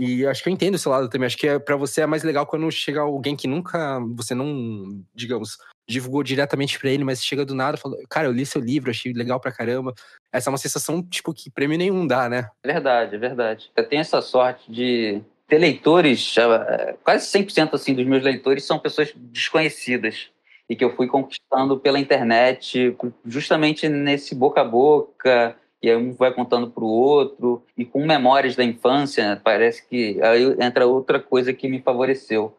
E 0.00 0.26
acho 0.26 0.42
que 0.42 0.48
eu 0.48 0.52
entendo 0.52 0.76
esse 0.76 0.88
lado 0.88 1.10
também. 1.10 1.26
Acho 1.26 1.36
que 1.36 1.46
é, 1.46 1.58
para 1.58 1.76
você 1.76 2.00
é 2.00 2.06
mais 2.06 2.22
legal 2.22 2.46
quando 2.46 2.70
chega 2.72 3.02
alguém 3.02 3.36
que 3.36 3.46
nunca 3.46 4.00
você 4.16 4.34
não, 4.34 5.04
digamos, 5.14 5.58
divulgou 5.86 6.22
diretamente 6.22 6.78
para 6.78 6.88
ele, 6.88 7.04
mas 7.04 7.22
chega 7.22 7.44
do 7.44 7.54
nada 7.54 7.76
e 7.76 7.80
fala: 7.80 7.96
Cara, 8.08 8.26
eu 8.26 8.32
li 8.32 8.46
seu 8.46 8.62
livro, 8.62 8.90
achei 8.90 9.12
legal 9.12 9.38
pra 9.38 9.52
caramba. 9.52 9.92
Essa 10.32 10.48
é 10.48 10.52
uma 10.52 10.56
sensação, 10.56 11.02
tipo, 11.02 11.34
que 11.34 11.50
prêmio 11.50 11.76
nenhum 11.76 12.06
dá, 12.06 12.30
né? 12.30 12.48
Verdade, 12.64 13.16
é 13.16 13.18
verdade. 13.18 13.70
Eu 13.76 13.86
tenho 13.86 14.00
essa 14.00 14.22
sorte 14.22 14.72
de 14.72 15.20
ter 15.46 15.58
leitores, 15.58 16.34
é, 16.38 16.96
quase 17.04 17.26
100% 17.26 17.74
assim, 17.74 17.92
dos 17.92 18.06
meus 18.06 18.22
leitores 18.22 18.64
são 18.64 18.78
pessoas 18.78 19.12
desconhecidas 19.14 20.30
e 20.66 20.76
que 20.76 20.84
eu 20.84 20.96
fui 20.96 21.08
conquistando 21.08 21.78
pela 21.78 21.98
internet, 21.98 22.96
justamente 23.26 23.88
nesse 23.88 24.34
boca 24.34 24.60
a 24.60 24.64
boca, 24.64 25.56
e 25.82 25.90
aí 25.90 25.96
um 25.96 26.12
vai 26.12 26.32
contando 26.32 26.70
para 26.70 26.84
o 26.84 26.88
outro, 26.88 27.64
e 27.76 27.84
com 27.84 28.04
memórias 28.04 28.54
da 28.54 28.64
infância, 28.64 29.40
parece 29.42 29.86
que 29.86 30.20
aí 30.22 30.56
entra 30.60 30.86
outra 30.86 31.18
coisa 31.18 31.52
que 31.52 31.68
me 31.68 31.80
favoreceu. 31.80 32.56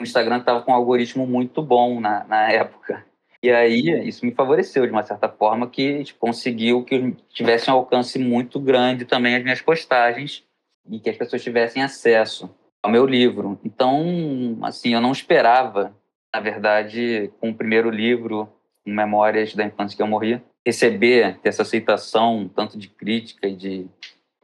O 0.00 0.02
Instagram 0.02 0.38
estava 0.38 0.62
com 0.62 0.72
um 0.72 0.74
algoritmo 0.74 1.26
muito 1.26 1.62
bom 1.62 2.00
na, 2.00 2.24
na 2.24 2.50
época. 2.50 3.04
E 3.42 3.50
aí 3.50 4.08
isso 4.08 4.24
me 4.24 4.32
favoreceu 4.32 4.86
de 4.86 4.92
uma 4.92 5.02
certa 5.02 5.28
forma 5.28 5.68
que 5.68 6.02
tipo, 6.02 6.18
conseguiu 6.18 6.82
que 6.82 7.14
tivesse 7.28 7.70
um 7.70 7.74
alcance 7.74 8.18
muito 8.18 8.58
grande 8.58 9.04
também 9.04 9.36
as 9.36 9.42
minhas 9.42 9.60
postagens 9.60 10.42
e 10.90 10.98
que 10.98 11.10
as 11.10 11.16
pessoas 11.16 11.42
tivessem 11.42 11.82
acesso 11.82 12.50
ao 12.82 12.90
meu 12.90 13.06
livro. 13.06 13.58
Então, 13.64 14.58
assim, 14.62 14.94
eu 14.94 15.00
não 15.00 15.12
esperava, 15.12 15.94
na 16.32 16.40
verdade, 16.40 17.30
com 17.40 17.50
o 17.50 17.54
primeiro 17.54 17.90
livro, 17.90 18.48
Memórias 18.84 19.54
da 19.54 19.64
Infância 19.64 19.96
que 19.96 20.02
eu 20.02 20.06
morri, 20.06 20.42
receber 20.66 21.38
essa 21.44 21.62
aceitação, 21.62 22.50
tanto 22.54 22.78
de 22.78 22.88
crítica 22.88 23.46
e, 23.46 23.54
de, 23.54 23.86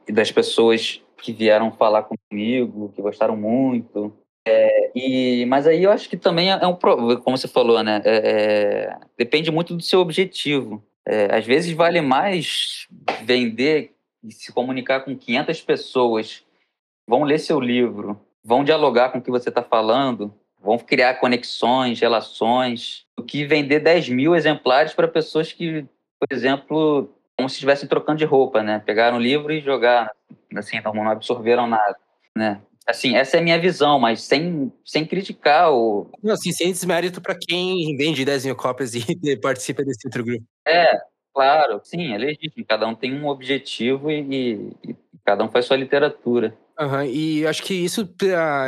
e 0.07 0.11
das 0.11 0.31
pessoas 0.31 1.01
que 1.17 1.31
vieram 1.31 1.71
falar 1.71 2.03
comigo, 2.03 2.91
que 2.95 3.01
gostaram 3.01 3.35
muito. 3.35 4.13
É, 4.47 4.91
e, 4.95 5.45
mas 5.45 5.67
aí 5.67 5.83
eu 5.83 5.91
acho 5.91 6.09
que 6.09 6.17
também 6.17 6.51
é 6.51 6.67
um 6.67 6.75
como 6.75 7.37
você 7.37 7.47
falou, 7.47 7.83
né? 7.83 8.01
É, 8.03 8.15
é, 8.15 8.99
depende 9.17 9.51
muito 9.51 9.75
do 9.75 9.83
seu 9.83 9.99
objetivo. 9.99 10.83
É, 11.05 11.35
às 11.35 11.45
vezes 11.45 11.73
vale 11.73 12.01
mais 12.01 12.87
vender 13.23 13.93
e 14.23 14.31
se 14.31 14.51
comunicar 14.51 15.01
com 15.01 15.17
500 15.17 15.61
pessoas, 15.61 16.43
vão 17.07 17.23
ler 17.23 17.39
seu 17.39 17.59
livro, 17.59 18.19
vão 18.43 18.63
dialogar 18.63 19.09
com 19.09 19.17
o 19.17 19.21
que 19.21 19.31
você 19.31 19.49
está 19.49 19.63
falando, 19.63 20.33
vão 20.61 20.77
criar 20.77 21.15
conexões, 21.15 21.99
relações, 21.99 23.05
do 23.17 23.23
que 23.23 23.45
vender 23.45 23.79
10 23.79 24.09
mil 24.09 24.35
exemplares 24.35 24.93
para 24.93 25.07
pessoas 25.07 25.51
que 25.51 25.85
por 26.21 26.35
exemplo, 26.35 27.09
como 27.35 27.49
se 27.49 27.55
estivessem 27.55 27.89
trocando 27.89 28.19
de 28.19 28.25
roupa, 28.25 28.61
né? 28.61 28.79
Pegaram 28.85 29.17
o 29.17 29.21
livro 29.21 29.51
e 29.51 29.59
jogaram, 29.59 30.11
assim, 30.55 30.79
não, 30.81 30.93
não 30.93 31.09
absorveram 31.09 31.65
nada, 31.65 31.97
né? 32.37 32.61
Assim, 32.85 33.15
essa 33.15 33.37
é 33.37 33.39
a 33.39 33.43
minha 33.43 33.59
visão, 33.59 33.99
mas 33.99 34.21
sem, 34.21 34.71
sem 34.85 35.05
criticar 35.05 35.71
o... 35.71 36.11
Não, 36.21 36.33
assim, 36.33 36.51
sem 36.51 36.71
desmérito 36.71 37.21
para 37.21 37.35
quem 37.35 37.95
vende 37.97 38.23
10 38.23 38.45
mil 38.45 38.55
cópias 38.55 38.93
e 38.95 39.37
participa 39.37 39.83
desse 39.83 40.05
outro 40.07 40.23
grupo. 40.23 40.43
É, 40.67 40.99
claro, 41.33 41.81
sim, 41.83 42.13
é 42.13 42.17
legítimo. 42.17 42.65
Cada 42.67 42.87
um 42.87 42.93
tem 42.93 43.13
um 43.13 43.27
objetivo 43.27 44.11
e, 44.11 44.21
e, 44.21 44.91
e 44.91 44.95
cada 45.25 45.43
um 45.43 45.49
faz 45.49 45.65
sua 45.65 45.77
literatura. 45.77 46.55
Uhum, 46.81 47.03
e 47.03 47.45
acho 47.45 47.61
que 47.61 47.75
isso, 47.75 48.01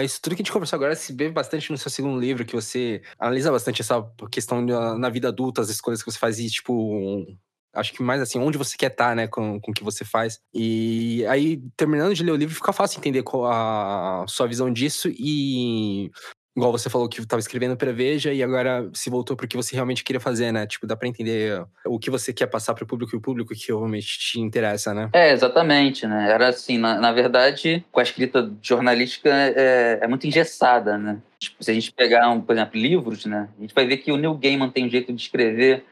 isso 0.04 0.22
tudo 0.22 0.36
que 0.36 0.42
a 0.44 0.44
gente 0.44 0.52
conversou 0.52 0.78
agora 0.78 0.96
se 0.96 1.12
vê 1.14 1.32
bastante 1.32 1.72
no 1.72 1.78
seu 1.80 1.90
segundo 1.90 2.20
livro, 2.20 2.46
que 2.46 2.54
você 2.56 3.02
analisa 3.18 3.52
bastante 3.52 3.82
essa 3.82 4.06
questão 4.32 4.62
na 4.62 5.10
vida 5.10 5.30
adulta, 5.30 5.62
as 5.62 5.70
escolhas 5.70 6.04
que 6.04 6.12
você 6.12 6.20
faz 6.20 6.38
e, 6.38 6.48
tipo, 6.48 7.26
acho 7.74 7.92
que 7.92 8.04
mais 8.04 8.22
assim, 8.22 8.38
onde 8.38 8.56
você 8.56 8.78
quer 8.78 8.92
estar, 8.92 9.10
tá, 9.10 9.16
né, 9.16 9.28
com, 9.28 9.60
com 9.60 9.72
o 9.72 9.74
que 9.74 9.84
você 9.84 10.06
faz. 10.06 10.40
E 10.54 11.26
aí, 11.26 11.60
terminando 11.76 12.14
de 12.14 12.24
ler 12.24 12.34
o 12.34 12.36
livro, 12.36 12.54
fica 12.54 12.72
fácil 12.72 13.00
entender 13.00 13.24
a 13.52 14.26
sua 14.28 14.48
visão 14.48 14.72
disso 14.72 15.10
e 15.10 16.12
igual 16.56 16.72
você 16.72 16.90
falou 16.90 17.10
que 17.10 17.20
estava 17.20 17.40
escrevendo 17.40 17.76
Preveja 17.76 18.32
e 18.32 18.44
agora 18.44 18.90
se 18.94 19.10
voltou 19.10 19.36
para 19.36 19.46
o 19.46 19.48
que 19.48 19.58
você 19.58 19.76
realmente 19.76 20.04
queria 20.04 20.20
fazer, 20.20 20.52
né? 20.52 20.68
Tipo, 20.68 20.86
dá 20.86 20.96
para 20.96 21.08
entender 21.08 21.66
o 21.86 21.98
que 21.98 22.10
você 22.10 22.32
quer 22.32 22.48
passar 22.48 22.74
para 22.74 22.84
o 22.84 22.88
público 22.88 23.16
e 23.16 23.18
o 23.18 23.22
público 23.22 23.54
que 23.54 23.68
realmente 23.68 24.20
te 24.20 24.40
interessa, 24.40 24.94
né? 24.94 25.10
É, 25.14 25.32
exatamente, 25.32 26.06
né? 26.06 26.32
Era 26.32 26.50
assim, 26.50 26.78
na, 26.78 27.00
na 27.00 27.12
verdade, 27.12 27.84
com 27.92 28.00
a 28.00 28.04
escrita 28.04 28.52
jornalística 28.62 29.30
é, 29.30 30.00
é 30.02 30.08
muito 30.08 30.28
engessada, 30.28 30.98
né? 30.98 31.20
Tipo, 31.40 31.64
se 31.64 31.72
a 31.72 31.74
gente 31.74 31.92
pegar, 31.92 32.30
um, 32.30 32.40
por 32.40 32.54
exemplo, 32.56 32.80
livros, 32.80 33.26
né? 33.26 33.50
A 33.58 33.62
gente 33.62 33.74
vai 33.74 33.86
ver 33.86 33.98
que 33.98 34.12
o 34.12 34.18
Neil 34.18 34.36
Gaiman 34.36 34.70
tem 34.70 34.86
um 34.86 34.90
jeito 34.90 35.12
de 35.12 35.22
escrever, 35.22 35.84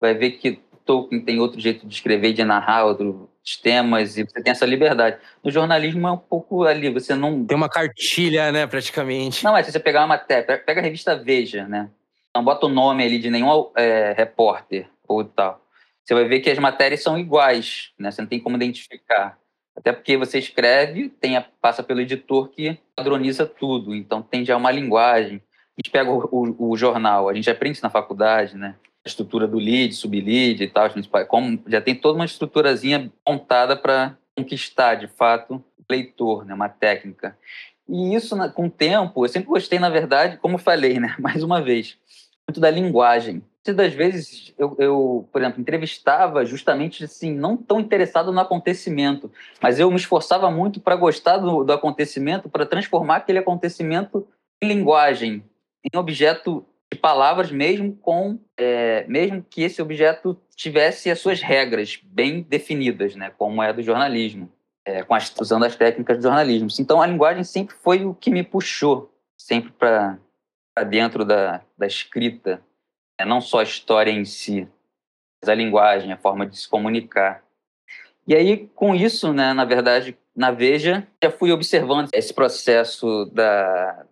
vai 0.00 0.14
ver 0.14 0.32
que 0.32 0.60
Tolkien 0.84 1.20
tem 1.20 1.40
outro 1.40 1.60
jeito 1.60 1.86
de 1.86 1.94
escrever, 1.94 2.32
de 2.32 2.44
narrar 2.44 2.84
outros 2.84 3.14
temas, 3.56 4.16
e 4.16 4.24
você 4.24 4.42
tem 4.42 4.50
essa 4.50 4.66
liberdade. 4.66 5.18
No 5.42 5.50
jornalismo 5.50 6.06
é 6.06 6.12
um 6.12 6.16
pouco 6.16 6.64
ali, 6.64 6.90
você 6.90 7.14
não... 7.14 7.44
Tem 7.44 7.56
uma 7.56 7.68
cartilha, 7.68 8.52
né, 8.52 8.66
praticamente. 8.66 9.42
Não, 9.44 9.56
é 9.56 9.62
se 9.62 9.72
você 9.72 9.80
pegar 9.80 10.00
uma 10.00 10.08
matéria, 10.08 10.58
pega 10.58 10.80
a 10.80 10.84
revista 10.84 11.16
Veja, 11.16 11.66
né, 11.66 11.90
não 12.34 12.44
bota 12.44 12.66
o 12.66 12.68
nome 12.68 13.04
ali 13.04 13.18
de 13.18 13.30
nenhum 13.30 13.70
é, 13.76 14.14
repórter 14.16 14.88
ou 15.06 15.24
tal. 15.24 15.64
Você 16.04 16.14
vai 16.14 16.24
ver 16.24 16.40
que 16.40 16.50
as 16.50 16.58
matérias 16.58 17.02
são 17.02 17.18
iguais, 17.18 17.92
né, 17.98 18.10
você 18.10 18.20
não 18.20 18.28
tem 18.28 18.40
como 18.40 18.56
identificar. 18.56 19.38
Até 19.76 19.92
porque 19.92 20.16
você 20.16 20.38
escreve, 20.38 21.08
tem 21.08 21.36
a, 21.36 21.40
passa 21.40 21.82
pelo 21.82 22.00
editor 22.00 22.48
que 22.48 22.78
padroniza 22.94 23.46
tudo, 23.46 23.94
então 23.94 24.20
tem 24.20 24.44
já 24.44 24.56
uma 24.56 24.70
linguagem. 24.70 25.42
A 25.78 25.80
gente 25.80 25.90
pega 25.90 26.10
o, 26.10 26.28
o, 26.30 26.70
o 26.70 26.76
jornal, 26.76 27.28
a 27.28 27.34
gente 27.34 27.48
aprende 27.48 27.76
isso 27.76 27.84
na 27.84 27.90
faculdade, 27.90 28.56
né? 28.56 28.74
Estrutura 29.08 29.46
do 29.46 29.58
lead, 29.58 29.94
sublead 29.94 30.62
e 30.62 30.68
tal, 30.68 30.88
como, 31.26 31.62
já 31.66 31.80
tem 31.80 31.94
toda 31.94 32.18
uma 32.18 32.24
estruturazinha 32.24 33.10
montada 33.26 33.76
para 33.76 34.16
conquistar, 34.36 34.96
de 34.96 35.08
fato, 35.08 35.54
o 35.78 35.84
leitor, 35.90 36.44
né, 36.44 36.54
uma 36.54 36.68
técnica. 36.68 37.36
E 37.88 38.14
isso, 38.14 38.36
com 38.52 38.66
o 38.66 38.70
tempo, 38.70 39.24
eu 39.24 39.28
sempre 39.28 39.48
gostei, 39.48 39.78
na 39.78 39.88
verdade, 39.88 40.36
como 40.38 40.58
falei, 40.58 41.00
né, 41.00 41.14
mais 41.18 41.42
uma 41.42 41.60
vez, 41.60 41.98
muito 42.46 42.60
da 42.60 42.70
linguagem. 42.70 43.42
Muitas 43.60 43.76
das 43.76 43.92
vezes, 43.92 44.54
eu, 44.58 44.74
eu, 44.78 45.28
por 45.30 45.40
exemplo, 45.40 45.60
entrevistava 45.60 46.44
justamente 46.46 47.04
assim, 47.04 47.34
não 47.34 47.56
tão 47.56 47.78
interessado 47.78 48.32
no 48.32 48.40
acontecimento, 48.40 49.30
mas 49.60 49.78
eu 49.78 49.90
me 49.90 49.96
esforçava 49.96 50.50
muito 50.50 50.80
para 50.80 50.96
gostar 50.96 51.36
do, 51.36 51.62
do 51.62 51.72
acontecimento, 51.72 52.48
para 52.48 52.64
transformar 52.64 53.16
aquele 53.16 53.38
acontecimento 53.38 54.26
em 54.62 54.68
linguagem, 54.68 55.44
em 55.84 55.98
objeto 55.98 56.64
de 56.92 56.98
palavras, 56.98 57.52
mesmo 57.52 57.94
com 57.96 58.38
é, 58.56 59.04
mesmo 59.06 59.44
que 59.48 59.62
esse 59.62 59.80
objeto 59.80 60.36
tivesse 60.56 61.10
as 61.10 61.20
suas 61.20 61.40
regras 61.40 61.98
bem 62.02 62.42
definidas, 62.42 63.14
né, 63.14 63.30
como 63.38 63.62
é 63.62 63.72
do 63.72 63.82
jornalismo, 63.82 64.50
é, 64.84 65.02
com 65.02 65.14
as, 65.14 65.32
usando 65.40 65.64
as 65.64 65.76
técnicas 65.76 66.18
do 66.18 66.24
jornalismo. 66.24 66.68
Então, 66.78 67.00
a 67.00 67.06
linguagem 67.06 67.44
sempre 67.44 67.76
foi 67.76 68.04
o 68.04 68.14
que 68.14 68.30
me 68.30 68.42
puxou, 68.42 69.14
sempre 69.38 69.70
para 69.72 70.18
dentro 70.88 71.24
da, 71.24 71.62
da 71.78 71.86
escrita, 71.86 72.60
é, 73.18 73.24
não 73.24 73.40
só 73.40 73.60
a 73.60 73.64
história 73.64 74.10
em 74.10 74.24
si, 74.24 74.68
mas 75.40 75.48
a 75.48 75.54
linguagem, 75.54 76.12
a 76.12 76.18
forma 76.18 76.44
de 76.44 76.58
se 76.58 76.68
comunicar. 76.68 77.44
E 78.26 78.34
aí, 78.34 78.68
com 78.74 78.94
isso, 78.94 79.32
né, 79.32 79.52
na 79.52 79.64
verdade, 79.64 80.16
na 80.34 80.50
Veja, 80.50 81.06
já 81.22 81.30
fui 81.30 81.52
observando 81.52 82.08
esse 82.12 82.34
processo 82.34 83.26
da, 83.26 84.06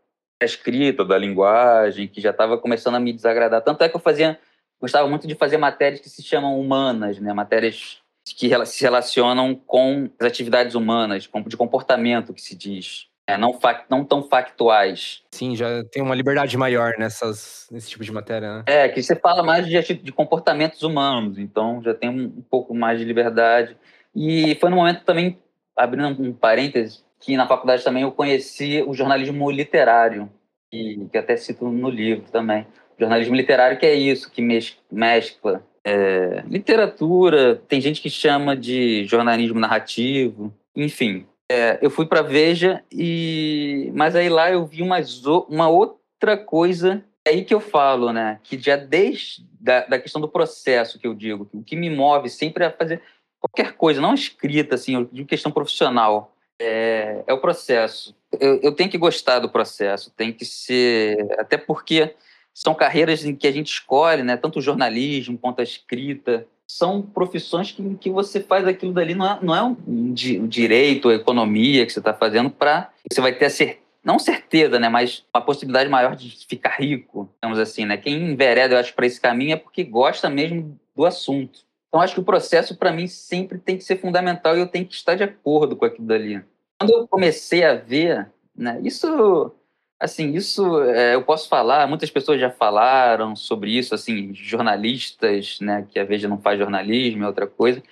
escrita, 0.47 1.05
da 1.05 1.19
linguagem, 1.19 2.09
que 2.09 2.21
já 2.21 2.31
estava 2.31 2.59
começando 2.59 2.95
a 2.95 3.01
me 3.01 3.13
desagradar. 3.13 3.63
Tanto 3.63 3.83
é 3.83 3.89
que 3.89 3.97
eu 3.97 4.01
fazia, 4.01 4.39
gostava 4.81 5.09
muito 5.09 5.27
de 5.27 5.35
fazer 5.35 5.57
matérias 5.57 6.01
que 6.01 6.09
se 6.09 6.23
chamam 6.23 6.59
humanas, 6.59 7.19
né, 7.19 7.33
matérias 7.33 7.99
que 8.25 8.49
se 8.67 8.83
relacionam 8.83 9.55
com 9.55 10.11
as 10.21 10.27
atividades 10.27 10.75
humanas, 10.75 11.29
de 11.47 11.57
comportamento 11.57 12.35
que 12.35 12.43
se 12.43 12.55
diz. 12.55 13.07
É, 13.27 13.37
não, 13.37 13.53
fact, 13.53 13.85
não 13.91 14.05
tão 14.05 14.23
factuais. 14.23 15.23
Sim, 15.31 15.55
já 15.55 15.85
tem 15.85 16.03
uma 16.03 16.15
liberdade 16.15 16.57
maior 16.57 16.95
nessas, 16.99 17.69
nesse 17.71 17.91
tipo 17.91 18.03
de 18.03 18.11
matéria, 18.11 18.57
né? 18.57 18.65
É, 18.67 18.89
que 18.89 19.03
você 19.03 19.15
fala 19.15 19.43
mais 19.43 19.67
de, 19.67 19.95
de 19.95 20.13
comportamentos 20.13 20.83
humanos, 20.83 21.39
então 21.39 21.83
já 21.83 21.93
tem 21.93 22.09
um, 22.09 22.25
um 22.25 22.45
pouco 22.51 22.75
mais 22.75 22.99
de 22.99 23.05
liberdade. 23.05 23.77
E 24.17 24.55
foi 24.55 24.71
no 24.71 24.77
momento 24.77 25.05
também, 25.05 25.39
abrindo 25.77 26.23
um 26.23 26.33
parêntese, 26.33 27.05
que 27.21 27.37
na 27.37 27.47
faculdade 27.47 27.85
também 27.85 28.03
eu 28.03 28.13
conheci 28.13 28.83
o 28.87 28.95
jornalismo 28.95 29.51
literário, 29.51 30.31
que, 30.71 31.07
que 31.11 31.19
até 31.19 31.37
cito 31.37 31.69
no 31.69 31.91
livro 31.91 32.31
também. 32.31 32.67
Jornalismo 32.99 33.35
literário 33.35 33.79
que 33.79 33.87
é 33.87 33.95
isso, 33.95 34.31
que 34.31 34.43
mescla 34.91 35.65
é, 35.85 36.43
literatura, 36.47 37.63
tem 37.67 37.81
gente 37.81 38.03
que 38.03 38.11
chama 38.11 38.57
de 38.57 39.05
jornalismo 39.07 39.59
narrativo, 39.59 40.53
enfim. 40.77 41.27
É, 41.51 41.79
eu 41.81 41.91
fui 41.91 42.05
para 42.05 42.21
Veja 42.21 42.85
e, 42.93 43.91
mas 43.95 44.15
aí 44.15 44.29
lá 44.29 44.51
eu 44.51 44.67
vi 44.67 44.83
uma, 44.83 44.99
uma 45.49 45.69
outra 45.69 46.37
coisa 46.37 47.03
é 47.25 47.31
aí 47.31 47.45
que 47.45 47.55
eu 47.55 47.61
falo, 47.61 48.13
né? 48.13 48.41
Que 48.43 48.59
já 48.59 48.77
desde 48.77 49.47
da, 49.61 49.87
da 49.87 49.99
questão 49.99 50.21
do 50.21 50.29
processo 50.29 50.99
que 50.99 51.07
eu 51.07 51.15
digo, 51.15 51.49
o 51.53 51.63
que 51.63 51.77
me 51.77 51.91
move 51.91 52.29
sempre 52.29 52.65
é 52.65 52.71
fazer 52.71 53.03
qualquer 53.41 53.75
coisa, 53.75 54.01
não 54.01 54.15
escrita, 54.15 54.75
assim, 54.75 55.09
de 55.13 55.25
questão 55.25 55.53
profissional, 55.53 56.35
é, 56.59 57.23
é 57.27 57.33
o 57.33 57.41
processo. 57.41 58.15
Eu, 58.39 58.61
eu, 58.61 58.73
tenho 58.73 58.91
que 58.91 58.99
gostar 58.99 59.39
do 59.39 59.49
processo, 59.49 60.13
tem 60.17 60.33
que 60.33 60.45
ser. 60.45 61.17
Até 61.39 61.57
porque 61.57 62.15
são 62.53 62.75
carreiras 62.75 63.25
em 63.25 63.35
que 63.35 63.47
a 63.47 63.53
gente 63.53 63.69
escolhe, 63.69 64.23
né? 64.23 64.37
Tanto 64.37 64.59
o 64.59 64.63
jornalismo 64.63 65.39
quanto 65.39 65.61
a 65.61 65.65
escrita. 65.65 66.47
São 66.67 67.01
profissões 67.01 67.73
que, 67.73 67.95
que 67.95 68.11
você 68.11 68.41
faz 68.41 68.67
aquilo 68.67 68.93
dali, 68.93 69.15
não 69.15 69.27
é, 69.27 69.39
não 69.41 69.55
é 69.57 69.63
um, 69.63 69.77
um 69.87 70.13
direito, 70.13 71.11
economia 71.11 71.87
que 71.87 71.93
você 71.93 71.99
está 71.99 72.13
fazendo 72.13 72.51
para. 72.51 72.91
Você 73.11 73.21
vai 73.21 73.33
ter 73.33 73.47
a 73.47 73.51
certeza 73.51 73.89
não 74.09 74.19
certeza, 74.19 74.79
né, 74.79 74.89
mas 74.89 75.25
uma 75.35 75.43
possibilidade 75.43 75.91
maior 75.91 76.17
de 76.17 76.31
ficar 76.47 76.77
rico, 76.79 77.29
digamos 77.35 77.59
assim, 77.59 77.85
né? 77.85 77.99
Quem 77.99 78.31
envereda, 78.31 78.75
eu 78.75 78.79
acho, 78.79 78.95
para 78.95 79.07
esse 79.07 79.21
caminho 79.21 79.53
é 79.53 79.57
porque 79.57 79.85
gosta 79.85 80.31
mesmo 80.31 80.81
do 80.97 81.05
assunto. 81.05 81.61
Então, 81.89 82.01
acho 82.01 82.15
que 82.15 82.21
o 82.21 82.25
processo, 82.25 82.77
para 82.77 82.93
mim, 82.93 83.07
sempre 83.07 83.59
tem 83.59 83.77
que 83.77 83.85
ser 83.85 83.97
fundamental 83.97 84.57
e 84.57 84.61
eu 84.61 84.69
tenho 84.69 84.87
que 84.87 84.95
estar 84.95 85.15
de 85.15 85.23
acordo 85.23 85.75
com 85.75 85.85
aquilo 85.85 86.07
dali. 86.07 86.45
Quando 86.79 86.93
eu 86.93 87.09
comecei 87.09 87.65
a 87.65 87.75
ver, 87.75 88.31
né, 88.55 88.81
isso 88.83 89.55
Assim, 90.01 90.33
isso 90.35 90.81
é, 90.85 91.17
eu 91.17 91.25
posso 91.25 91.49
falar, 91.49 91.89
muitas 91.89 92.09
pessoas 92.09 92.41
já 92.41 92.51
falaram 92.51 93.35
sobre 93.35 93.77
isso, 93.77 93.97
assim, 93.97 94.33
jornalistas, 94.33 95.59
né, 95.61 95.87
que 95.91 95.99
a 95.99 96.05
Veja 96.05 96.29
não 96.29 96.41
faz 96.41 96.57
jornalismo, 96.57 97.25
é 97.25 97.27
outra 97.27 97.49
coisa. 97.49 97.83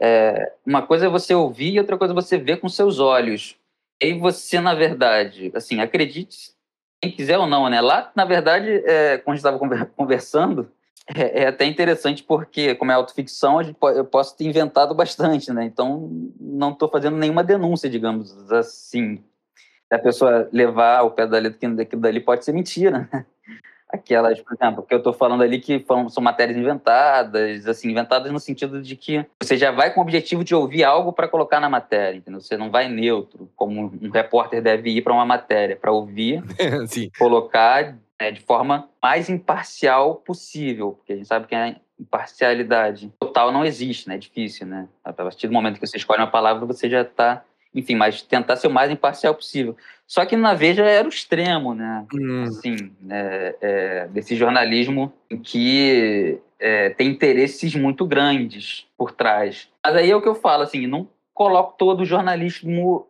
É, 0.00 0.52
uma 0.66 0.82
coisa 0.84 1.06
é 1.06 1.08
você 1.08 1.34
ouvir 1.34 1.74
e 1.74 1.78
outra 1.78 1.96
coisa 1.96 2.12
é 2.12 2.14
você 2.14 2.36
ver 2.36 2.58
com 2.58 2.68
seus 2.68 2.98
olhos. 2.98 3.56
E 4.00 4.12
você, 4.14 4.60
na 4.60 4.74
verdade, 4.74 5.52
assim, 5.54 5.80
acredite, 5.80 6.52
quem 7.00 7.12
quiser 7.12 7.38
ou 7.38 7.46
não, 7.46 7.68
né? 7.70 7.80
Lá, 7.80 8.10
na 8.16 8.24
verdade, 8.24 8.68
é, 8.84 9.18
quando 9.18 9.34
a 9.34 9.36
gente 9.36 9.46
estava 9.46 9.86
conversando, 9.96 10.70
é, 11.14 11.42
é, 11.42 11.46
até 11.46 11.64
interessante 11.66 12.22
porque, 12.22 12.74
como 12.74 12.90
é 12.90 12.94
autoficção, 12.94 13.60
eu 13.62 14.04
posso 14.04 14.36
ter 14.36 14.44
inventado 14.44 14.94
bastante, 14.94 15.52
né? 15.52 15.64
Então, 15.64 16.10
não 16.40 16.70
estou 16.72 16.88
fazendo 16.88 17.16
nenhuma 17.16 17.44
denúncia, 17.44 17.88
digamos 17.88 18.50
assim 18.50 19.22
a 19.90 19.98
pessoa 19.98 20.48
levar 20.52 21.02
o 21.02 21.10
pé 21.10 21.26
da 21.26 21.38
letra 21.38 21.84
que 21.84 21.96
dali 21.96 22.20
pode 22.20 22.44
ser 22.44 22.52
mentira, 22.52 23.08
né? 23.12 23.26
Aquelas, 23.88 24.40
por 24.40 24.54
exemplo, 24.54 24.82
que 24.82 24.92
eu 24.92 24.98
estou 24.98 25.12
falando 25.12 25.42
ali 25.42 25.60
que 25.60 25.84
são 26.08 26.22
matérias 26.22 26.58
inventadas, 26.58 27.66
assim, 27.66 27.90
inventadas 27.90 28.32
no 28.32 28.40
sentido 28.40 28.82
de 28.82 28.96
que 28.96 29.24
você 29.40 29.56
já 29.56 29.70
vai 29.70 29.94
com 29.94 30.00
o 30.00 30.02
objetivo 30.02 30.42
de 30.42 30.54
ouvir 30.54 30.82
algo 30.82 31.12
para 31.12 31.28
colocar 31.28 31.60
na 31.60 31.70
matéria, 31.70 32.18
entendeu? 32.18 32.40
Você 32.40 32.56
não 32.56 32.70
vai 32.70 32.88
neutro, 32.88 33.48
como 33.54 33.92
um 34.02 34.10
repórter 34.10 34.60
deve 34.60 34.90
ir 34.90 35.02
para 35.02 35.12
uma 35.12 35.24
matéria, 35.24 35.76
para 35.76 35.92
ouvir, 35.92 36.42
colocar 37.16 37.96
né, 38.20 38.30
de 38.32 38.40
forma 38.40 38.88
mais 39.00 39.28
imparcial 39.28 40.16
possível, 40.16 40.92
porque 40.92 41.12
a 41.12 41.16
gente 41.16 41.28
sabe 41.28 41.46
que 41.46 41.54
a 41.54 41.76
imparcialidade 41.98 43.12
total 43.18 43.52
não 43.52 43.64
existe, 43.64 44.08
né? 44.08 44.16
É 44.16 44.18
difícil, 44.18 44.66
né? 44.66 44.88
A 45.04 45.12
partir 45.12 45.46
do 45.46 45.52
momento 45.52 45.78
que 45.78 45.86
você 45.86 45.96
escolhe 45.96 46.20
uma 46.20 46.30
palavra, 46.30 46.66
você 46.66 46.90
já 46.90 47.02
está 47.02 47.42
enfim, 47.76 47.94
mas 47.94 48.22
tentar 48.22 48.56
ser 48.56 48.68
o 48.68 48.70
mais 48.70 48.90
imparcial 48.90 49.34
possível. 49.34 49.76
Só 50.06 50.24
que 50.24 50.36
na 50.36 50.54
Veja 50.54 50.84
era 50.84 51.06
o 51.06 51.10
extremo, 51.10 51.74
né? 51.74 52.06
Hum. 52.14 52.44
Assim, 52.44 52.90
é, 53.10 53.56
é, 53.60 54.08
desse 54.08 54.34
jornalismo 54.34 55.12
em 55.30 55.38
que 55.38 56.38
é, 56.58 56.90
tem 56.90 57.08
interesses 57.08 57.74
muito 57.74 58.06
grandes 58.06 58.86
por 58.96 59.12
trás. 59.12 59.68
Mas 59.84 59.96
aí 59.96 60.10
é 60.10 60.16
o 60.16 60.22
que 60.22 60.28
eu 60.28 60.34
falo, 60.34 60.62
assim, 60.62 60.86
não 60.86 61.06
coloco 61.34 61.74
todo 61.76 62.00
o 62.00 62.06
jornalismo 62.06 63.06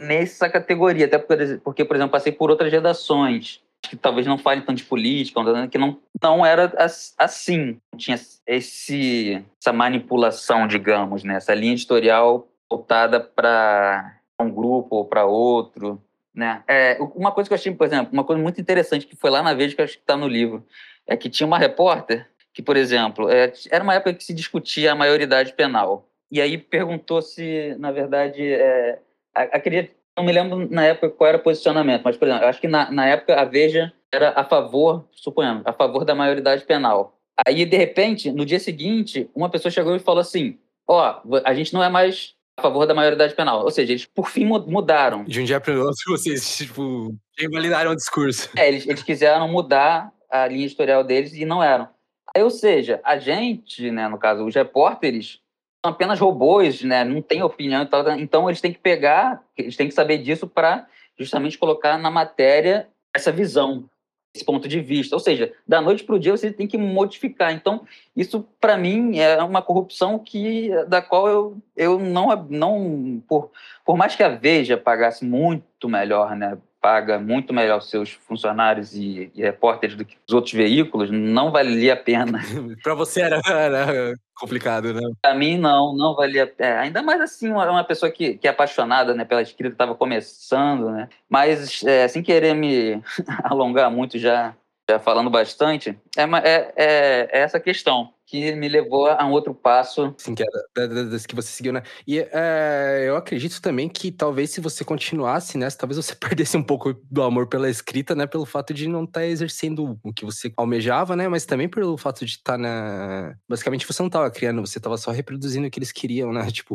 nessa 0.00 0.50
categoria, 0.50 1.06
até 1.06 1.16
porque, 1.16 1.60
porque 1.62 1.84
por 1.84 1.96
exemplo, 1.96 2.12
passei 2.12 2.32
por 2.32 2.50
outras 2.50 2.72
redações 2.72 3.62
que 3.80 3.96
talvez 3.96 4.26
não 4.26 4.36
falem 4.36 4.60
tanto 4.60 4.78
de 4.78 4.84
política, 4.84 5.40
que 5.68 5.78
não, 5.78 5.98
não 6.20 6.44
era 6.44 6.72
assim, 7.16 7.80
não 7.92 7.98
tinha 7.98 8.18
esse, 8.46 9.42
essa 9.60 9.72
manipulação, 9.72 10.66
digamos, 10.66 11.22
né? 11.22 11.36
essa 11.36 11.54
linha 11.54 11.72
editorial 11.72 12.48
voltada 12.70 13.20
para 13.20 14.20
um 14.40 14.50
grupo 14.50 14.96
ou 14.96 15.04
para 15.04 15.24
outro. 15.24 16.02
Né? 16.34 16.62
É, 16.68 16.98
uma 17.14 17.32
coisa 17.32 17.48
que 17.48 17.54
eu 17.54 17.56
achei, 17.56 17.74
por 17.74 17.86
exemplo, 17.86 18.12
uma 18.12 18.24
coisa 18.24 18.40
muito 18.40 18.60
interessante 18.60 19.06
que 19.06 19.16
foi 19.16 19.30
lá 19.30 19.42
na 19.42 19.54
vez 19.54 19.74
que 19.74 19.82
acho 19.82 19.94
que 19.94 20.02
está 20.02 20.16
no 20.16 20.28
livro, 20.28 20.64
é 21.06 21.16
que 21.16 21.28
tinha 21.28 21.46
uma 21.46 21.58
repórter 21.58 22.28
que, 22.52 22.62
por 22.62 22.76
exemplo, 22.76 23.30
é, 23.30 23.52
era 23.70 23.82
uma 23.82 23.94
época 23.94 24.14
que 24.14 24.24
se 24.24 24.34
discutia 24.34 24.92
a 24.92 24.94
maioridade 24.94 25.52
penal. 25.52 26.08
E 26.30 26.40
aí 26.40 26.58
perguntou 26.58 27.22
se, 27.22 27.74
na 27.78 27.90
verdade, 27.90 28.42
é, 28.52 28.98
acredito, 29.34 29.94
não 30.16 30.24
me 30.24 30.32
lembro 30.32 30.68
na 30.70 30.84
época 30.84 31.10
qual 31.10 31.28
era 31.28 31.38
o 31.38 31.42
posicionamento, 31.42 32.02
mas, 32.02 32.16
por 32.16 32.28
exemplo, 32.28 32.46
acho 32.46 32.60
que 32.60 32.68
na, 32.68 32.90
na 32.90 33.06
época 33.06 33.40
a 33.40 33.44
Veja 33.44 33.92
era 34.12 34.30
a 34.30 34.44
favor, 34.44 35.08
suponhamos, 35.12 35.62
a 35.64 35.72
favor 35.72 36.04
da 36.04 36.14
maioridade 36.14 36.64
penal. 36.64 37.16
Aí, 37.46 37.64
de 37.64 37.76
repente, 37.76 38.32
no 38.32 38.44
dia 38.44 38.58
seguinte, 38.58 39.30
uma 39.34 39.48
pessoa 39.48 39.70
chegou 39.70 39.94
e 39.94 40.00
falou 40.00 40.20
assim: 40.20 40.58
Ó, 40.86 41.20
oh, 41.24 41.40
a 41.44 41.54
gente 41.54 41.72
não 41.72 41.84
é 41.84 41.88
mais 41.88 42.34
a 42.58 42.62
favor 42.62 42.86
da 42.86 42.94
maioridade 42.94 43.34
penal. 43.34 43.62
Ou 43.62 43.70
seja, 43.70 43.92
eles 43.92 44.04
por 44.04 44.28
fim 44.28 44.44
mudaram. 44.44 45.24
De 45.24 45.40
um 45.40 45.44
dia 45.44 45.60
para 45.60 45.74
o 45.74 45.80
outro, 45.80 46.02
vocês, 46.10 46.56
tipo, 46.56 47.14
invalidaram 47.40 47.92
o 47.92 47.96
discurso. 47.96 48.50
É, 48.56 48.68
eles, 48.68 48.86
eles 48.86 49.02
quiseram 49.02 49.48
mudar 49.48 50.12
a 50.30 50.46
linha 50.46 50.66
editorial 50.66 51.04
deles 51.04 51.32
e 51.32 51.44
não 51.44 51.62
eram. 51.62 51.88
Aí, 52.36 52.42
ou 52.42 52.50
seja, 52.50 53.00
a 53.04 53.18
gente, 53.18 53.90
né, 53.90 54.08
no 54.08 54.18
caso, 54.18 54.44
os 54.44 54.54
repórteres, 54.54 55.40
são 55.84 55.92
apenas 55.92 56.18
robôs, 56.18 56.82
né, 56.82 57.04
não 57.04 57.22
tem 57.22 57.42
opinião, 57.42 57.82
então, 57.82 58.18
então 58.18 58.50
eles 58.50 58.60
têm 58.60 58.72
que 58.72 58.80
pegar, 58.80 59.42
eles 59.56 59.76
têm 59.76 59.88
que 59.88 59.94
saber 59.94 60.18
disso 60.18 60.46
para 60.46 60.86
justamente 61.16 61.56
colocar 61.56 61.96
na 61.96 62.10
matéria 62.10 62.88
essa 63.14 63.32
visão 63.32 63.88
esse 64.34 64.44
ponto 64.44 64.68
de 64.68 64.80
vista. 64.80 65.16
Ou 65.16 65.20
seja, 65.20 65.52
da 65.66 65.80
noite 65.80 66.04
para 66.04 66.14
o 66.14 66.18
dia 66.18 66.36
você 66.36 66.52
tem 66.52 66.66
que 66.66 66.78
modificar. 66.78 67.52
Então, 67.52 67.86
isso 68.16 68.46
para 68.60 68.76
mim 68.76 69.18
é 69.18 69.42
uma 69.42 69.62
corrupção 69.62 70.18
que 70.18 70.70
da 70.86 71.02
qual 71.02 71.28
eu, 71.28 71.58
eu 71.76 71.98
não 71.98 72.46
não 72.48 73.22
por, 73.26 73.50
por 73.84 73.96
mais 73.96 74.14
que 74.14 74.22
a 74.22 74.28
Veja 74.28 74.76
pagasse 74.76 75.24
muito 75.24 75.88
melhor, 75.88 76.36
né, 76.36 76.58
paga 76.80 77.18
muito 77.18 77.52
melhor 77.52 77.78
os 77.78 77.90
seus 77.90 78.10
funcionários 78.10 78.94
e, 78.94 79.30
e 79.34 79.42
repórteres 79.42 79.96
do 79.96 80.04
que 80.04 80.16
os 80.28 80.34
outros 80.34 80.54
veículos, 80.54 81.10
não 81.10 81.50
valia 81.50 81.94
a 81.94 81.96
pena. 81.96 82.40
para 82.82 82.94
você 82.94 83.22
era, 83.22 83.40
era, 83.46 84.14
complicado, 84.34 84.94
né? 84.94 85.00
Para 85.20 85.34
mim 85.34 85.58
não, 85.58 85.94
não 85.94 86.14
valia 86.14 86.44
a 86.44 86.46
pena. 86.46 86.80
Ainda 86.80 87.02
mais 87.02 87.20
assim, 87.20 87.50
uma, 87.50 87.68
uma 87.70 87.84
pessoa 87.84 88.10
que, 88.10 88.34
que 88.34 88.46
é 88.46 88.50
apaixonada 88.50 89.14
né, 89.14 89.24
pela 89.24 89.42
escrita, 89.42 89.74
estava 89.74 89.94
começando, 89.94 90.90
né? 90.90 91.08
Mas 91.28 91.82
é, 91.84 92.06
sem 92.08 92.22
querer 92.22 92.54
me 92.54 93.02
alongar 93.44 93.90
muito 93.90 94.18
já, 94.18 94.54
já 94.88 94.98
falando 94.98 95.30
bastante, 95.30 95.98
é, 96.16 96.22
é, 96.22 96.72
é, 96.76 97.28
é 97.32 97.40
essa 97.40 97.58
questão. 97.58 98.12
Que 98.28 98.54
me 98.54 98.68
levou 98.68 99.06
a 99.06 99.24
um 99.24 99.30
outro 99.30 99.54
passo. 99.54 100.14
Sim, 100.18 100.34
que 100.34 100.44
era 100.76 100.88
das 101.04 101.24
que 101.24 101.34
você 101.34 101.48
seguiu, 101.48 101.72
né? 101.72 101.82
E 102.06 102.18
é, 102.18 103.04
eu 103.06 103.16
acredito 103.16 103.60
também 103.62 103.88
que 103.88 104.12
talvez 104.12 104.50
se 104.50 104.60
você 104.60 104.84
continuasse 104.84 105.56
nessa, 105.56 105.78
talvez 105.78 105.96
você 105.96 106.14
perdesse 106.20 106.56
um 106.56 106.62
pouco 106.62 106.94
do 107.10 107.22
amor 107.22 107.46
pela 107.48 107.70
escrita, 107.70 108.14
né? 108.14 108.26
Pelo 108.26 108.44
fato 108.44 108.74
de 108.74 108.86
não 108.86 109.04
estar 109.04 109.20
tá 109.20 109.26
exercendo 109.26 109.98
o 110.04 110.12
que 110.12 110.26
você 110.26 110.52
almejava, 110.58 111.16
né? 111.16 111.26
Mas 111.26 111.46
também 111.46 111.68
pelo 111.68 111.96
fato 111.96 112.26
de 112.26 112.32
estar 112.32 112.52
tá 112.52 112.58
na. 112.58 113.34
Basicamente, 113.48 113.86
você 113.86 114.02
não 114.02 114.08
estava 114.08 114.30
criando, 114.30 114.60
você 114.60 114.78
estava 114.78 114.98
só 114.98 115.10
reproduzindo 115.10 115.66
o 115.66 115.70
que 115.70 115.78
eles 115.78 115.92
queriam, 115.92 116.30
né? 116.32 116.46
Tipo, 116.58 116.74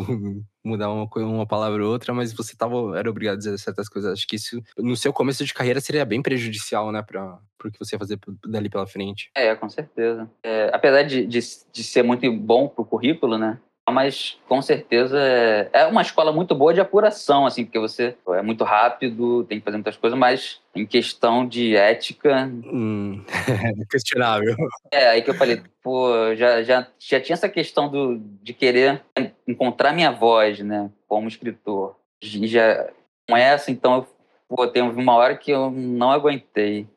mudar 0.64 0.90
uma, 0.90 1.08
uma 1.18 1.46
palavra 1.46 1.86
ou 1.86 1.92
outra, 1.92 2.14
mas 2.14 2.34
você 2.34 2.56
tava, 2.56 2.98
era 2.98 3.10
obrigado 3.10 3.36
a 3.36 3.38
dizer 3.38 3.60
certas 3.60 3.90
coisas. 3.90 4.14
Acho 4.14 4.26
que 4.26 4.38
isso, 4.38 4.62
no 4.78 4.96
seu 4.96 5.14
começo 5.14 5.46
de 5.46 5.54
carreira, 5.54 5.82
seria 5.82 6.06
bem 6.06 6.22
prejudicial, 6.22 6.92
né? 6.92 7.04
Pra, 7.04 7.38
pro 7.58 7.72
que 7.72 7.80
você 7.80 7.96
ia 7.96 8.00
fazer 8.00 8.20
dali 8.46 8.70
pela 8.70 8.86
frente. 8.88 9.30
É, 9.36 9.56
com 9.56 9.70
certeza. 9.70 10.30
É, 10.44 10.70
apesar 10.74 11.04
de, 11.04 11.26
de, 11.26 11.42
de 11.72 11.84
ser 11.84 12.04
muito 12.04 12.32
bom 12.32 12.68
pro 12.68 12.86
currículo, 12.86 13.38
né? 13.38 13.60
mas 13.92 14.40
com 14.48 14.62
certeza 14.62 15.20
é, 15.20 15.70
é 15.74 15.86
uma 15.86 16.02
escola 16.02 16.32
muito 16.32 16.56
boa 16.56 16.74
de 16.74 16.80
apuração, 16.80 17.46
assim, 17.46 17.66
porque 17.66 17.80
você 17.80 18.16
é 18.30 18.42
muito 18.42 18.64
rápido, 18.64 19.44
tem 19.44 19.60
que 19.60 19.66
fazer 19.66 19.78
muitas 19.78 19.98
coisas, 19.98 20.18
mas 20.18 20.62
em 20.74 20.86
questão 20.86 21.46
de 21.46 21.76
ética. 21.76 22.50
Hum, 22.66 23.24
questionável. 23.92 24.56
É, 24.92 25.10
aí 25.10 25.22
que 25.22 25.30
eu 25.30 25.36
falei, 25.36 25.62
pô, 25.82 26.34
já, 26.36 26.64
já, 26.64 26.88
já 26.98 27.20
tinha 27.20 27.34
essa 27.34 27.50
questão 27.50 27.90
do, 27.90 28.18
de 28.42 28.54
querer 28.54 29.02
encontrar 29.46 29.92
minha 29.92 30.12
voz, 30.12 30.60
né, 30.60 30.90
como 31.08 31.28
escritor. 31.28 31.98
E 32.22 32.48
já 32.48 32.90
com 33.28 33.36
essa, 33.36 33.70
então, 33.70 34.08
pô, 34.48 34.66
tem 34.66 34.82
uma 34.82 35.16
hora 35.16 35.36
que 35.36 35.52
eu 35.52 35.70
não 35.70 36.10
aguentei. 36.10 36.88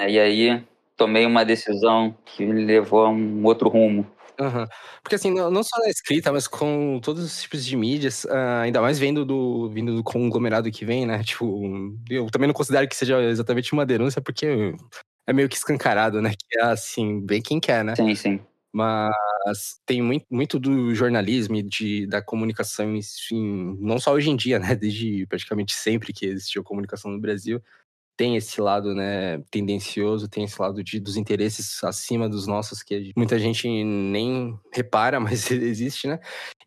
E 0.00 0.18
aí 0.18 0.62
tomei 0.96 1.26
uma 1.26 1.44
decisão 1.44 2.16
que 2.24 2.44
me 2.44 2.64
levou 2.64 3.04
a 3.04 3.10
um 3.10 3.44
outro 3.44 3.68
rumo. 3.68 4.06
Uhum. 4.38 4.66
Porque 5.02 5.16
assim, 5.16 5.32
não, 5.32 5.50
não, 5.50 5.62
só 5.62 5.78
na 5.80 5.88
escrita, 5.88 6.30
mas 6.30 6.46
com 6.46 7.00
todos 7.02 7.24
os 7.24 7.42
tipos 7.42 7.64
de 7.64 7.76
mídias, 7.76 8.24
uh, 8.24 8.60
ainda 8.62 8.80
mais 8.80 8.98
vendo 8.98 9.24
do, 9.24 9.70
vindo 9.70 9.96
do 9.96 10.04
conglomerado 10.04 10.70
que 10.70 10.84
vem, 10.84 11.06
né? 11.06 11.22
Tipo, 11.24 11.94
eu 12.10 12.26
também 12.26 12.46
não 12.46 12.54
considero 12.54 12.86
que 12.86 12.96
seja 12.96 13.22
exatamente 13.22 13.72
uma 13.72 13.86
denúncia, 13.86 14.20
porque 14.20 14.74
é 15.26 15.32
meio 15.32 15.48
que 15.48 15.56
escancarado, 15.56 16.20
né? 16.20 16.30
Que 16.30 16.58
é 16.58 16.64
assim, 16.64 17.20
bem 17.20 17.40
quem 17.40 17.58
quer, 17.58 17.84
né? 17.84 17.96
Sim, 17.96 18.14
sim. 18.14 18.40
Mas 18.72 19.80
tem 19.86 20.02
muito, 20.02 20.26
muito 20.30 20.58
do 20.58 20.94
jornalismo 20.94 21.56
e 21.56 21.62
de, 21.62 22.06
da 22.06 22.20
comunicação, 22.20 22.94
enfim, 22.94 23.74
não 23.80 23.98
só 23.98 24.12
hoje 24.12 24.28
em 24.28 24.36
dia, 24.36 24.58
né? 24.58 24.74
Desde 24.74 25.26
praticamente 25.26 25.72
sempre 25.72 26.12
que 26.12 26.26
existiu 26.26 26.62
comunicação 26.62 27.10
no 27.10 27.18
Brasil, 27.18 27.62
tem 28.16 28.36
esse 28.36 28.60
lado, 28.60 28.94
né, 28.94 29.38
tendencioso, 29.50 30.28
tem 30.28 30.44
esse 30.44 30.60
lado 30.60 30.82
de, 30.82 30.98
dos 30.98 31.16
interesses 31.16 31.82
acima 31.84 32.28
dos 32.28 32.46
nossos, 32.46 32.82
que 32.82 33.12
muita 33.16 33.38
gente 33.38 33.68
nem 33.68 34.58
repara, 34.72 35.20
mas 35.20 35.50
existe, 35.50 36.08
né? 36.08 36.18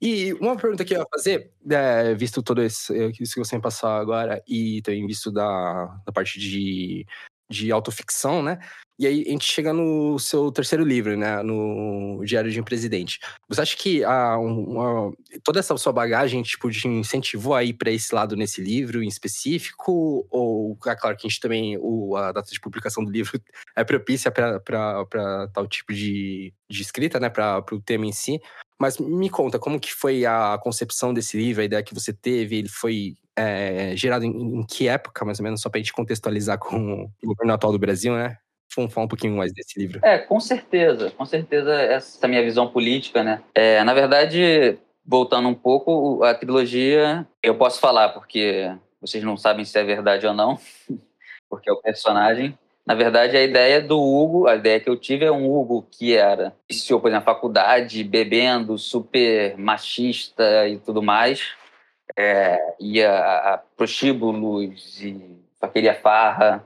E 0.01 0.33
uma 0.33 0.55
pergunta 0.55 0.85
que 0.85 0.93
eu 0.93 0.99
ia 0.99 1.05
fazer, 1.11 1.51
é, 1.69 2.13
visto 2.13 2.41
todo 2.43 2.61
esse, 2.61 2.93
isso 3.19 3.33
que 3.33 3.39
você 3.39 3.55
me 3.55 3.61
passou 3.61 3.89
agora, 3.89 4.41
e 4.47 4.81
também 4.83 5.05
visto 5.07 5.31
da, 5.31 5.85
da 6.05 6.11
parte 6.11 6.39
de 6.39 7.05
de 7.49 7.71
autoficção, 7.71 8.43
né? 8.43 8.59
E 8.99 9.07
aí 9.07 9.23
a 9.25 9.31
gente 9.31 9.45
chega 9.45 9.71
no 9.71 10.19
seu 10.19 10.51
terceiro 10.51 10.83
livro, 10.83 11.15
né? 11.15 11.41
No 11.41 12.21
Diário 12.25 12.51
de 12.51 12.59
um 12.59 12.63
Presidente. 12.65 13.17
Você 13.47 13.61
acha 13.61 13.77
que 13.77 14.03
a, 14.03 14.37
uma, 14.37 15.13
toda 15.41 15.59
essa 15.59 15.75
sua 15.77 15.93
bagagem, 15.93 16.43
tipo, 16.43 16.69
te 16.69 16.85
incentivou 16.87 17.55
a 17.55 17.63
ir 17.63 17.73
para 17.73 17.91
esse 17.91 18.13
lado 18.13 18.35
nesse 18.35 18.61
livro 18.61 19.01
em 19.01 19.07
específico? 19.07 20.27
Ou, 20.29 20.77
é 20.85 20.95
claro 20.95 21.15
que 21.15 21.25
a 21.25 21.29
gente 21.29 21.39
também, 21.39 21.77
o, 21.79 22.17
a 22.17 22.33
data 22.33 22.51
de 22.51 22.59
publicação 22.59 23.03
do 23.03 23.09
livro 23.09 23.39
é 23.73 23.85
propícia 23.85 24.29
para 24.29 25.47
tal 25.53 25.65
tipo 25.65 25.93
de, 25.93 26.53
de 26.69 26.81
escrita, 26.81 27.21
né? 27.21 27.29
Para 27.29 27.63
o 27.71 27.81
tema 27.81 28.05
em 28.05 28.11
si. 28.11 28.41
Mas 28.79 28.97
me 28.97 29.29
conta, 29.29 29.59
como 29.59 29.79
que 29.79 29.93
foi 29.93 30.25
a 30.25 30.57
concepção 30.61 31.13
desse 31.13 31.35
livro, 31.35 31.61
a 31.61 31.65
ideia 31.65 31.83
que 31.83 31.93
você 31.93 32.13
teve? 32.13 32.57
Ele 32.57 32.69
foi 32.69 33.15
é, 33.35 33.93
gerado 33.95 34.23
em, 34.23 34.29
em, 34.29 34.65
que 34.65 34.87
época, 34.87 35.25
mais 35.25 35.39
ou 35.39 35.43
menos, 35.43 35.61
só 35.61 35.69
para 35.69 35.79
a 35.79 35.81
gente 35.81 35.91
contextualizar 35.91 36.57
com 36.57 37.03
o 37.03 37.27
governo 37.27 37.53
atual 37.53 37.73
do 37.73 37.79
Brasil, 37.79 38.13
né? 38.13 38.37
Vamos 38.75 38.93
falar 38.93 39.05
um 39.05 39.09
pouquinho 39.09 39.35
mais 39.35 39.51
desse 39.51 39.77
livro. 39.77 39.99
É, 40.03 40.17
com 40.17 40.39
certeza, 40.39 41.11
com 41.11 41.25
certeza 41.25 41.73
essa 41.73 42.27
minha 42.27 42.43
visão 42.43 42.69
política, 42.69 43.23
né? 43.23 43.41
É, 43.53 43.83
na 43.83 43.93
verdade, 43.93 44.77
voltando 45.05 45.49
um 45.49 45.55
pouco, 45.55 46.23
a 46.23 46.33
trilogia, 46.33 47.27
eu 47.43 47.55
posso 47.55 47.79
falar 47.79 48.09
porque 48.09 48.71
vocês 49.01 49.23
não 49.23 49.35
sabem 49.35 49.65
se 49.65 49.77
é 49.77 49.83
verdade 49.83 50.27
ou 50.27 50.33
não, 50.33 50.57
porque 51.49 51.69
é 51.69 51.73
o 51.73 51.81
personagem. 51.81 52.57
Na 52.89 52.95
verdade, 52.95 53.37
a 53.37 53.43
ideia 53.43 53.79
do 53.79 54.01
Hugo, 54.01 54.47
a 54.47 54.55
ideia 54.55 54.79
que 54.79 54.89
eu 54.89 54.97
tive 54.97 55.23
é 55.23 55.31
um 55.31 55.47
Hugo 55.47 55.87
que 55.91 56.17
era, 56.17 56.55
iniciou, 56.67 56.99
por 56.99 57.09
exemplo, 57.09 57.23
na 57.23 57.33
faculdade, 57.35 58.03
bebendo, 58.03 58.79
super 58.79 59.55
machista 59.59 60.67
e 60.67 60.79
tudo 60.79 60.99
mais. 61.03 61.51
É, 62.17 62.57
ia 62.79 63.11
a, 63.11 63.59
prostíbulos 63.77 65.03
e 65.03 65.37
queria 65.71 65.93
farra. 65.93 66.65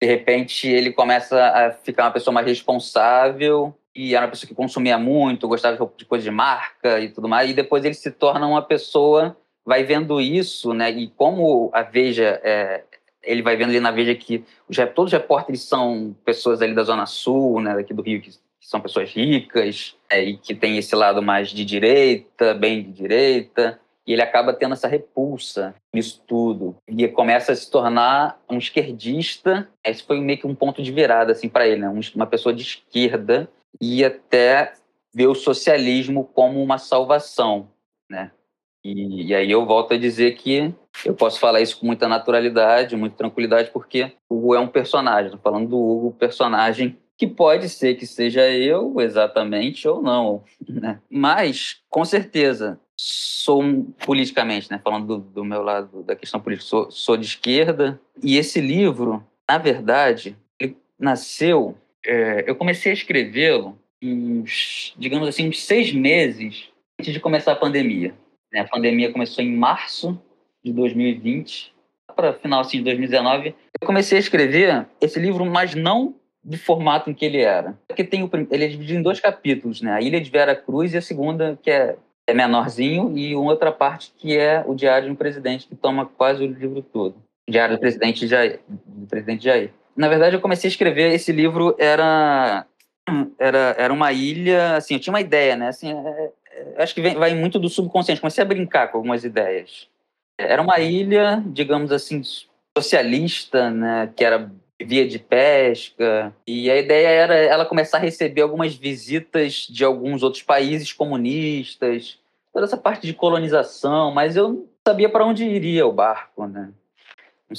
De 0.00 0.06
repente, 0.08 0.66
ele 0.66 0.94
começa 0.94 1.38
a 1.38 1.70
ficar 1.72 2.04
uma 2.04 2.10
pessoa 2.10 2.32
mais 2.32 2.46
responsável 2.46 3.76
e 3.94 4.14
era 4.14 4.24
uma 4.24 4.30
pessoa 4.30 4.48
que 4.48 4.54
consumia 4.54 4.96
muito, 4.96 5.46
gostava 5.46 5.76
de 5.94 6.06
coisa 6.06 6.24
de 6.24 6.30
marca 6.30 7.00
e 7.00 7.10
tudo 7.10 7.28
mais. 7.28 7.50
E 7.50 7.52
depois 7.52 7.84
ele 7.84 7.92
se 7.92 8.10
torna 8.10 8.46
uma 8.46 8.62
pessoa, 8.62 9.36
vai 9.62 9.84
vendo 9.84 10.22
isso, 10.22 10.72
né? 10.72 10.90
E 10.90 11.08
como 11.08 11.68
a 11.74 11.82
Veja 11.82 12.40
é, 12.42 12.82
ele 13.22 13.42
vai 13.42 13.56
vendo 13.56 13.70
ali 13.70 13.80
na 13.80 13.90
Veja 13.90 14.14
que 14.14 14.44
os, 14.68 14.76
todos 14.94 15.12
os 15.12 15.18
repórteres 15.18 15.62
são 15.62 16.16
pessoas 16.24 16.62
ali 16.62 16.74
da 16.74 16.82
Zona 16.82 17.06
Sul, 17.06 17.60
né, 17.60 17.74
daqui 17.74 17.92
do 17.92 18.02
Rio, 18.02 18.20
que, 18.20 18.30
são 18.60 18.80
pessoas 18.80 19.10
ricas 19.10 19.96
é, 20.08 20.22
e 20.22 20.36
que 20.36 20.54
tem 20.54 20.76
esse 20.76 20.94
lado 20.94 21.22
mais 21.22 21.48
de 21.48 21.64
direita, 21.64 22.54
bem 22.54 22.82
de 22.82 22.92
direita, 22.92 23.80
e 24.06 24.12
ele 24.12 24.22
acaba 24.22 24.52
tendo 24.52 24.74
essa 24.74 24.86
repulsa 24.86 25.74
nisso 25.92 26.22
tudo. 26.26 26.76
E 26.86 27.08
começa 27.08 27.52
a 27.52 27.56
se 27.56 27.70
tornar 27.70 28.40
um 28.48 28.58
esquerdista. 28.58 29.68
Esse 29.84 30.02
foi 30.02 30.20
meio 30.20 30.38
que 30.38 30.46
um 30.46 30.54
ponto 30.54 30.82
de 30.82 30.92
virada 30.92 31.32
assim, 31.32 31.48
para 31.48 31.66
ele, 31.66 31.80
né? 31.80 31.88
uma 32.14 32.26
pessoa 32.26 32.54
de 32.54 32.62
esquerda 32.62 33.48
e 33.80 34.04
até 34.04 34.72
ver 35.12 35.26
o 35.26 35.34
socialismo 35.34 36.24
como 36.24 36.62
uma 36.62 36.78
salvação. 36.78 37.68
Né? 38.08 38.30
E, 38.84 39.26
e, 39.26 39.34
aí 39.34 39.50
eu 39.50 39.66
volto 39.66 39.92
a 39.92 39.98
dizer 39.98 40.36
que 40.36 40.74
eu 41.04 41.14
posso 41.14 41.38
falar 41.38 41.60
isso 41.60 41.78
com 41.78 41.86
muita 41.86 42.08
naturalidade, 42.08 42.96
muita 42.96 43.16
tranquilidade, 43.16 43.70
porque 43.70 44.12
o 44.28 44.36
Hugo 44.36 44.54
é 44.54 44.60
um 44.60 44.68
personagem. 44.68 45.26
Estou 45.26 45.40
falando 45.40 45.68
do 45.68 45.78
Hugo, 45.78 46.16
personagem 46.18 46.96
que 47.20 47.26
pode 47.26 47.68
ser 47.68 47.96
que 47.96 48.06
seja 48.06 48.48
eu 48.48 48.98
exatamente 48.98 49.86
ou 49.86 50.00
não, 50.00 50.42
né? 50.66 50.98
Mas, 51.10 51.82
com 51.90 52.02
certeza, 52.02 52.80
sou 52.96 53.62
politicamente, 54.06 54.70
né? 54.70 54.80
Falando 54.82 55.06
do, 55.06 55.18
do 55.18 55.44
meu 55.44 55.62
lado 55.62 56.02
da 56.02 56.16
questão 56.16 56.40
política, 56.40 56.66
sou, 56.66 56.90
sou, 56.90 57.18
de 57.18 57.26
esquerda. 57.26 58.00
E 58.22 58.38
esse 58.38 58.58
livro, 58.58 59.22
na 59.46 59.58
verdade, 59.58 60.34
ele 60.58 60.78
nasceu. 60.98 61.76
É, 62.06 62.44
eu 62.46 62.56
comecei 62.56 62.90
a 62.90 62.94
escrevê-lo 62.94 63.78
uns, 64.02 64.94
digamos 64.96 65.28
assim, 65.28 65.46
uns 65.46 65.62
seis 65.62 65.92
meses 65.92 66.70
antes 66.98 67.12
de 67.12 67.20
começar 67.20 67.52
a 67.52 67.56
pandemia. 67.56 68.14
Né? 68.52 68.60
A 68.60 68.68
pandemia 68.68 69.12
começou 69.12 69.44
em 69.44 69.54
março 69.54 70.20
de 70.64 70.72
2020, 70.72 71.74
para 72.14 72.32
final 72.34 72.60
assim, 72.60 72.78
de 72.78 72.84
2019. 72.84 73.54
Eu 73.80 73.86
comecei 73.86 74.18
a 74.18 74.20
escrever 74.20 74.86
esse 75.00 75.18
livro, 75.18 75.44
mas 75.46 75.74
não 75.74 76.14
do 76.42 76.56
formato 76.56 77.10
em 77.10 77.14
que 77.14 77.24
ele 77.24 77.38
era. 77.38 77.78
Porque 77.86 78.04
tem 78.04 78.22
o, 78.22 78.30
ele 78.50 78.64
é 78.64 78.68
dividido 78.68 78.98
em 78.98 79.02
dois 79.02 79.20
capítulos, 79.20 79.82
né? 79.82 79.92
A 79.92 80.00
Ilha 80.00 80.20
de 80.20 80.30
Vera 80.30 80.54
Cruz 80.54 80.94
e 80.94 80.98
a 80.98 81.02
segunda, 81.02 81.58
que 81.62 81.70
é, 81.70 81.96
é 82.26 82.34
menorzinho, 82.34 83.16
e 83.16 83.34
uma 83.34 83.50
outra 83.50 83.70
parte 83.70 84.12
que 84.16 84.36
é 84.36 84.64
o 84.66 84.74
Diário 84.74 85.06
de 85.06 85.12
um 85.12 85.16
Presidente, 85.16 85.66
que 85.66 85.74
toma 85.74 86.06
quase 86.06 86.42
o 86.42 86.46
livro 86.46 86.82
todo. 86.82 87.16
Diário 87.48 87.76
do 87.76 87.80
Presidente 87.80 88.26
Jair. 88.26 88.60
Do 88.68 89.06
presidente 89.06 89.44
Jair. 89.44 89.72
Na 89.96 90.08
verdade, 90.08 90.36
eu 90.36 90.40
comecei 90.40 90.68
a 90.68 90.72
escrever, 90.72 91.12
esse 91.12 91.32
livro 91.32 91.74
era 91.78 92.66
era, 93.38 93.74
era 93.76 93.92
uma 93.92 94.12
ilha, 94.12 94.76
assim, 94.76 94.94
eu 94.94 95.00
tinha 95.00 95.12
uma 95.12 95.20
ideia, 95.20 95.56
né? 95.56 95.68
Assim, 95.68 95.92
é, 95.92 96.30
acho 96.76 96.94
que 96.94 97.00
vem, 97.00 97.14
vai 97.14 97.34
muito 97.34 97.58
do 97.58 97.68
subconsciente. 97.68 98.20
Comecei 98.20 98.42
a 98.42 98.46
brincar 98.46 98.88
com 98.88 98.98
algumas 98.98 99.24
ideias. 99.24 99.88
Era 100.38 100.62
uma 100.62 100.78
ilha, 100.80 101.42
digamos 101.46 101.92
assim, 101.92 102.22
socialista, 102.76 103.70
né, 103.70 104.10
que 104.16 104.24
era 104.24 104.50
via 104.82 105.06
de 105.06 105.18
pesca, 105.18 106.34
e 106.46 106.70
a 106.70 106.76
ideia 106.78 107.08
era 107.08 107.34
ela 107.36 107.66
começar 107.66 107.98
a 107.98 108.00
receber 108.00 108.40
algumas 108.40 108.74
visitas 108.74 109.66
de 109.68 109.84
alguns 109.84 110.22
outros 110.22 110.42
países 110.42 110.92
comunistas, 110.92 112.18
toda 112.52 112.64
essa 112.64 112.76
parte 112.76 113.06
de 113.06 113.12
colonização, 113.12 114.10
mas 114.10 114.36
eu 114.36 114.48
não 114.48 114.66
sabia 114.86 115.08
para 115.08 115.26
onde 115.26 115.44
iria 115.44 115.86
o 115.86 115.92
barco, 115.92 116.46
né? 116.46 116.70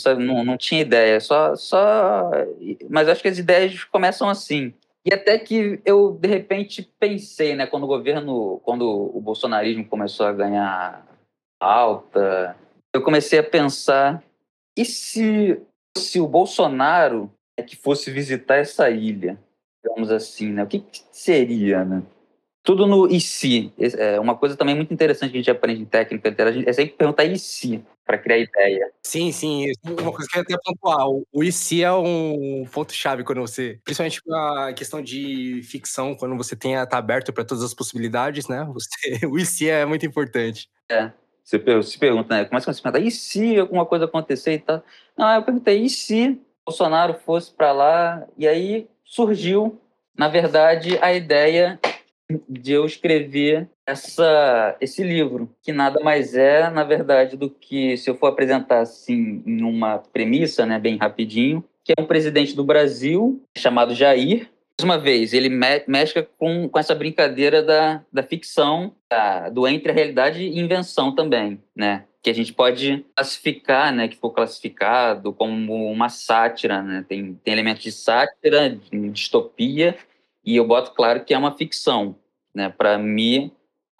Não, 0.05 0.19
não, 0.19 0.43
não 0.43 0.57
tinha 0.57 0.81
ideia, 0.81 1.19
só, 1.19 1.55
só... 1.55 2.31
Mas 2.89 3.07
acho 3.07 3.21
que 3.21 3.27
as 3.27 3.37
ideias 3.37 3.83
começam 3.83 4.29
assim. 4.29 4.73
E 5.05 5.13
até 5.13 5.37
que 5.39 5.81
eu, 5.83 6.11
de 6.11 6.27
repente, 6.27 6.83
pensei, 6.99 7.55
né, 7.55 7.65
quando 7.65 7.83
o 7.83 7.87
governo, 7.87 8.59
quando 8.63 8.83
o 8.87 9.19
bolsonarismo 9.19 9.85
começou 9.85 10.27
a 10.27 10.33
ganhar 10.33 11.05
alta, 11.59 12.55
eu 12.93 13.01
comecei 13.01 13.39
a 13.39 13.43
pensar, 13.43 14.23
e 14.77 14.85
se, 14.85 15.59
se 15.97 16.19
o 16.19 16.27
Bolsonaro 16.27 17.31
é 17.57 17.63
que 17.63 17.75
fosse 17.75 18.11
visitar 18.11 18.57
essa 18.57 18.89
ilha, 18.89 19.39
digamos 19.83 20.11
assim, 20.11 20.51
né, 20.51 20.63
o 20.63 20.67
que, 20.67 20.79
que 20.79 21.03
seria, 21.11 21.83
né? 21.83 22.03
Tudo 22.63 22.85
no 22.85 23.07
e 23.07 23.19
se. 23.19 23.73
É 23.77 24.19
uma 24.19 24.35
coisa 24.35 24.55
também 24.55 24.75
muito 24.75 24.93
interessante 24.93 25.31
que 25.31 25.37
a 25.37 25.39
gente 25.39 25.51
aprende 25.51 25.81
em 25.81 25.85
técnica 25.85 26.29
literária 26.29 26.63
é 26.67 26.73
sempre 26.73 26.95
perguntar 26.95 27.25
e 27.25 27.37
se 27.37 27.83
para 28.05 28.17
criar 28.17 28.37
ideia. 28.39 28.91
Sim, 29.03 29.31
sim. 29.31 29.71
Uma 29.85 30.11
coisa 30.11 30.27
que 30.29 30.37
eu 30.37 30.41
até 30.41 30.55
pontuar, 30.63 31.07
o 31.07 31.43
e 31.43 31.51
se 31.51 31.83
é 31.83 31.91
um 31.91 32.65
ponto-chave 32.71 33.23
quando 33.23 33.41
você, 33.41 33.79
principalmente 33.83 34.21
a 34.29 34.73
questão 34.73 35.01
de 35.01 35.61
ficção, 35.63 36.15
quando 36.15 36.35
você 36.35 36.55
tem 36.55 36.73
tá 36.85 36.97
aberto 36.97 37.31
para 37.31 37.45
todas 37.45 37.63
as 37.63 37.73
possibilidades, 37.73 38.47
né? 38.47 38.67
Você, 38.73 39.25
o 39.25 39.37
e 39.37 39.45
se 39.45 39.69
é 39.69 39.85
muito 39.85 40.05
importante. 40.05 40.69
É. 40.89 41.11
Você 41.43 41.83
se 41.83 41.97
pergunta, 41.97 42.35
né? 42.35 42.45
Começa 42.45 42.69
a 42.69 42.73
se 42.73 42.81
perguntar, 42.81 43.05
e 43.05 43.11
se 43.11 43.59
alguma 43.59 43.85
coisa 43.85 44.05
acontecer 44.05 44.53
e 44.53 44.59
tal? 44.59 44.83
Não, 45.17 45.33
eu 45.33 45.43
perguntei, 45.43 45.83
e 45.83 45.89
se 45.89 46.39
Bolsonaro 46.65 47.15
fosse 47.25 47.51
para 47.51 47.71
lá? 47.71 48.25
E 48.37 48.47
aí 48.47 48.87
surgiu, 49.03 49.79
na 50.17 50.27
verdade, 50.27 50.97
a 51.01 51.13
ideia 51.13 51.79
de 52.47 52.73
eu 52.73 52.85
escrever 52.85 53.67
essa, 53.85 54.75
esse 54.79 55.03
livro, 55.03 55.49
que 55.61 55.71
nada 55.71 55.99
mais 56.01 56.35
é, 56.35 56.69
na 56.69 56.83
verdade, 56.83 57.35
do 57.35 57.49
que, 57.49 57.97
se 57.97 58.09
eu 58.09 58.15
for 58.15 58.27
apresentar 58.27 58.79
assim, 58.79 59.43
em 59.45 59.63
uma 59.63 59.97
premissa, 59.97 60.65
né, 60.65 60.79
bem 60.79 60.97
rapidinho, 60.97 61.63
que 61.83 61.93
é 61.97 62.01
um 62.01 62.05
presidente 62.05 62.55
do 62.55 62.63
Brasil 62.63 63.41
chamado 63.57 63.95
Jair. 63.95 64.49
Mais 64.79 64.83
uma 64.83 64.97
vez, 64.97 65.33
ele 65.33 65.49
me 65.49 65.83
mexe 65.87 66.27
com, 66.37 66.67
com 66.69 66.79
essa 66.79 66.95
brincadeira 66.95 67.61
da, 67.61 68.03
da 68.11 68.23
ficção, 68.23 68.93
da, 69.09 69.49
do 69.49 69.67
entre 69.67 69.91
a 69.91 69.95
realidade 69.95 70.43
e 70.43 70.59
invenção 70.59 71.13
também, 71.13 71.61
né? 71.75 72.05
Que 72.23 72.29
a 72.29 72.33
gente 72.33 72.53
pode 72.53 73.05
classificar, 73.15 73.93
né? 73.93 74.07
Que 74.07 74.15
for 74.15 74.31
classificado 74.31 75.33
como 75.33 75.91
uma 75.91 76.09
sátira, 76.09 76.81
né? 76.81 77.05
Tem, 77.07 77.39
tem 77.43 77.53
elementos 77.53 77.83
de 77.83 77.91
sátira, 77.91 78.69
de 78.69 79.09
distopia, 79.09 79.97
e 80.43 80.55
eu 80.55 80.65
boto 80.65 80.91
claro 80.91 81.23
que 81.23 81.33
é 81.33 81.37
uma 81.37 81.55
ficção, 81.55 82.15
né? 82.53 82.69
Para 82.69 82.97
me 82.97 83.51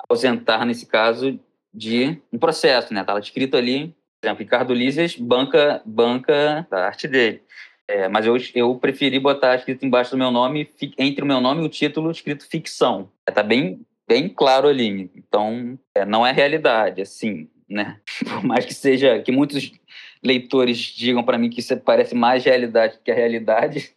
ausentar, 0.10 0.66
nesse 0.66 0.86
caso, 0.86 1.40
de 1.74 2.22
um 2.32 2.38
processo, 2.38 2.94
né? 2.94 3.02
Estava 3.02 3.20
escrito 3.20 3.56
ali, 3.56 3.96
por 4.20 4.28
exemplo, 4.28 4.44
Ricardo 4.44 4.74
Lízias 4.74 5.16
banca, 5.16 5.82
banca 5.86 6.68
a 6.70 6.86
arte 6.86 7.08
dele. 7.08 7.42
É, 7.88 8.08
mas 8.08 8.26
eu, 8.26 8.38
eu 8.56 8.76
preferi 8.76 9.20
botar 9.20 9.56
escrito 9.56 9.86
embaixo 9.86 10.12
do 10.12 10.18
meu 10.18 10.32
nome, 10.32 10.70
entre 10.98 11.24
o 11.24 11.28
meu 11.28 11.42
nome 11.42 11.62
e 11.62 11.66
o 11.66 11.70
título, 11.70 12.12
escrito 12.12 12.48
ficção. 12.48 13.12
Está 13.28 13.44
bem, 13.44 13.82
bem 14.08 14.30
claro 14.30 14.68
ali. 14.68 15.12
Então, 15.16 15.78
é, 15.96 16.06
não 16.06 16.26
é 16.26 16.32
realidade, 16.32 17.02
assim, 17.02 17.50
né? 17.68 18.00
Por 18.24 18.44
mais 18.44 18.66
que 18.66 18.74
seja, 18.74 19.20
que 19.20 19.32
muitos 19.32 19.72
leitores 20.24 20.78
digam 20.78 21.24
para 21.24 21.38
mim 21.38 21.50
que 21.50 21.60
isso 21.60 21.76
parece 21.78 22.16
mais 22.16 22.46
realidade 22.46 23.00
que 23.04 23.12
a 23.12 23.16
realidade, 23.16 23.92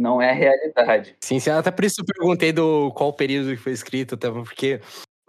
não 0.00 0.20
é 0.20 0.32
realidade. 0.32 1.14
Sim, 1.20 1.38
sim, 1.38 1.50
até 1.50 1.70
por 1.70 1.84
isso 1.84 2.00
eu 2.00 2.04
perguntei 2.04 2.52
do 2.52 2.90
qual 2.92 3.12
período 3.12 3.50
que 3.50 3.62
foi 3.62 3.72
escrito, 3.72 4.14
até 4.14 4.30
porque 4.30 4.80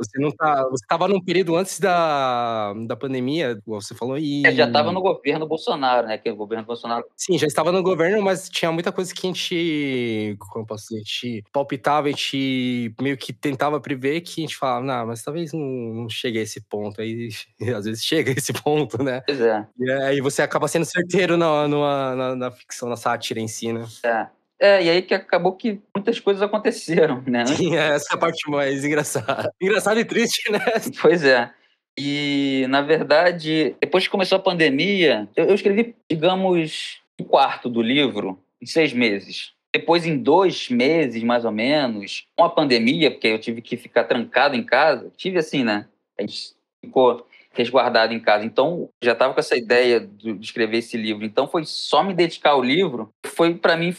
você 0.02 0.20
não 0.20 0.32
tá. 0.32 0.64
Você 0.70 0.84
estava 0.84 1.08
num 1.08 1.24
período 1.24 1.56
antes 1.56 1.80
da, 1.80 2.74
da 2.88 2.96
pandemia, 2.96 3.62
você 3.64 3.94
falou, 3.94 4.18
e. 4.18 4.44
É, 4.44 4.52
já 4.52 4.66
estava 4.66 4.92
no 4.92 5.00
governo 5.00 5.48
Bolsonaro, 5.48 6.08
né? 6.08 6.18
Que 6.18 6.32
o 6.32 6.36
governo 6.36 6.66
Bolsonaro. 6.66 7.06
Sim, 7.16 7.38
já 7.38 7.46
estava 7.46 7.72
no 7.72 7.84
governo, 7.84 8.20
mas 8.20 8.50
tinha 8.50 8.72
muita 8.72 8.92
coisa 8.92 9.14
que 9.14 9.28
a 9.28 9.30
gente. 9.30 10.36
Como 10.40 10.66
posso 10.66 10.86
dizer? 10.86 10.96
A 10.96 11.04
gente 11.04 11.44
palpitava, 11.52 12.08
a 12.08 12.12
gente 12.12 12.96
meio 13.00 13.16
que 13.16 13.32
tentava 13.32 13.80
prever 13.80 14.22
que 14.22 14.42
a 14.42 14.46
gente 14.46 14.58
falava, 14.58 14.84
não, 14.84 15.06
mas 15.06 15.22
talvez 15.22 15.54
não, 15.54 15.62
não 15.62 16.10
chegue 16.10 16.40
a 16.40 16.42
esse 16.42 16.62
ponto. 16.62 17.00
Aí 17.00 17.30
às 17.76 17.86
vezes 17.86 18.04
chega 18.04 18.32
a 18.32 18.34
esse 18.36 18.54
ponto, 18.54 19.04
né? 19.04 19.22
Pois 19.22 19.40
é. 19.40 19.68
E 19.80 19.92
aí 19.92 20.22
você 20.22 20.42
acaba 20.42 20.68
sendo 20.68 20.86
certeiro 20.86 21.38
na, 21.38 21.68
na, 21.68 22.16
na, 22.16 22.36
na 22.36 22.52
ficção, 22.52 22.90
na 22.90 22.98
sátira 22.98 23.40
em 23.40 23.48
si, 23.48 23.72
né? 23.72 23.86
É. 24.04 24.41
É, 24.62 24.84
e 24.84 24.90
aí 24.92 25.02
que 25.02 25.16
acabou 25.16 25.54
que 25.54 25.82
muitas 25.96 26.20
coisas 26.20 26.44
aconteceram, 26.44 27.24
né? 27.26 27.44
Sim, 27.58 27.76
é, 27.76 27.96
essa 27.96 28.14
é 28.14 28.16
a 28.16 28.20
parte 28.20 28.48
mais 28.48 28.86
engraçada. 28.86 29.52
Engraçada 29.60 30.00
e 30.00 30.06
triste, 30.06 30.52
né? 30.52 30.60
Pois 31.02 31.24
é. 31.24 31.52
E, 31.98 32.68
na 32.70 32.82
verdade, 32.82 33.76
depois 33.82 34.04
que 34.04 34.12
começou 34.12 34.36
a 34.36 34.42
pandemia, 34.42 35.28
eu, 35.36 35.46
eu 35.46 35.56
escrevi, 35.56 35.96
digamos, 36.10 37.02
um 37.20 37.24
quarto 37.24 37.70
do 37.70 37.82
livro 37.82 38.40
em 38.62 38.66
seis 38.68 38.94
meses. 38.94 39.52
Depois, 39.74 40.06
em 40.06 40.18
dois 40.18 40.70
meses, 40.70 41.24
mais 41.24 41.44
ou 41.44 41.52
menos, 41.52 42.28
com 42.38 42.44
a 42.44 42.50
pandemia, 42.50 43.10
porque 43.10 43.28
eu 43.28 43.40
tive 43.40 43.62
que 43.62 43.76
ficar 43.76 44.04
trancado 44.04 44.56
em 44.56 44.64
casa, 44.64 45.12
tive 45.18 45.40
assim, 45.40 45.64
né? 45.64 45.88
A 46.20 46.22
gente 46.22 46.54
ficou 46.86 47.26
resguardado 47.52 48.14
em 48.14 48.20
casa. 48.20 48.46
Então, 48.46 48.90
já 49.02 49.14
estava 49.14 49.34
com 49.34 49.40
essa 49.40 49.58
ideia 49.58 50.00
de 50.00 50.32
escrever 50.40 50.78
esse 50.78 50.98
livro. 50.98 51.26
Então, 51.26 51.48
foi 51.48 51.64
só 51.66 52.04
me 52.04 52.14
dedicar 52.14 52.52
ao 52.52 52.64
livro. 52.64 53.10
Foi, 53.26 53.56
para 53.56 53.76
mim, 53.76 53.94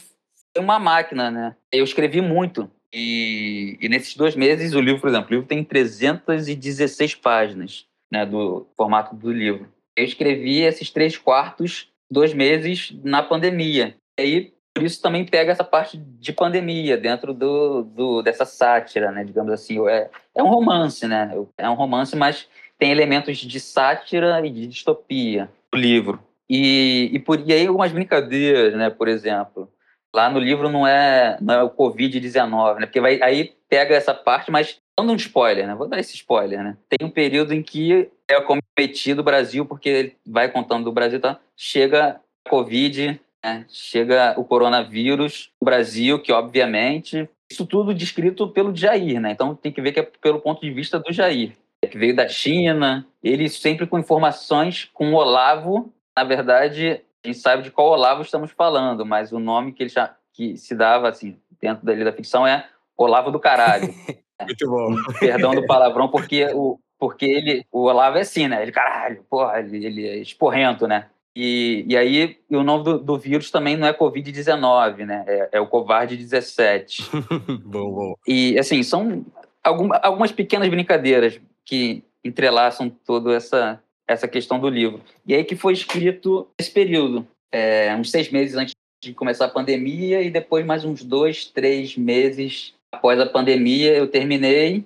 uma 0.61 0.79
máquina, 0.79 1.31
né? 1.31 1.55
Eu 1.71 1.83
escrevi 1.83 2.21
muito. 2.21 2.69
E, 2.93 3.77
e, 3.81 3.89
nesses 3.89 4.15
dois 4.15 4.35
meses, 4.35 4.73
o 4.73 4.79
livro, 4.79 5.01
por 5.01 5.09
exemplo, 5.09 5.29
o 5.29 5.33
livro 5.33 5.47
tem 5.47 5.63
316 5.63 7.15
páginas, 7.15 7.87
né, 8.11 8.23
do 8.23 8.67
formato 8.77 9.15
do 9.15 9.31
livro. 9.31 9.67
Eu 9.95 10.05
escrevi 10.05 10.61
esses 10.61 10.91
três 10.91 11.17
quartos, 11.17 11.89
dois 12.09 12.35
meses, 12.35 12.95
na 13.03 13.23
pandemia. 13.23 13.95
E 14.19 14.21
aí, 14.21 14.53
por 14.75 14.83
isso 14.83 15.01
também 15.01 15.25
pega 15.25 15.51
essa 15.51 15.63
parte 15.63 15.97
de 15.97 16.31
pandemia 16.31 16.95
dentro 16.95 17.33
do, 17.33 17.81
do 17.81 18.21
dessa 18.21 18.45
sátira, 18.45 19.11
né, 19.11 19.23
digamos 19.23 19.51
assim. 19.51 19.87
É, 19.87 20.09
é 20.35 20.43
um 20.43 20.49
romance, 20.49 21.07
né? 21.07 21.31
É 21.57 21.67
um 21.67 21.75
romance, 21.75 22.15
mas 22.15 22.47
tem 22.77 22.91
elementos 22.91 23.37
de 23.37 23.59
sátira 23.59 24.45
e 24.45 24.51
de 24.51 24.67
distopia 24.67 25.49
no 25.73 25.79
livro. 25.79 26.19
E, 26.47 27.09
e, 27.11 27.19
por, 27.19 27.39
e 27.39 27.53
aí 27.53 27.65
algumas 27.65 27.91
brincadeiras, 27.91 28.75
né? 28.75 28.91
Por 28.91 29.07
exemplo, 29.07 29.67
Lá 30.15 30.29
no 30.29 30.39
livro 30.39 30.69
não 30.69 30.85
é, 30.85 31.37
não 31.41 31.53
é 31.55 31.63
o 31.63 31.69
Covid-19, 31.69 32.79
né? 32.79 32.85
Porque 32.85 33.01
vai, 33.01 33.19
aí 33.21 33.53
pega 33.67 33.95
essa 33.95 34.13
parte, 34.13 34.51
mas 34.51 34.77
dando 34.97 35.11
um 35.11 35.15
spoiler, 35.15 35.65
né? 35.65 35.73
Vou 35.73 35.87
dar 35.87 35.99
esse 35.99 36.15
spoiler, 36.15 36.63
né? 36.63 36.77
Tem 36.87 37.07
um 37.07 37.09
período 37.09 37.53
em 37.53 37.63
que 37.63 38.09
é 38.27 38.39
cometido 38.41 39.21
o 39.21 39.23
Brasil, 39.23 39.65
porque 39.65 39.89
ele 39.89 40.17
vai 40.25 40.49
contando 40.49 40.85
do 40.85 40.91
Brasil, 40.91 41.19
tá? 41.19 41.39
Chega 41.57 42.21
a 42.45 42.49
Covid, 42.49 43.19
né? 43.43 43.65
chega 43.69 44.35
o 44.37 44.43
coronavírus, 44.43 45.51
o 45.59 45.65
Brasil, 45.65 46.19
que 46.19 46.31
obviamente, 46.31 47.27
isso 47.51 47.65
tudo 47.65 47.93
descrito 47.93 48.47
pelo 48.47 48.75
Jair, 48.75 49.19
né? 49.19 49.31
Então 49.31 49.55
tem 49.55 49.71
que 49.71 49.81
ver 49.81 49.91
que 49.91 49.99
é 49.99 50.03
pelo 50.21 50.39
ponto 50.39 50.61
de 50.61 50.71
vista 50.71 50.99
do 50.99 51.11
Jair, 51.11 51.53
que 51.89 51.97
veio 51.97 52.15
da 52.15 52.27
China, 52.27 53.05
ele 53.23 53.49
sempre 53.49 53.87
com 53.87 53.99
informações 53.99 54.89
com 54.93 55.13
o 55.13 55.15
Olavo, 55.15 55.91
na 56.15 56.23
verdade, 56.23 57.01
a 57.23 57.27
gente 57.27 57.39
sabe 57.39 57.63
de 57.63 57.71
qual 57.71 57.87
Olavo 57.87 58.21
estamos 58.21 58.51
falando, 58.51 59.05
mas 59.05 59.31
o 59.31 59.39
nome 59.39 59.71
que 59.71 59.83
ele 59.83 59.89
já, 59.89 60.15
que 60.33 60.57
se 60.57 60.75
dava 60.75 61.09
assim 61.09 61.37
dentro 61.61 61.85
da, 61.85 61.93
da 61.93 62.11
ficção 62.11 62.45
é 62.45 62.67
Olavo 62.97 63.31
do 63.31 63.39
Caralho. 63.39 63.93
Muito 64.41 64.69
bom. 64.69 64.95
Perdão 65.19 65.55
do 65.55 65.65
palavrão, 65.65 66.09
porque 66.09 66.45
o, 66.53 66.79
porque 66.99 67.25
ele, 67.25 67.65
o 67.71 67.83
Olavo 67.83 68.17
é 68.17 68.21
assim, 68.21 68.47
né? 68.47 68.61
Ele, 68.61 68.71
caralho, 68.71 69.23
porra, 69.29 69.59
ele, 69.59 69.85
ele 69.85 70.07
é 70.07 70.17
esporrento, 70.17 70.87
né? 70.87 71.07
E, 71.35 71.83
e 71.87 71.97
aí, 71.97 72.37
e 72.49 72.55
o 72.55 72.63
nome 72.63 72.83
do, 72.83 72.99
do, 72.99 73.17
vírus 73.17 73.49
também 73.49 73.75
não 73.75 73.87
é 73.87 73.93
Covid-19, 73.93 75.05
né? 75.05 75.23
É, 75.27 75.49
é 75.53 75.59
o 75.59 75.67
Covarde-17. 75.67 77.09
bom, 77.65 77.91
bom. 77.91 78.15
E, 78.27 78.57
assim, 78.59 78.83
são 78.83 79.25
algum, 79.63 79.89
algumas 80.01 80.31
pequenas 80.31 80.69
brincadeiras 80.69 81.41
que 81.65 82.03
entrelaçam 82.23 82.89
toda 82.89 83.33
essa, 83.33 83.81
essa 84.07 84.27
questão 84.27 84.59
do 84.59 84.69
livro. 84.69 85.01
E 85.25 85.33
aí 85.33 85.43
que 85.43 85.55
foi 85.55 85.73
escrito 85.73 86.47
esse 86.59 86.71
período, 86.71 87.27
é, 87.51 87.95
uns 87.95 88.11
seis 88.11 88.29
meses 88.29 88.55
antes 88.55 88.73
de 89.03 89.13
começar 89.13 89.45
a 89.45 89.49
pandemia 89.49 90.21
e 90.21 90.29
depois 90.29 90.65
mais 90.65 90.85
uns 90.85 91.03
dois, 91.03 91.45
três 91.45 91.97
meses 91.97 92.73
após 92.91 93.19
a 93.19 93.25
pandemia 93.25 93.93
eu 93.93 94.07
terminei. 94.07 94.85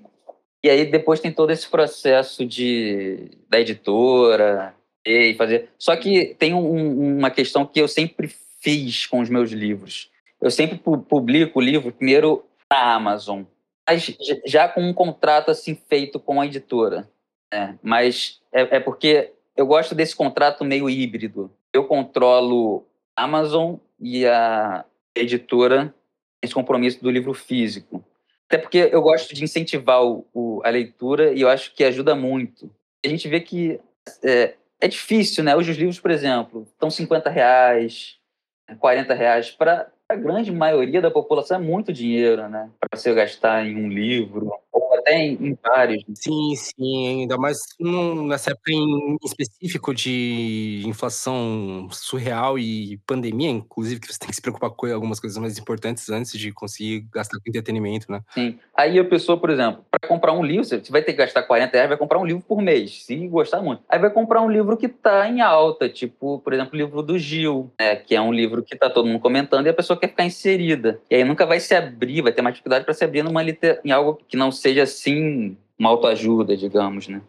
E 0.63 0.69
aí 0.69 0.85
depois 0.85 1.19
tem 1.19 1.31
todo 1.31 1.51
esse 1.51 1.67
processo 1.69 2.45
de 2.45 3.29
da 3.49 3.59
editora 3.59 4.73
e 5.05 5.35
fazer. 5.35 5.69
Só 5.77 5.95
que 5.95 6.35
tem 6.37 6.53
um, 6.53 7.17
uma 7.17 7.29
questão 7.29 7.65
que 7.65 7.79
eu 7.79 7.87
sempre 7.87 8.27
fiz 8.59 9.05
com 9.05 9.19
os 9.19 9.29
meus 9.29 9.51
livros. 9.51 10.09
Eu 10.41 10.51
sempre 10.51 10.77
publico 10.77 11.59
o 11.59 11.61
livro 11.61 11.91
primeiro 11.91 12.43
na 12.69 12.95
Amazon, 12.95 13.43
mas 13.87 14.15
já 14.45 14.67
com 14.67 14.81
um 14.81 14.93
contrato 14.93 15.49
assim 15.49 15.75
feito 15.87 16.19
com 16.19 16.41
a 16.41 16.45
editora. 16.45 17.07
É, 17.51 17.73
mas 17.81 18.41
é, 18.51 18.77
é, 18.77 18.79
porque 18.79 19.33
eu 19.55 19.65
gosto 19.65 19.95
desse 19.95 20.15
contrato 20.15 20.65
meio 20.65 20.89
híbrido. 20.89 21.51
Eu 21.73 21.85
controlo 21.85 22.85
a 23.15 23.23
Amazon 23.23 23.75
e 23.99 24.25
a 24.25 24.85
editora 25.15 25.93
esse 26.41 26.53
compromisso 26.53 27.01
do 27.01 27.09
livro 27.09 27.33
físico. 27.33 28.03
Até 28.47 28.57
porque 28.57 28.89
eu 28.91 29.01
gosto 29.01 29.33
de 29.33 29.43
incentivar 29.43 30.03
o, 30.03 30.25
o, 30.33 30.61
a 30.63 30.69
leitura 30.69 31.33
e 31.33 31.41
eu 31.41 31.49
acho 31.49 31.73
que 31.73 31.83
ajuda 31.83 32.15
muito. 32.15 32.69
A 33.05 33.09
gente 33.09 33.27
vê 33.27 33.39
que 33.39 33.79
é, 34.23 34.55
é 34.79 34.87
difícil, 34.87 35.43
né? 35.43 35.55
Hoje 35.55 35.71
os 35.71 35.77
livros, 35.77 35.99
por 35.99 36.11
exemplo, 36.11 36.65
estão 36.71 36.89
50 36.89 37.29
reais, 37.29 38.17
40 38.79 39.13
reais. 39.13 39.51
Para 39.51 39.91
a 40.09 40.15
grande 40.15 40.51
maioria 40.51 41.01
da 41.01 41.11
população 41.11 41.57
é 41.57 41.61
muito 41.61 41.91
dinheiro, 41.91 42.47
né? 42.47 42.69
Para 42.79 42.97
você 42.97 43.13
gastar 43.13 43.65
em 43.65 43.75
um 43.75 43.89
livro 43.89 44.51
até 45.07 45.17
em, 45.17 45.33
em 45.41 45.57
vários. 45.63 46.03
Sim, 46.13 46.53
sim, 46.55 47.21
ainda 47.21 47.37
mais 47.37 47.57
nessa 47.79 48.51
época 48.51 48.71
em 48.71 49.17
específico 49.23 49.95
de 49.95 50.83
inflação 50.85 51.87
surreal 51.91 52.59
e 52.59 52.97
pandemia, 53.07 53.49
inclusive, 53.49 54.01
que 54.01 54.11
você 54.11 54.19
tem 54.19 54.29
que 54.29 54.35
se 54.35 54.41
preocupar 54.41 54.69
com 54.71 54.85
algumas 54.87 55.19
coisas 55.19 55.37
mais 55.37 55.57
importantes 55.57 56.09
antes 56.09 56.37
de 56.37 56.51
conseguir 56.51 57.07
gastar 57.13 57.39
com 57.39 57.49
entretenimento, 57.49 58.11
né? 58.11 58.21
Sim. 58.33 58.59
Aí 58.75 58.99
a 58.99 59.05
pessoa, 59.05 59.39
por 59.39 59.49
exemplo, 59.49 59.83
para 59.89 60.07
comprar 60.07 60.33
um 60.33 60.43
livro, 60.43 60.65
você 60.65 60.81
vai 60.89 61.01
ter 61.01 61.13
que 61.13 61.19
gastar 61.19 61.43
40 61.43 61.71
reais, 61.71 61.89
vai 61.89 61.97
comprar 61.97 62.19
um 62.19 62.25
livro 62.25 62.43
por 62.45 62.61
mês, 62.61 63.05
se 63.05 63.15
gostar 63.27 63.61
muito. 63.61 63.83
Aí 63.89 63.99
vai 63.99 64.09
comprar 64.09 64.41
um 64.41 64.51
livro 64.51 64.75
que 64.75 64.87
está 64.87 65.27
em 65.27 65.41
alta, 65.41 65.87
tipo, 65.87 66.39
por 66.39 66.53
exemplo, 66.53 66.73
o 66.73 66.77
livro 66.77 67.01
do 67.01 67.17
Gil, 67.17 67.71
né, 67.79 67.95
que 67.95 68.15
é 68.15 68.21
um 68.21 68.33
livro 68.33 68.63
que 68.63 68.73
está 68.73 68.89
todo 68.89 69.07
mundo 69.07 69.19
comentando 69.19 69.65
e 69.65 69.69
a 69.69 69.73
pessoa 69.73 69.97
quer 69.97 70.09
ficar 70.09 70.25
inserida. 70.25 70.99
E 71.09 71.15
aí 71.15 71.23
nunca 71.23 71.45
vai 71.45 71.59
se 71.59 71.73
abrir, 71.73 72.21
vai 72.21 72.31
ter 72.31 72.41
mais 72.41 72.55
dificuldade 72.55 72.85
para 72.85 72.93
se 72.93 73.03
abrir 73.03 73.23
numa 73.23 73.41
liter... 73.41 73.79
em 73.83 73.91
algo 73.91 74.19
que 74.27 74.35
não 74.35 74.51
seja 74.51 74.85
assim 74.97 75.57
uma 75.77 75.89
autoajuda, 75.89 76.57
digamos, 76.57 77.07
né? 77.07 77.21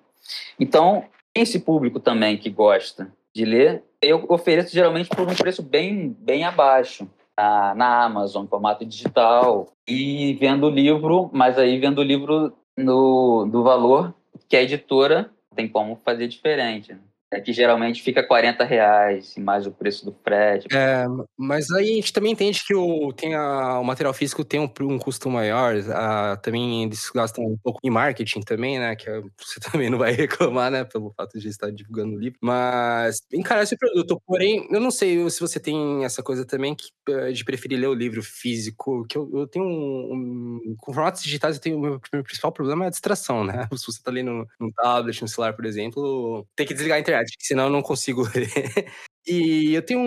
Então, 0.58 1.04
esse 1.34 1.60
público 1.60 2.00
também 2.00 2.36
que 2.36 2.50
gosta 2.50 3.12
de 3.34 3.44
ler, 3.44 3.84
eu 4.00 4.24
ofereço 4.28 4.72
geralmente 4.72 5.08
por 5.08 5.28
um 5.28 5.34
preço 5.34 5.62
bem, 5.62 6.16
bem 6.18 6.44
abaixo. 6.44 7.08
Na, 7.36 7.72
na 7.72 8.02
Amazon, 8.02 8.46
formato 8.46 8.84
digital, 8.84 9.72
e 9.86 10.34
vendo 10.40 10.66
o 10.66 10.70
livro, 10.70 11.30
mas 11.32 11.56
aí 11.56 11.78
vendo 11.78 12.00
o 12.00 12.02
livro 12.02 12.52
no, 12.76 13.46
do 13.46 13.62
valor 13.62 14.12
que 14.48 14.56
a 14.56 14.62
editora 14.62 15.30
tem 15.54 15.68
como 15.68 15.94
fazer 15.94 16.26
diferente. 16.26 16.92
Né? 16.92 16.98
É 17.30 17.40
que 17.40 17.52
geralmente 17.52 18.02
fica 18.02 18.22
40 18.22 18.64
reais 18.64 19.36
e 19.36 19.40
mais 19.40 19.66
o 19.66 19.70
preço 19.70 20.02
do 20.02 20.16
frete. 20.24 20.66
É, 20.74 21.04
mas 21.36 21.70
aí 21.70 21.90
a 21.90 21.94
gente 21.96 22.12
também 22.12 22.32
entende 22.32 22.62
que 22.66 22.74
o, 22.74 23.12
tem 23.12 23.34
a, 23.34 23.78
o 23.78 23.84
material 23.84 24.14
físico 24.14 24.42
tem 24.42 24.58
um, 24.58 24.70
um 24.80 24.98
custo 24.98 25.28
maior, 25.28 25.74
a, 25.92 26.38
também 26.38 26.84
eles 26.84 27.10
gastam 27.14 27.44
um 27.44 27.58
pouco 27.62 27.80
em 27.84 27.90
marketing 27.90 28.40
também, 28.40 28.78
né? 28.78 28.96
Que 28.96 29.10
você 29.36 29.60
também 29.60 29.90
não 29.90 29.98
vai 29.98 30.12
reclamar, 30.12 30.70
né? 30.70 30.84
Pelo 30.84 31.12
fato 31.14 31.38
de 31.38 31.48
estar 31.48 31.70
divulgando 31.70 32.16
o 32.16 32.18
livro. 32.18 32.38
Mas 32.42 33.20
encarece 33.30 33.74
o 33.74 33.78
produto. 33.78 34.22
Porém, 34.26 34.66
eu 34.70 34.80
não 34.80 34.90
sei 34.90 35.28
se 35.28 35.40
você 35.40 35.60
tem 35.60 36.06
essa 36.06 36.22
coisa 36.22 36.46
também 36.46 36.74
que, 36.74 36.86
eh, 37.10 37.32
de 37.32 37.44
preferir 37.44 37.78
ler 37.78 37.88
o 37.88 37.94
livro 37.94 38.22
físico, 38.22 39.04
que 39.06 39.18
eu, 39.18 39.30
eu 39.34 39.46
tenho 39.46 39.66
um, 39.66 40.60
um, 40.64 40.76
Com 40.78 40.94
formatos 40.94 41.22
digitais, 41.22 41.56
eu 41.56 41.62
tenho 41.62 41.76
o 41.76 41.80
meu, 41.80 42.00
meu 42.10 42.24
principal 42.24 42.52
problema 42.52 42.84
é 42.84 42.88
a 42.88 42.90
distração, 42.90 43.44
né? 43.44 43.68
Se 43.76 43.86
você 43.86 44.02
tá 44.02 44.10
lendo 44.10 44.46
no 44.58 44.72
tablet, 44.72 45.20
no 45.20 45.28
celular, 45.28 45.52
por 45.52 45.66
exemplo, 45.66 46.46
tem 46.56 46.66
que 46.66 46.72
desligar 46.72 46.96
a 46.96 47.00
internet 47.00 47.17
verdade, 47.18 47.34
senão 47.40 47.64
eu 47.64 47.70
não 47.70 47.82
consigo 47.82 48.22
ler. 48.34 48.92
E 49.26 49.74
eu 49.74 49.84
tenho 49.84 50.00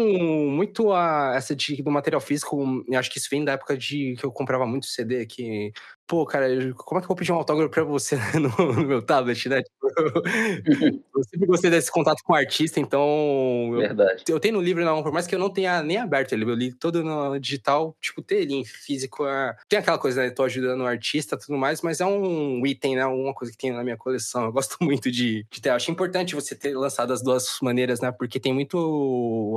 muito 0.49 0.91
a, 0.91 1.34
essa 1.36 1.55
de, 1.55 1.82
do 1.84 1.91
material 1.91 2.20
físico, 2.20 2.84
eu 2.88 2.99
acho 2.99 3.12
que 3.12 3.20
isso 3.20 3.28
vem 3.30 3.45
da 3.45 3.51
época 3.53 3.78
de 3.78 4.16
que 4.16 4.26
eu 4.26 4.32
comprava 4.32 4.66
muito 4.66 4.88
CD, 4.88 5.26
que 5.26 5.72
pô, 6.12 6.26
cara, 6.26 6.45
como 6.74 6.99
é 6.99 7.01
que 7.01 7.05
eu 7.05 7.07
vou 7.07 7.16
pedir 7.16 7.32
um 7.32 7.36
autógrafo 7.36 7.72
pra 7.72 7.86
você 7.86 8.18
no, 8.38 8.74
no 8.74 8.86
meu 8.86 9.01
tablet, 9.01 9.47
né? 9.47 9.62
Tipo, 9.64 9.88
eu 11.16 11.24
sempre 11.24 11.47
gostei 11.47 11.72
desse 11.72 11.89
contato 11.89 12.22
com 12.22 12.34
o 12.34 12.36
artista, 12.36 12.82
então. 12.82 13.72
Verdade. 13.78 14.26
Eu, 14.28 14.36
eu 14.36 14.39
tenho 14.41 14.55
no 14.55 14.62
livro, 14.62 14.84
não, 14.84 15.01
por 15.01 15.14
mais 15.14 15.26
que 15.26 15.34
eu 15.34 15.39
não 15.39 15.49
tenha 15.49 15.82
nem 15.82 15.95
aberto 15.95 16.34
ele, 16.34 16.43
eu 16.43 16.53
li 16.53 16.74
todo 16.74 17.01
no 17.01 17.39
digital, 17.39 17.95
tipo, 18.01 18.22
ter 18.22 18.41
ele 18.41 18.55
em 18.55 18.66
físico. 18.66 19.26
É... 19.26 19.55
Tem 19.70 19.80
aquela 19.80 19.97
coisa, 19.97 20.22
né? 20.22 20.30
Tô 20.32 20.43
ajudando 20.43 20.82
o 20.82 20.86
artista 20.86 21.38
tudo 21.38 21.57
mais, 21.57 21.82
mas 21.82 22.01
é 22.01 22.05
um 22.05 22.66
item, 22.68 22.97
né? 22.97 23.05
Uma 23.05 23.34
coisa 23.34 23.53
que 23.53 23.57
tem 23.57 23.72
na 23.72 23.82
minha 23.82 23.95
coleção. 23.95 24.43
Eu 24.43 24.51
gosto 24.51 24.76
muito 24.84 25.09
de, 25.09 25.45
de 25.49 25.62
ter. 25.62 25.70
Eu 25.70 25.76
acho 25.76 25.91
importante 25.91 26.36
você 26.36 26.53
ter 26.53 26.76
lançado 26.76 27.14
as 27.14 27.24
duas 27.24 27.57
maneiras, 27.62 28.01
né? 28.01 28.12
Porque 28.12 28.38
tem 28.38 28.53
muito 28.53 28.78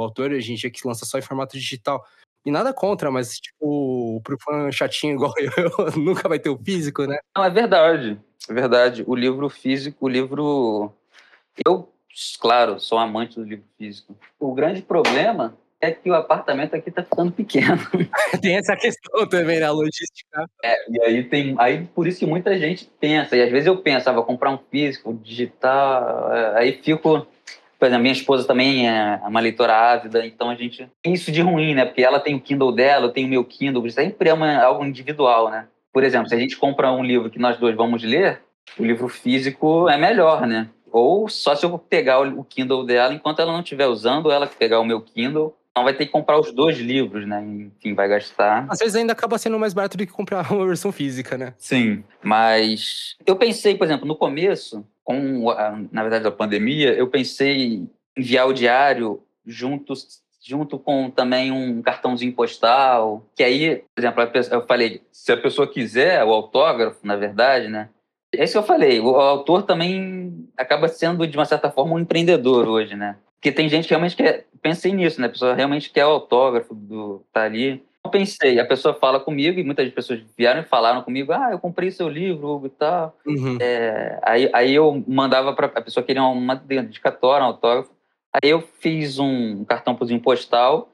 autor 0.01 0.31
hoje 0.31 0.53
em 0.53 0.55
dia 0.55 0.71
que 0.71 0.87
lança 0.87 1.05
só 1.05 1.19
em 1.19 1.23
formato 1.23 1.59
digital. 1.59 2.07
E 2.45 2.51
nada 2.51 2.75
contra, 2.75 3.11
mas, 3.11 3.39
tipo, 3.39 4.21
pro 4.23 4.39
fã 4.39 4.71
chatinho 4.71 5.15
igual 5.15 5.33
eu, 5.57 6.01
nunca 6.01 6.29
vai 6.29 6.39
ter 6.39 6.51
o 6.51 6.59
físico, 6.59 7.07
né? 7.07 7.19
Não, 7.37 7.45
é 7.45 7.51
verdade. 7.51 8.19
É 8.49 8.53
verdade. 8.53 9.03
O 9.07 9.15
livro 9.15 9.49
físico, 9.49 10.05
o 10.05 10.09
livro. 10.09 10.93
Eu, 11.67 11.89
claro, 12.39 12.79
sou 12.79 12.99
amante 12.99 13.37
do 13.37 13.45
livro 13.45 13.65
físico. 13.79 14.15
O 14.39 14.53
grande 14.53 14.83
problema 14.83 15.57
é 15.81 15.91
que 15.91 16.11
o 16.11 16.15
apartamento 16.15 16.75
aqui 16.75 16.91
tá 16.91 17.03
ficando 17.03 17.33
pequeno. 17.33 17.79
tem 18.43 18.57
essa 18.57 18.77
questão 18.77 19.27
também 19.27 19.61
né, 19.61 19.71
logística. 19.71 20.47
É, 20.63 20.91
e 20.91 21.03
aí 21.03 21.25
tem. 21.25 21.55
Aí 21.59 21.87
por 21.95 22.07
isso 22.07 22.19
que 22.19 22.27
muita 22.27 22.59
gente 22.59 22.91
pensa, 23.01 23.37
e 23.37 23.43
às 23.43 23.51
vezes 23.51 23.67
eu 23.67 23.77
penso, 23.79 24.09
ah, 24.09 24.13
vou 24.13 24.25
comprar 24.25 24.51
um 24.51 24.59
físico, 24.71 25.15
digital, 25.15 26.33
é, 26.33 26.59
aí 26.59 26.73
fico 26.83 27.27
por 27.85 27.89
exemplo, 27.89 28.03
minha 28.03 28.15
esposa 28.15 28.47
também 28.47 28.89
é 28.89 29.21
uma 29.27 29.41
leitora 29.41 29.77
ávida, 29.77 30.25
então 30.25 30.49
a 30.49 30.55
gente 30.55 30.89
tem 31.03 31.13
isso 31.13 31.31
de 31.31 31.43
ruim, 31.43 31.75
né? 31.75 31.85
Porque 31.85 32.03
ela 32.03 32.19
tem 32.19 32.35
o 32.35 32.41
Kindle 32.41 32.73
dela, 32.73 33.05
eu 33.05 33.13
tenho 33.13 33.27
o 33.27 33.31
meu 33.31 33.45
Kindle, 33.45 33.91
sempre 33.91 34.31
é 34.31 34.33
uma, 34.33 34.57
algo 34.57 34.83
individual, 34.87 35.51
né? 35.51 35.67
Por 35.93 36.03
exemplo, 36.03 36.27
se 36.27 36.35
a 36.35 36.39
gente 36.39 36.57
compra 36.57 36.91
um 36.91 37.05
livro 37.05 37.29
que 37.29 37.39
nós 37.39 37.59
dois 37.59 37.77
vamos 37.77 38.03
ler, 38.03 38.41
o 38.79 38.85
livro 38.87 39.07
físico 39.07 39.87
é 39.87 39.99
melhor, 39.99 40.47
né? 40.47 40.71
Ou 40.91 41.29
só 41.29 41.55
se 41.55 41.67
eu 41.67 41.79
pegar 41.79 42.21
o 42.21 42.43
Kindle 42.43 42.87
dela 42.87 43.13
enquanto 43.13 43.41
ela 43.41 43.53
não 43.53 43.61
estiver 43.61 43.87
usando, 43.87 44.31
ela 44.31 44.47
pegar 44.47 44.81
o 44.81 44.85
meu 44.85 45.03
Kindle, 45.03 45.55
então 45.71 45.85
vai 45.85 45.93
ter 45.93 46.07
que 46.07 46.13
comprar 46.13 46.41
os 46.41 46.53
dois 46.53 46.79
livros, 46.79 47.27
né? 47.29 47.45
Enfim, 47.45 47.93
vai 47.93 48.09
gastar. 48.09 48.65
Às 48.71 48.79
vezes 48.79 48.97
ainda 48.97 49.13
acaba 49.13 49.37
sendo 49.37 49.59
mais 49.59 49.75
barato 49.75 49.99
do 49.99 50.07
que 50.07 50.13
comprar 50.13 50.49
uma 50.51 50.67
versão 50.67 50.91
física, 50.91 51.37
né? 51.37 51.53
Sim, 51.59 52.03
mas 52.23 53.15
eu 53.27 53.37
pensei, 53.37 53.77
por 53.77 53.85
exemplo, 53.85 54.09
no 54.09 54.17
começo, 54.17 54.87
com 55.05 55.51
a, 55.51 55.79
na 55.93 56.03
verdade 56.03 56.27
a 56.27 56.33
pandemia, 56.33 56.95
eu 56.95 57.07
pensei 57.09 57.63
em 57.63 57.91
enviar 58.17 58.49
o 58.49 58.55
diário 58.55 59.23
juntos 59.47 60.25
junto 60.43 60.79
com 60.79 61.11
também 61.11 61.51
um 61.51 61.81
cartãozinho 61.81 62.33
postal, 62.33 63.25
que 63.35 63.43
aí, 63.43 63.83
por 63.95 64.01
exemplo, 64.01 64.23
eu 64.51 64.67
falei, 64.67 65.01
se 65.11 65.33
a 65.33 65.37
pessoa 65.37 65.67
quiser 65.67 66.23
o 66.23 66.33
autógrafo, 66.33 66.99
na 67.03 67.17
verdade, 67.17 67.69
né? 67.69 67.89
É 68.33 68.45
isso 68.45 68.53
que 68.53 68.59
eu 68.59 68.63
falei, 68.63 69.01
o 69.01 69.17
autor 69.17 69.63
também 69.63 70.47
acaba 70.57 70.89
sendo, 70.89 71.27
de 71.27 71.37
uma 71.37 71.47
certa 71.47 71.71
forma, 71.71 71.95
um 71.95 71.99
empreendedor 71.99 72.69
hoje, 72.69 72.95
né? 72.95 73.17
Porque 73.37 73.53
tem 73.53 73.69
gente 73.69 73.85
que 73.85 73.91
realmente 73.91 74.17
quer, 74.17 74.47
pensei 74.61 74.93
nisso, 74.93 75.21
né? 75.21 75.29
A 75.29 75.31
pessoa 75.31 75.55
realmente 75.55 75.91
quer 75.91 76.05
o 76.05 76.11
autógrafo 76.11 76.75
do 76.75 77.25
tá 77.33 77.43
ali 77.43 77.83
pensei, 78.11 78.61
a 78.61 78.65
pessoa 78.65 78.95
fala 78.95 79.19
comigo 79.19 79.59
e 79.59 79.65
muitas 79.65 79.91
pessoas 79.91 80.21
vieram 80.37 80.61
e 80.61 80.65
falaram 80.65 81.03
comigo, 81.03 81.33
ah, 81.33 81.49
eu 81.51 81.59
comprei 81.59 81.91
seu 81.91 82.09
livro, 82.09 82.49
Hugo, 82.49 82.67
e 82.67 82.71
tal. 82.71 83.17
Uhum. 83.27 83.59
É, 83.61 84.19
aí, 84.23 84.51
aí 84.53 84.75
eu 84.75 85.03
mandava 85.07 85.53
para 85.53 85.67
a 85.67 85.83
pessoa 85.83 86.05
queria 86.05 86.23
uma 86.23 86.55
dedicatória, 86.55 87.45
um 87.45 87.49
autógrafo. 87.49 87.91
Aí 88.33 88.51
eu 88.51 88.61
fiz 88.61 89.19
um 89.19 89.65
cartão 89.65 89.97
postal, 90.23 90.91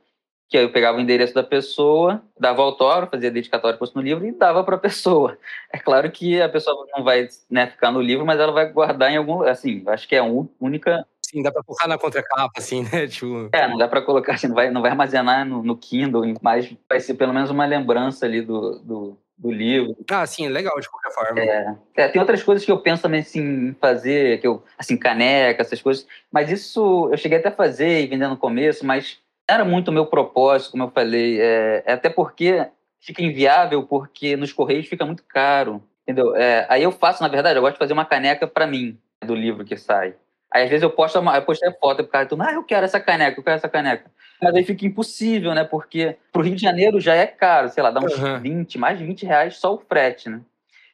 que 0.49 0.57
aí 0.57 0.65
eu 0.65 0.73
pegava 0.73 0.99
o 0.99 1.01
endereço 1.01 1.35
da 1.35 1.43
pessoa, 1.43 2.23
dava 2.39 2.63
autógrafo, 2.63 3.13
fazia 3.13 3.31
dedicatória 3.31 3.79
no 3.95 4.03
livro 4.03 4.27
e 4.27 4.33
dava 4.33 4.65
para 4.65 4.77
a 4.77 4.79
pessoa. 4.81 5.39
É 5.73 5.79
claro 5.79 6.11
que 6.11 6.41
a 6.41 6.49
pessoa 6.49 6.87
não 6.97 7.05
vai 7.05 7.29
né, 7.51 7.67
ficar 7.67 7.91
no 7.91 8.01
livro, 8.01 8.27
mas 8.27 8.41
ela 8.41 8.53
vai 8.53 8.71
guardar 8.71 9.11
em 9.11 9.17
algum, 9.17 9.43
assim, 9.43 9.83
acho 9.87 10.09
que 10.09 10.17
é 10.17 10.19
a 10.19 10.25
única 10.61 11.07
Sim, 11.31 11.43
dá 11.43 11.53
pra 11.53 11.63
colocar 11.63 11.87
na 11.87 11.97
contracapa, 11.97 12.59
assim, 12.59 12.83
né? 12.83 13.07
Tipo... 13.09 13.49
É, 13.53 13.69
não 13.69 13.79
dá 13.79 13.87
pra 13.87 14.03
colocar, 14.03 14.35
assim, 14.35 14.49
não 14.49 14.55
vai, 14.55 14.69
não 14.69 14.83
vai 14.83 14.91
armazenar 14.91 15.47
no, 15.47 15.63
no 15.63 15.77
Kindle, 15.77 16.35
mas 16.43 16.75
vai 16.89 16.99
ser 16.99 17.15
pelo 17.15 17.33
menos 17.33 17.51
uma 17.51 17.65
lembrança 17.65 18.27
ali 18.27 18.43
do, 18.43 18.81
do, 18.81 19.19
do 19.39 19.53
livro. 19.53 19.97
Ah, 20.11 20.27
sim, 20.27 20.49
legal 20.49 20.79
de 20.81 20.89
qualquer 20.89 21.13
forma. 21.13 21.41
É, 21.41 21.77
é, 21.95 22.09
tem 22.09 22.21
outras 22.21 22.43
coisas 22.43 22.65
que 22.65 22.73
eu 22.73 22.81
penso 22.81 23.03
também 23.03 23.21
assim, 23.21 23.69
em 23.69 23.75
fazer, 23.75 24.41
que 24.41 24.47
eu, 24.47 24.65
assim, 24.77 24.97
caneca, 24.97 25.63
essas 25.63 25.81
coisas, 25.81 26.05
mas 26.33 26.51
isso 26.51 27.09
eu 27.13 27.17
cheguei 27.17 27.39
até 27.39 27.49
a 27.49 27.53
fazer 27.53 28.03
e 28.03 28.09
vender 28.09 28.27
no 28.27 28.37
começo, 28.37 28.85
mas 28.85 29.21
era 29.49 29.65
muito 29.65 29.89
o 29.89 29.93
meu 29.93 30.07
propósito, 30.07 30.73
como 30.73 30.83
eu 30.83 30.91
falei, 30.91 31.41
é, 31.41 31.85
é, 31.87 31.93
até 31.93 32.11
porque 32.11 32.67
fica 33.01 33.23
inviável, 33.23 33.85
porque 33.85 34.37
nos 34.37 34.53
correios 34.53 34.89
fica 34.89 35.07
muito 35.07 35.23
caro, 35.29 35.81
entendeu? 36.03 36.35
É, 36.35 36.67
aí 36.69 36.83
eu 36.83 36.91
faço, 36.91 37.23
na 37.23 37.29
verdade, 37.29 37.57
eu 37.57 37.63
gosto 37.63 37.75
de 37.75 37.79
fazer 37.79 37.93
uma 37.93 38.05
caneca 38.05 38.49
para 38.49 38.67
mim, 38.67 38.99
do 39.25 39.35
livro 39.35 39.65
que 39.65 39.77
sai. 39.77 40.17
Aí, 40.53 40.65
às 40.65 40.71
vezes, 40.71 40.83
eu 40.83 40.91
posto 40.91 41.19
uma, 41.19 41.37
eu 41.37 41.43
postei 41.43 41.71
foto, 41.73 42.03
o 42.03 42.09
cara 42.09 42.27
tudo, 42.27 42.43
ah, 42.43 42.53
eu 42.53 42.65
quero 42.65 42.85
essa 42.85 42.99
caneca, 42.99 43.39
eu 43.39 43.45
quero 43.45 43.57
essa 43.57 43.69
caneca. 43.69 44.11
Mas 44.43 44.55
aí 44.55 44.65
fica 44.65 44.87
impossível, 44.87 45.55
né? 45.55 45.65
Porque 45.65 46.17
pro 46.33 46.43
Rio 46.43 46.57
de 46.57 46.63
Janeiro 46.63 46.99
já 47.01 47.15
é 47.15 47.27
caro, 47.27 47.69
sei 47.69 47.83
lá, 47.83 47.91
dá 47.91 48.01
uns 48.01 48.17
uhum. 48.17 48.41
20, 48.41 48.79
mais 48.79 48.99
de 48.99 49.05
20 49.05 49.27
reais 49.27 49.57
só 49.57 49.75
o 49.75 49.79
frete, 49.79 50.29
né? 50.29 50.41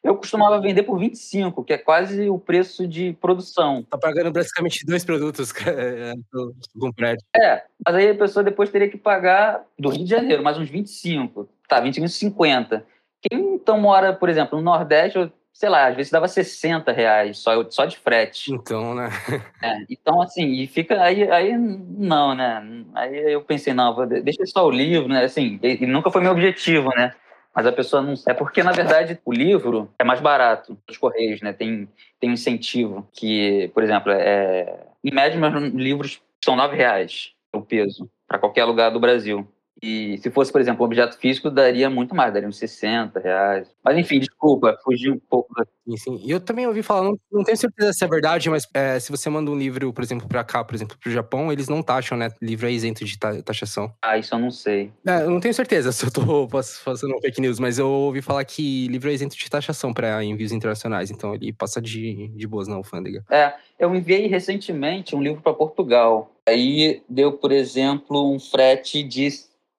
Eu 0.07 0.17
costumava 0.17 0.61
vender 0.61 0.85
por 0.85 0.99
25, 0.99 1.65
que 1.65 1.73
é 1.73 1.79
quase 1.79 2.29
o 2.29 2.39
preço 2.39 2.87
de 2.87 3.15
produção. 3.21 3.83
Tá 3.91 3.99
pagando 3.99 4.31
basicamente 4.31 4.87
dois 4.87 5.05
produtos 5.05 5.51
com 5.53 6.93
frete. 6.97 7.25
É, 7.35 7.65
mas 7.85 7.97
aí 7.97 8.11
a 8.11 8.15
pessoa 8.15 8.45
depois 8.45 8.71
teria 8.71 8.89
que 8.89 8.97
pagar 8.97 9.65
do 9.77 9.89
Rio 9.89 10.05
de 10.05 10.11
Janeiro 10.11 10.45
mais 10.45 10.59
uns 10.59 10.69
25. 10.69 11.49
Tá, 11.69 11.81
25, 11.81 12.09
50. 12.09 12.87
Quem 13.21 13.55
então 13.55 13.81
mora, 13.81 14.13
por 14.13 14.29
exemplo, 14.29 14.59
no 14.59 14.65
Nordeste, 14.65 15.19
sei 15.57 15.71
lá, 15.71 15.87
às 15.87 15.97
vezes 15.97 16.13
dava 16.13 16.29
60 16.29 16.93
reais 16.93 17.39
só, 17.39 17.53
só 17.71 17.87
de 17.87 17.97
frete. 17.97 18.53
Então, 18.53 18.95
né? 18.95 19.09
É, 19.63 19.79
então, 19.89 20.21
assim, 20.21 20.53
e 20.53 20.67
fica. 20.67 21.03
Aí, 21.03 21.29
aí 21.31 21.57
não, 21.57 22.35
né? 22.35 22.63
Aí 22.95 23.33
eu 23.33 23.41
pensei, 23.41 23.73
não, 23.73 23.95
vou, 23.95 24.07
deixa 24.07 24.45
só 24.45 24.67
o 24.67 24.71
livro, 24.71 25.09
né? 25.09 25.25
Assim, 25.25 25.59
e, 25.63 25.83
e, 25.83 25.87
nunca 25.87 26.11
foi 26.11 26.21
meu 26.21 26.33
objetivo, 26.33 26.91
né? 26.91 27.15
Mas 27.55 27.67
a 27.67 27.73
pessoa 27.73 28.03
não. 28.03 28.15
É 28.29 28.35
porque, 28.35 28.63
na 28.63 28.73
verdade, 28.73 29.19
o 29.25 29.33
livro 29.33 29.91
é 29.99 30.05
mais 30.05 30.21
barato 30.21 30.79
dos 30.87 30.99
Correios, 30.99 31.41
né? 31.41 31.55
Tem, 31.55 31.89
tem 32.21 32.31
um 32.31 32.35
incentivo 32.35 33.09
que, 33.13 33.71
por 33.73 33.83
exemplo, 33.83 34.13
é, 34.13 34.87
em 35.03 35.13
média, 35.13 35.41
meus 35.41 35.73
livros 35.73 36.21
são 36.45 36.55
9 36.55 36.77
reais 36.77 37.33
o 37.53 37.63
peso, 37.63 38.11
para 38.29 38.39
qualquer 38.39 38.67
lugar 38.67 38.91
do 38.91 39.01
Brasil. 39.01 39.49
E 39.83 40.17
se 40.19 40.31
fosse, 40.31 40.51
por 40.51 40.61
exemplo, 40.61 40.83
um 40.83 40.87
objeto 40.87 41.19
físico, 41.19 41.51
daria 41.51 41.91
muito 41.91 42.15
mais, 42.15 42.33
daria 42.33 42.49
uns 42.49 42.57
60 42.57 43.21
reais. 43.21 43.69
Mas 43.85 43.99
enfim, 43.99 44.19
desculpa, 44.19 44.77
fugi 44.83 45.11
um 45.11 45.19
pouco 45.19 45.53
da. 45.55 45.67
Sim, 45.87 45.97
sim. 45.97 46.21
E 46.25 46.31
eu 46.31 46.41
também 46.41 46.67
ouvi 46.67 46.83
falar, 46.83 47.03
não, 47.03 47.19
não 47.31 47.45
tenho 47.45 47.57
certeza 47.57 47.93
se 47.93 48.05
é 48.05 48.09
verdade, 48.09 48.49
mas 48.49 48.67
é, 48.75 48.99
se 48.99 49.11
você 49.11 49.29
manda 49.29 49.51
um 49.51 49.59
livro, 49.59 49.93
por 49.93 50.03
exemplo, 50.03 50.27
pra 50.27 50.43
cá, 50.43 50.65
por 50.65 50.75
exemplo, 50.75 50.97
pro 50.99 51.11
Japão, 51.11 51.53
eles 51.53 51.69
não 51.69 51.83
taxam, 51.83 52.17
né? 52.17 52.31
Livro 52.41 52.67
é 52.67 52.73
isento 52.73 53.05
de 53.05 53.19
ta- 53.19 53.43
taxação. 53.43 53.93
Ah, 54.03 54.17
isso 54.19 54.35
eu 54.35 54.39
não 54.39 54.51
sei. 54.51 54.91
É, 55.07 55.23
eu 55.23 55.31
não 55.31 55.41
tenho 55.41 55.55
certeza 55.55 55.93
se 55.93 56.05
eu 56.07 56.11
tô 56.11 56.49
fazendo 56.83 57.21
fake 57.21 57.41
news, 57.41 57.59
mas 57.61 57.79
eu 57.79 57.89
ouvi 57.89 58.23
falar 58.23 58.45
que 58.45 58.89
livro 58.89 59.11
é 59.11 59.13
isento 59.13 59.37
de 59.37 59.51
taxação 59.51 59.93
para 59.93 60.25
envios 60.25 60.53
internacionais, 60.53 61.11
então 61.11 61.35
ele 61.35 61.53
passa 61.53 61.81
de, 61.81 62.29
de 62.29 62.47
boas 62.47 62.67
na 62.67 62.77
alfândega. 62.77 63.25
É, 63.31 63.55
eu 63.79 63.95
enviei 63.95 64.27
recentemente 64.27 65.15
um 65.15 65.23
livro 65.23 65.43
para 65.43 65.53
Portugal. 65.53 66.33
Aí 66.49 67.03
deu, 67.09 67.33
por 67.33 67.53
exemplo, 67.53 68.33
um 68.33 68.39
frete 68.41 69.03
de 69.03 69.27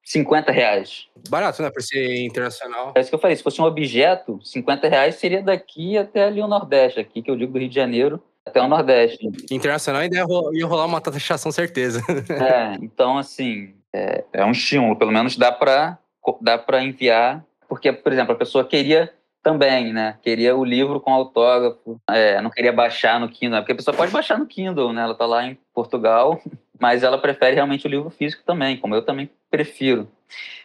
50 0.08 0.53
reais. 0.53 1.05
Barato, 1.30 1.62
né? 1.62 1.70
Por 1.70 1.82
ser 1.82 2.24
internacional. 2.24 2.93
É 2.95 3.01
isso 3.01 3.10
que 3.10 3.16
eu 3.16 3.20
falei, 3.20 3.36
se 3.36 3.43
fosse 3.43 3.62
um 3.62 3.66
objeto, 3.66 4.39
50 4.41 4.88
reais 4.88 5.16
seria 5.16 5.41
daqui 5.43 5.97
até 5.97 6.24
ali 6.24 6.41
o 6.41 6.47
Nordeste, 6.47 6.97
aqui 6.97 7.22
que 7.22 7.30
eu 7.30 7.36
digo 7.36 7.51
do 7.51 7.60
Rio 7.60 7.68
de 7.68 7.76
Janeiro 7.76 8.24
até 8.45 8.62
o 8.62 8.70
Nordeste. 8.70 9.28
Internacional 9.51 10.01
ainda 10.01 10.16
ia 10.16 10.24
ro- 10.24 10.55
ia 10.55 10.66
rolar 10.66 10.86
uma 10.86 11.01
taxação, 11.01 11.51
certeza. 11.51 12.01
É, 12.32 12.78
então, 12.82 13.18
assim, 13.18 13.74
é, 13.93 14.24
é 14.32 14.45
um 14.45 14.51
estímulo, 14.51 14.95
pelo 14.95 15.12
menos 15.12 15.36
dá 15.36 15.51
para 15.51 15.97
dá 16.41 16.82
enviar, 16.82 17.43
porque, 17.68 17.91
por 17.91 18.14
exemplo, 18.14 18.32
a 18.34 18.38
pessoa 18.38 18.64
queria 18.64 19.14
também, 19.43 19.91
né? 19.93 20.18
Queria 20.22 20.55
o 20.55 20.64
livro 20.64 20.99
com 21.01 21.12
autógrafo, 21.14 21.99
é, 22.10 22.41
não 22.41 22.49
queria 22.49 22.72
baixar 22.72 23.20
no 23.20 23.30
Kindle, 23.30 23.60
porque 23.60 23.72
a 23.74 23.76
pessoa 23.76 23.95
pode 23.95 24.12
baixar 24.12 24.38
no 24.38 24.45
Kindle, 24.45 24.91
né? 24.93 25.01
Ela 25.03 25.16
tá 25.16 25.26
lá 25.26 25.45
em 25.45 25.58
Portugal, 25.74 26.41
mas 26.80 27.03
ela 27.03 27.17
prefere 27.17 27.55
realmente 27.55 27.86
o 27.86 27.89
livro 27.89 28.09
físico 28.09 28.43
também, 28.45 28.78
como 28.78 28.95
eu 28.95 29.01
também 29.01 29.30
prefiro. 29.49 30.07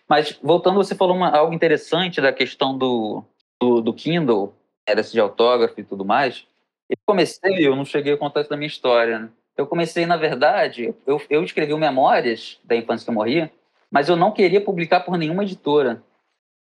Mas 0.09 0.39
voltando, 0.43 0.77
você 0.77 0.95
falou 0.95 1.17
uma, 1.17 1.31
algo 1.31 1.55
interessante 1.55 2.21
da 2.21 2.33
questão 2.33 2.77
do, 2.77 3.25
do, 3.61 3.81
do 3.81 3.95
Kindle, 3.95 4.55
era 4.87 5.01
esse 5.01 5.13
de 5.13 5.21
autógrafo 5.21 5.81
e 5.81 5.85
tudo 5.85 6.05
mais. 6.05 6.47
Eu 6.89 6.97
comecei, 7.07 7.67
eu 7.67 7.75
não 7.75 7.85
cheguei 7.85 8.13
a 8.13 8.19
contar 8.19 8.43
isso 8.43 8.51
da 8.51 8.57
minha 8.57 8.67
história, 8.67 9.19
né? 9.19 9.31
Eu 9.57 9.67
comecei, 9.67 10.07
na 10.07 10.17
verdade, 10.17 10.95
eu, 11.07 11.21
eu 11.29 11.45
escrevi 11.45 11.75
Memórias 11.75 12.59
da 12.65 12.75
Infância 12.75 13.05
que 13.05 13.11
eu 13.11 13.15
morri, 13.15 13.51
mas 13.91 14.09
eu 14.09 14.17
não 14.17 14.33
queria 14.33 14.61
publicar 14.61 15.01
por 15.01 15.19
nenhuma 15.19 15.43
editora. 15.43 16.03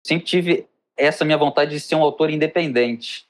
Sempre 0.06 0.26
tive 0.26 0.66
essa 0.96 1.24
minha 1.24 1.38
vontade 1.38 1.70
de 1.70 1.80
ser 1.80 1.94
um 1.94 2.02
autor 2.02 2.30
independente. 2.30 3.26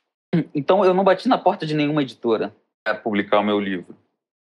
Então 0.55 0.85
eu 0.85 0.93
não 0.93 1.05
bati 1.05 1.29
na 1.29 1.39
porta 1.39 1.65
de 1.65 1.75
nenhuma 1.75 2.03
editora 2.03 2.55
para 2.85 2.97
publicar 2.97 3.41
o 3.41 3.45
meu 3.45 3.61
livro. 3.61 3.97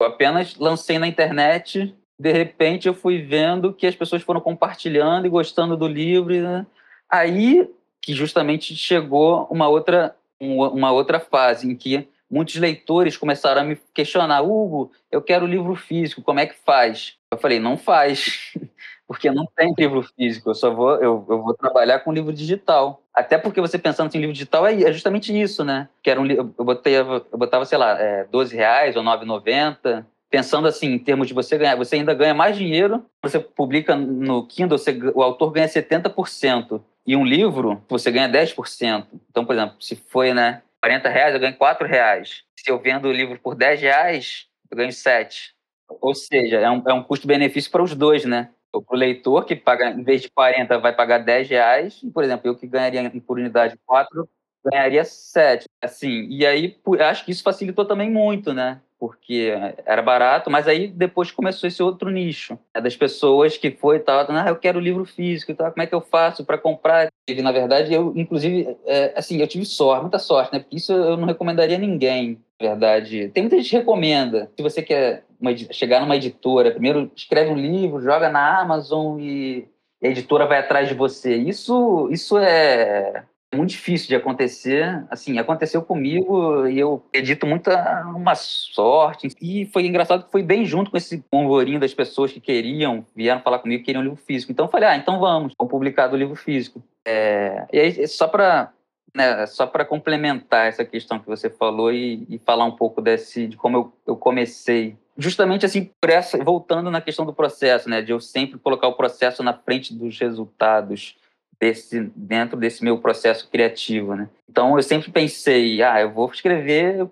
Eu 0.01 0.07
apenas 0.07 0.57
lancei 0.57 0.99
na 0.99 1.07
internet, 1.07 1.95
de 2.19 2.33
repente 2.33 2.89
eu 2.89 2.95
fui 2.95 3.21
vendo 3.21 3.73
que 3.73 3.87
as 3.87 3.95
pessoas 3.95 4.23
foram 4.23 4.41
compartilhando 4.41 5.27
e 5.27 5.31
gostando 5.31 5.77
do 5.77 5.87
livro. 5.87 6.33
né? 6.41 6.67
Aí 7.09 7.69
que 8.01 8.15
justamente 8.15 8.75
chegou 8.75 9.47
uma 9.51 9.69
outra, 9.69 10.17
um- 10.41 10.63
uma 10.69 10.91
outra 10.91 11.21
fase 11.21 11.71
em 11.71 11.77
que 11.77 12.09
muitos 12.31 12.57
leitores 12.57 13.17
começaram 13.19 13.61
a 13.61 13.65
me 13.65 13.79
questionar: 13.93 14.41
Hugo, 14.41 14.91
eu 15.13 15.21
quero 15.21 15.47
livro 15.47 15.75
físico, 15.75 16.23
como 16.23 16.41
é 16.41 16.47
que 16.47 16.55
faz? 16.65 17.17
Eu 17.31 17.37
falei: 17.37 17.61
não 17.61 17.77
faz, 17.77 18.53
porque 19.11 19.29
não 19.29 19.45
tem 19.45 19.75
livro 19.77 20.05
físico, 20.05 20.51
eu 20.51 20.55
só 20.55 20.73
vou, 20.73 20.95
eu, 20.95 21.27
eu 21.29 21.43
vou 21.43 21.53
trabalhar 21.53 21.99
com 21.99 22.13
livro 22.13 22.33
digital. 22.33 23.03
Até 23.13 23.37
porque 23.37 23.61
você 23.61 23.77
pensando 23.77 24.15
em 24.15 24.21
livro 24.21 24.33
digital 24.33 24.65
é, 24.65 24.85
é 24.85 24.93
justamente 24.93 25.37
isso, 25.37 25.65
né? 25.65 25.89
Que 26.01 26.11
era 26.11 26.21
um, 26.21 26.27
eu, 26.31 26.45
botei, 26.45 26.95
eu 26.97 27.27
botava, 27.37 27.65
sei 27.65 27.77
lá, 27.77 28.01
é, 28.01 28.23
12 28.31 28.55
reais 28.55 28.95
ou 28.95 29.03
9,90. 29.03 30.07
Pensando 30.31 30.69
assim, 30.69 30.93
em 30.93 30.99
termos 31.01 31.27
de 31.27 31.35
você 31.35 31.59
ganhar, 31.59 31.75
você 31.75 31.97
ainda 31.97 32.15
ganha 32.15 32.33
mais 32.33 32.57
dinheiro. 32.57 33.05
Você 33.21 33.41
publica 33.41 33.97
no 33.97 34.47
Kindle, 34.47 34.79
você, 34.79 34.97
o 35.13 35.25
autor 35.25 35.51
ganha 35.51 35.67
70%. 35.67 36.81
E 37.05 37.17
um 37.17 37.27
livro, 37.27 37.83
você 37.89 38.13
ganha 38.13 38.29
10%. 38.29 39.07
Então, 39.29 39.45
por 39.45 39.57
exemplo, 39.57 39.75
se 39.81 39.97
foi, 39.97 40.33
né, 40.33 40.63
40 40.81 41.09
reais, 41.09 41.35
eu 41.35 41.41
ganho 41.41 41.57
4 41.57 41.85
reais. 41.85 42.45
Se 42.57 42.71
eu 42.71 42.79
vendo 42.79 43.09
o 43.09 43.13
livro 43.13 43.41
por 43.43 43.57
10 43.57 43.81
reais, 43.81 44.47
eu 44.71 44.77
ganho 44.77 44.93
7. 44.93 45.53
Ou 46.01 46.15
seja, 46.15 46.61
é 46.61 46.71
um, 46.71 46.83
é 46.87 46.95
um 46.95 47.03
custo-benefício 47.03 47.73
para 47.73 47.83
os 47.83 47.93
dois, 47.97 48.25
né? 48.25 48.51
Para 48.73 48.83
o 48.89 48.97
leitor, 48.97 49.45
que 49.45 49.57
paga, 49.57 49.91
em 49.91 50.03
vez 50.03 50.23
de 50.23 50.31
40, 50.31 50.79
vai 50.79 50.95
pagar 50.95 51.19
10 51.19 51.49
reais. 51.49 52.01
Por 52.15 52.23
exemplo, 52.23 52.49
eu 52.49 52.57
que 52.57 52.67
ganharia 52.67 53.11
por 53.27 53.39
unidade 53.39 53.77
4, 53.85 54.29
ganharia 54.65 55.05
7. 55.05 55.67
Assim, 55.83 56.27
e 56.29 56.47
aí, 56.47 56.77
acho 57.01 57.25
que 57.25 57.33
isso 57.33 57.43
facilitou 57.43 57.85
também 57.85 58.11
muito, 58.11 58.53
né? 58.53 58.81
Porque 58.99 59.55
era 59.87 60.03
barato, 60.03 60.51
mas 60.51 60.69
aí 60.69 60.87
depois 60.87 61.31
começou 61.31 61.67
esse 61.67 61.83
outro 61.83 62.11
nicho 62.11 62.59
né, 62.75 62.83
das 62.83 62.95
pessoas 62.95 63.57
que 63.57 63.71
foi 63.71 63.97
e 63.97 64.01
tal, 64.01 64.27
ah, 64.29 64.49
eu 64.49 64.57
quero 64.57 64.79
livro 64.79 65.07
físico 65.07 65.51
e 65.51 65.55
tal, 65.55 65.73
como 65.73 65.83
é 65.83 65.87
que 65.87 65.95
eu 65.95 66.03
faço 66.03 66.45
para 66.45 66.59
comprar? 66.59 67.09
E, 67.27 67.41
na 67.41 67.51
verdade, 67.51 67.95
eu, 67.95 68.13
inclusive, 68.15 68.77
é, 68.85 69.15
assim, 69.17 69.39
eu 69.39 69.49
tive 69.49 69.65
sorte, 69.65 70.03
muita 70.03 70.19
sorte, 70.19 70.53
né? 70.53 70.59
Porque 70.59 70.77
isso 70.77 70.93
eu 70.93 71.17
não 71.17 71.27
recomendaria 71.27 71.77
a 71.77 71.81
ninguém, 71.81 72.39
na 72.61 72.69
verdade. 72.69 73.31
Tem 73.31 73.43
muita 73.43 73.57
gente 73.57 73.71
que 73.71 73.77
recomenda. 73.77 74.51
Se 74.55 74.63
você 74.63 74.83
quer 74.83 75.25
uma 75.41 75.57
chegar 75.57 76.01
numa 76.01 76.17
editora, 76.17 76.71
primeiro 76.71 77.11
escreve 77.17 77.51
um 77.51 77.57
livro, 77.57 78.01
joga 78.01 78.29
na 78.29 78.61
Amazon 78.61 79.19
e 79.21 79.67
a 80.03 80.09
editora 80.09 80.47
vai 80.47 80.59
atrás 80.59 80.89
de 80.89 80.95
você. 80.95 81.37
Isso, 81.37 82.09
isso 82.11 82.39
é 82.39 83.25
muito 83.55 83.71
difícil 83.71 84.09
de 84.09 84.17
acontecer. 84.17 85.05
Assim, 85.11 85.39
aconteceu 85.39 85.83
comigo 85.83 86.67
e 86.67 86.79
eu 86.79 87.03
acredito 87.09 87.47
muita 87.47 88.03
uma 88.15 88.35
sorte. 88.35 89.29
E 89.41 89.67
foi 89.67 89.87
engraçado 89.87 90.25
que 90.25 90.33
foi 90.33 90.43
bem 90.43 90.65
junto 90.65 90.91
com 90.91 90.97
esse 90.97 91.25
convorinho 91.31 91.81
das 91.81 91.95
pessoas 91.95 92.33
que 92.33 92.41
queriam, 92.41 93.05
vieram 93.15 93.41
falar 93.41 93.59
comigo 93.59 93.81
que 93.81 93.87
queriam 93.87 94.03
livro 94.03 94.17
físico. 94.17 94.53
Então 94.53 94.67
eu 94.67 94.71
falei, 94.71 94.89
ah, 94.89 94.97
então 94.97 95.19
vamos, 95.19 95.55
vamos 95.59 95.71
publicar 95.71 96.09
do 96.09 96.17
livro 96.17 96.37
físico. 96.37 96.83
É, 97.07 97.67
e 97.73 97.79
aí, 97.79 98.09
só 98.09 98.29
para 98.29 98.73
né, 99.15 99.45
só 99.47 99.67
para 99.67 99.85
complementar 99.85 100.69
essa 100.69 100.85
questão 100.85 101.19
que 101.19 101.27
você 101.27 101.51
falou 101.51 101.93
e, 101.93 102.27
e 102.29 102.39
falar 102.39 102.65
um 102.65 102.77
pouco 102.77 103.01
desse, 103.01 103.49
de 103.49 103.57
como 103.57 103.77
eu, 103.77 103.93
eu 104.07 104.17
comecei. 104.17 104.97
Justamente 105.21 105.67
assim, 105.67 105.91
por 106.01 106.11
essa, 106.11 106.43
voltando 106.43 106.91
na 106.91 107.01
questão 107.01 107.27
do 107.27 107.33
processo, 107.33 107.89
né, 107.89 108.01
de 108.01 108.11
eu 108.11 108.21
sempre 108.21 108.59
colocar 108.59 108.89
o 108.89 108.95
processo 108.95 109.43
na 109.43 109.53
frente 109.53 109.95
dos 109.95 110.19
resultados 110.19 111.17
desse, 111.61 112.11
dentro 112.17 112.57
desse 112.57 112.83
meu 112.83 112.99
processo 112.99 113.49
criativo, 113.51 114.15
né. 114.15 114.29
Então 114.49 114.77
eu 114.77 114.83
sempre 114.83 115.11
pensei, 115.11 115.83
ah, 115.83 116.01
eu 116.01 116.11
vou 116.11 116.31
escrever 116.31 117.03
o 117.03 117.09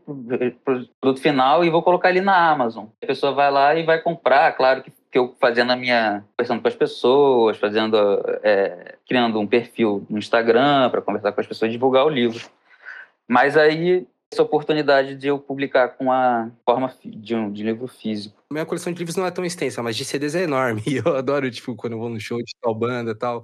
produto 1.01 1.21
final 1.21 1.65
e 1.65 1.71
vou 1.71 1.83
colocar 1.83 2.09
ali 2.09 2.21
na 2.21 2.51
Amazon. 2.51 2.87
A 3.03 3.07
pessoa 3.07 3.33
vai 3.33 3.51
lá 3.51 3.75
e 3.75 3.85
vai 3.85 4.01
comprar, 4.01 4.53
claro 4.53 4.83
que 4.83 4.91
que 5.11 5.19
eu 5.19 5.35
fazendo 5.41 5.73
a 5.73 5.77
minha 5.77 6.25
conversando 6.37 6.61
com 6.61 6.69
as 6.69 6.77
pessoas, 6.77 7.57
fazendo 7.57 7.97
é, 8.43 8.97
criando 9.07 9.41
um 9.41 9.47
perfil 9.47 10.07
no 10.09 10.19
Instagram 10.19 10.91
para 10.91 11.01
conversar 11.01 11.33
com 11.33 11.41
as 11.41 11.47
pessoas, 11.47 11.73
divulgar 11.73 12.05
o 12.05 12.11
livro. 12.11 12.47
Mas 13.27 13.57
aí 13.57 14.07
essa 14.33 14.43
oportunidade 14.43 15.15
de 15.15 15.27
eu 15.27 15.39
publicar 15.39 15.89
com 15.89 16.13
a 16.13 16.51
forma 16.65 16.93
de 17.05 17.35
um 17.35 17.51
de 17.51 17.63
livro 17.63 17.87
físico. 17.87 18.43
Minha 18.53 18.67
coleção 18.67 18.93
de 18.93 18.99
livros 18.99 19.17
não 19.17 19.27
é 19.27 19.31
tão 19.31 19.45
extensa, 19.45 19.83
mas 19.83 19.97
de 19.97 20.05
CDs 20.05 20.35
é 20.35 20.43
enorme. 20.43 20.83
E 20.89 20.97
eu 20.97 21.17
adoro, 21.17 21.51
tipo, 21.51 21.75
quando 21.75 21.95
eu 21.95 21.99
vou 21.99 22.09
no 22.09 22.21
show 22.21 22.39
de 22.39 22.53
tal 22.61 22.75
banda 22.75 23.15
tal, 23.15 23.43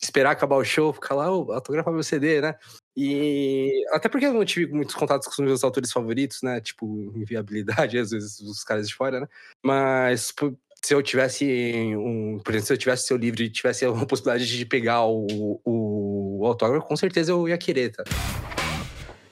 esperar 0.00 0.30
acabar 0.30 0.56
o 0.56 0.64
show, 0.64 0.92
ficar 0.92 1.14
lá, 1.14 1.30
oh, 1.30 1.52
autografar 1.52 1.92
meu 1.92 2.02
CD, 2.02 2.40
né? 2.40 2.54
E 2.96 3.84
até 3.92 4.08
porque 4.08 4.26
eu 4.26 4.32
não 4.32 4.44
tive 4.44 4.72
muitos 4.72 4.94
contatos 4.94 5.26
com 5.26 5.42
os 5.42 5.48
meus 5.48 5.64
autores 5.64 5.92
favoritos, 5.92 6.42
né? 6.42 6.60
Tipo, 6.60 7.12
inviabilidade, 7.16 7.98
às 7.98 8.10
vezes, 8.10 8.40
os 8.40 8.62
caras 8.64 8.88
de 8.88 8.94
fora, 8.94 9.20
né? 9.20 9.26
Mas 9.64 10.32
se 10.84 10.94
eu 10.94 11.02
tivesse 11.02 11.44
um. 11.96 12.38
Por 12.44 12.52
exemplo, 12.52 12.66
se 12.66 12.72
eu 12.72 12.78
tivesse 12.78 13.06
seu 13.06 13.16
livro 13.16 13.42
e 13.42 13.50
tivesse 13.50 13.84
a 13.84 13.92
possibilidade 14.06 14.46
de 14.46 14.66
pegar 14.66 15.04
o, 15.04 15.26
o, 15.64 16.40
o 16.40 16.46
autógrafo, 16.46 16.86
com 16.86 16.96
certeza 16.96 17.32
eu 17.32 17.48
ia 17.48 17.58
querer, 17.58 17.90
tá? 17.90 18.04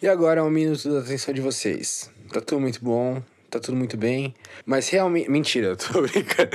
E 0.01 0.07
agora 0.07 0.40
é 0.40 0.42
um 0.42 0.51
minuto 0.51 0.92
da 0.92 1.01
atenção 1.01 1.32
de 1.32 1.40
vocês. 1.40 2.11
Tá 2.30 2.40
tudo 2.40 2.61
muito 2.61 2.84
bom, 2.84 3.22
tá 3.49 3.59
tudo 3.59 3.76
muito 3.76 3.97
bem, 3.97 4.34
mas 4.66 4.90
realmente. 4.90 5.30
Mentira, 5.30 5.68
eu 5.72 5.76
tô 5.76 6.03
brincando. 6.03 6.51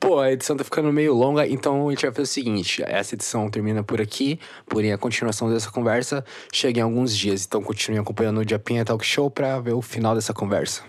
Pô, 0.00 0.18
a 0.18 0.32
edição 0.32 0.56
tá 0.56 0.64
ficando 0.64 0.90
meio 0.90 1.12
longa, 1.14 1.46
então 1.46 1.88
a 1.88 1.90
gente 1.90 2.02
vai 2.02 2.10
fazer 2.10 2.22
o 2.22 2.26
seguinte: 2.26 2.82
essa 2.82 3.14
edição 3.14 3.50
termina 3.50 3.82
por 3.82 4.00
aqui, 4.00 4.40
porém 4.66 4.92
a 4.92 4.98
continuação 4.98 5.50
dessa 5.50 5.70
conversa 5.70 6.24
chega 6.52 6.80
em 6.80 6.82
alguns 6.82 7.14
dias. 7.14 7.44
Então 7.44 7.62
continue 7.62 7.98
acompanhando 7.98 8.40
o 8.40 8.48
Japinha 8.48 8.82
Talk 8.82 9.04
Show 9.04 9.30
pra 9.30 9.60
ver 9.60 9.74
o 9.74 9.82
final 9.82 10.14
dessa 10.14 10.32
conversa. 10.32 10.82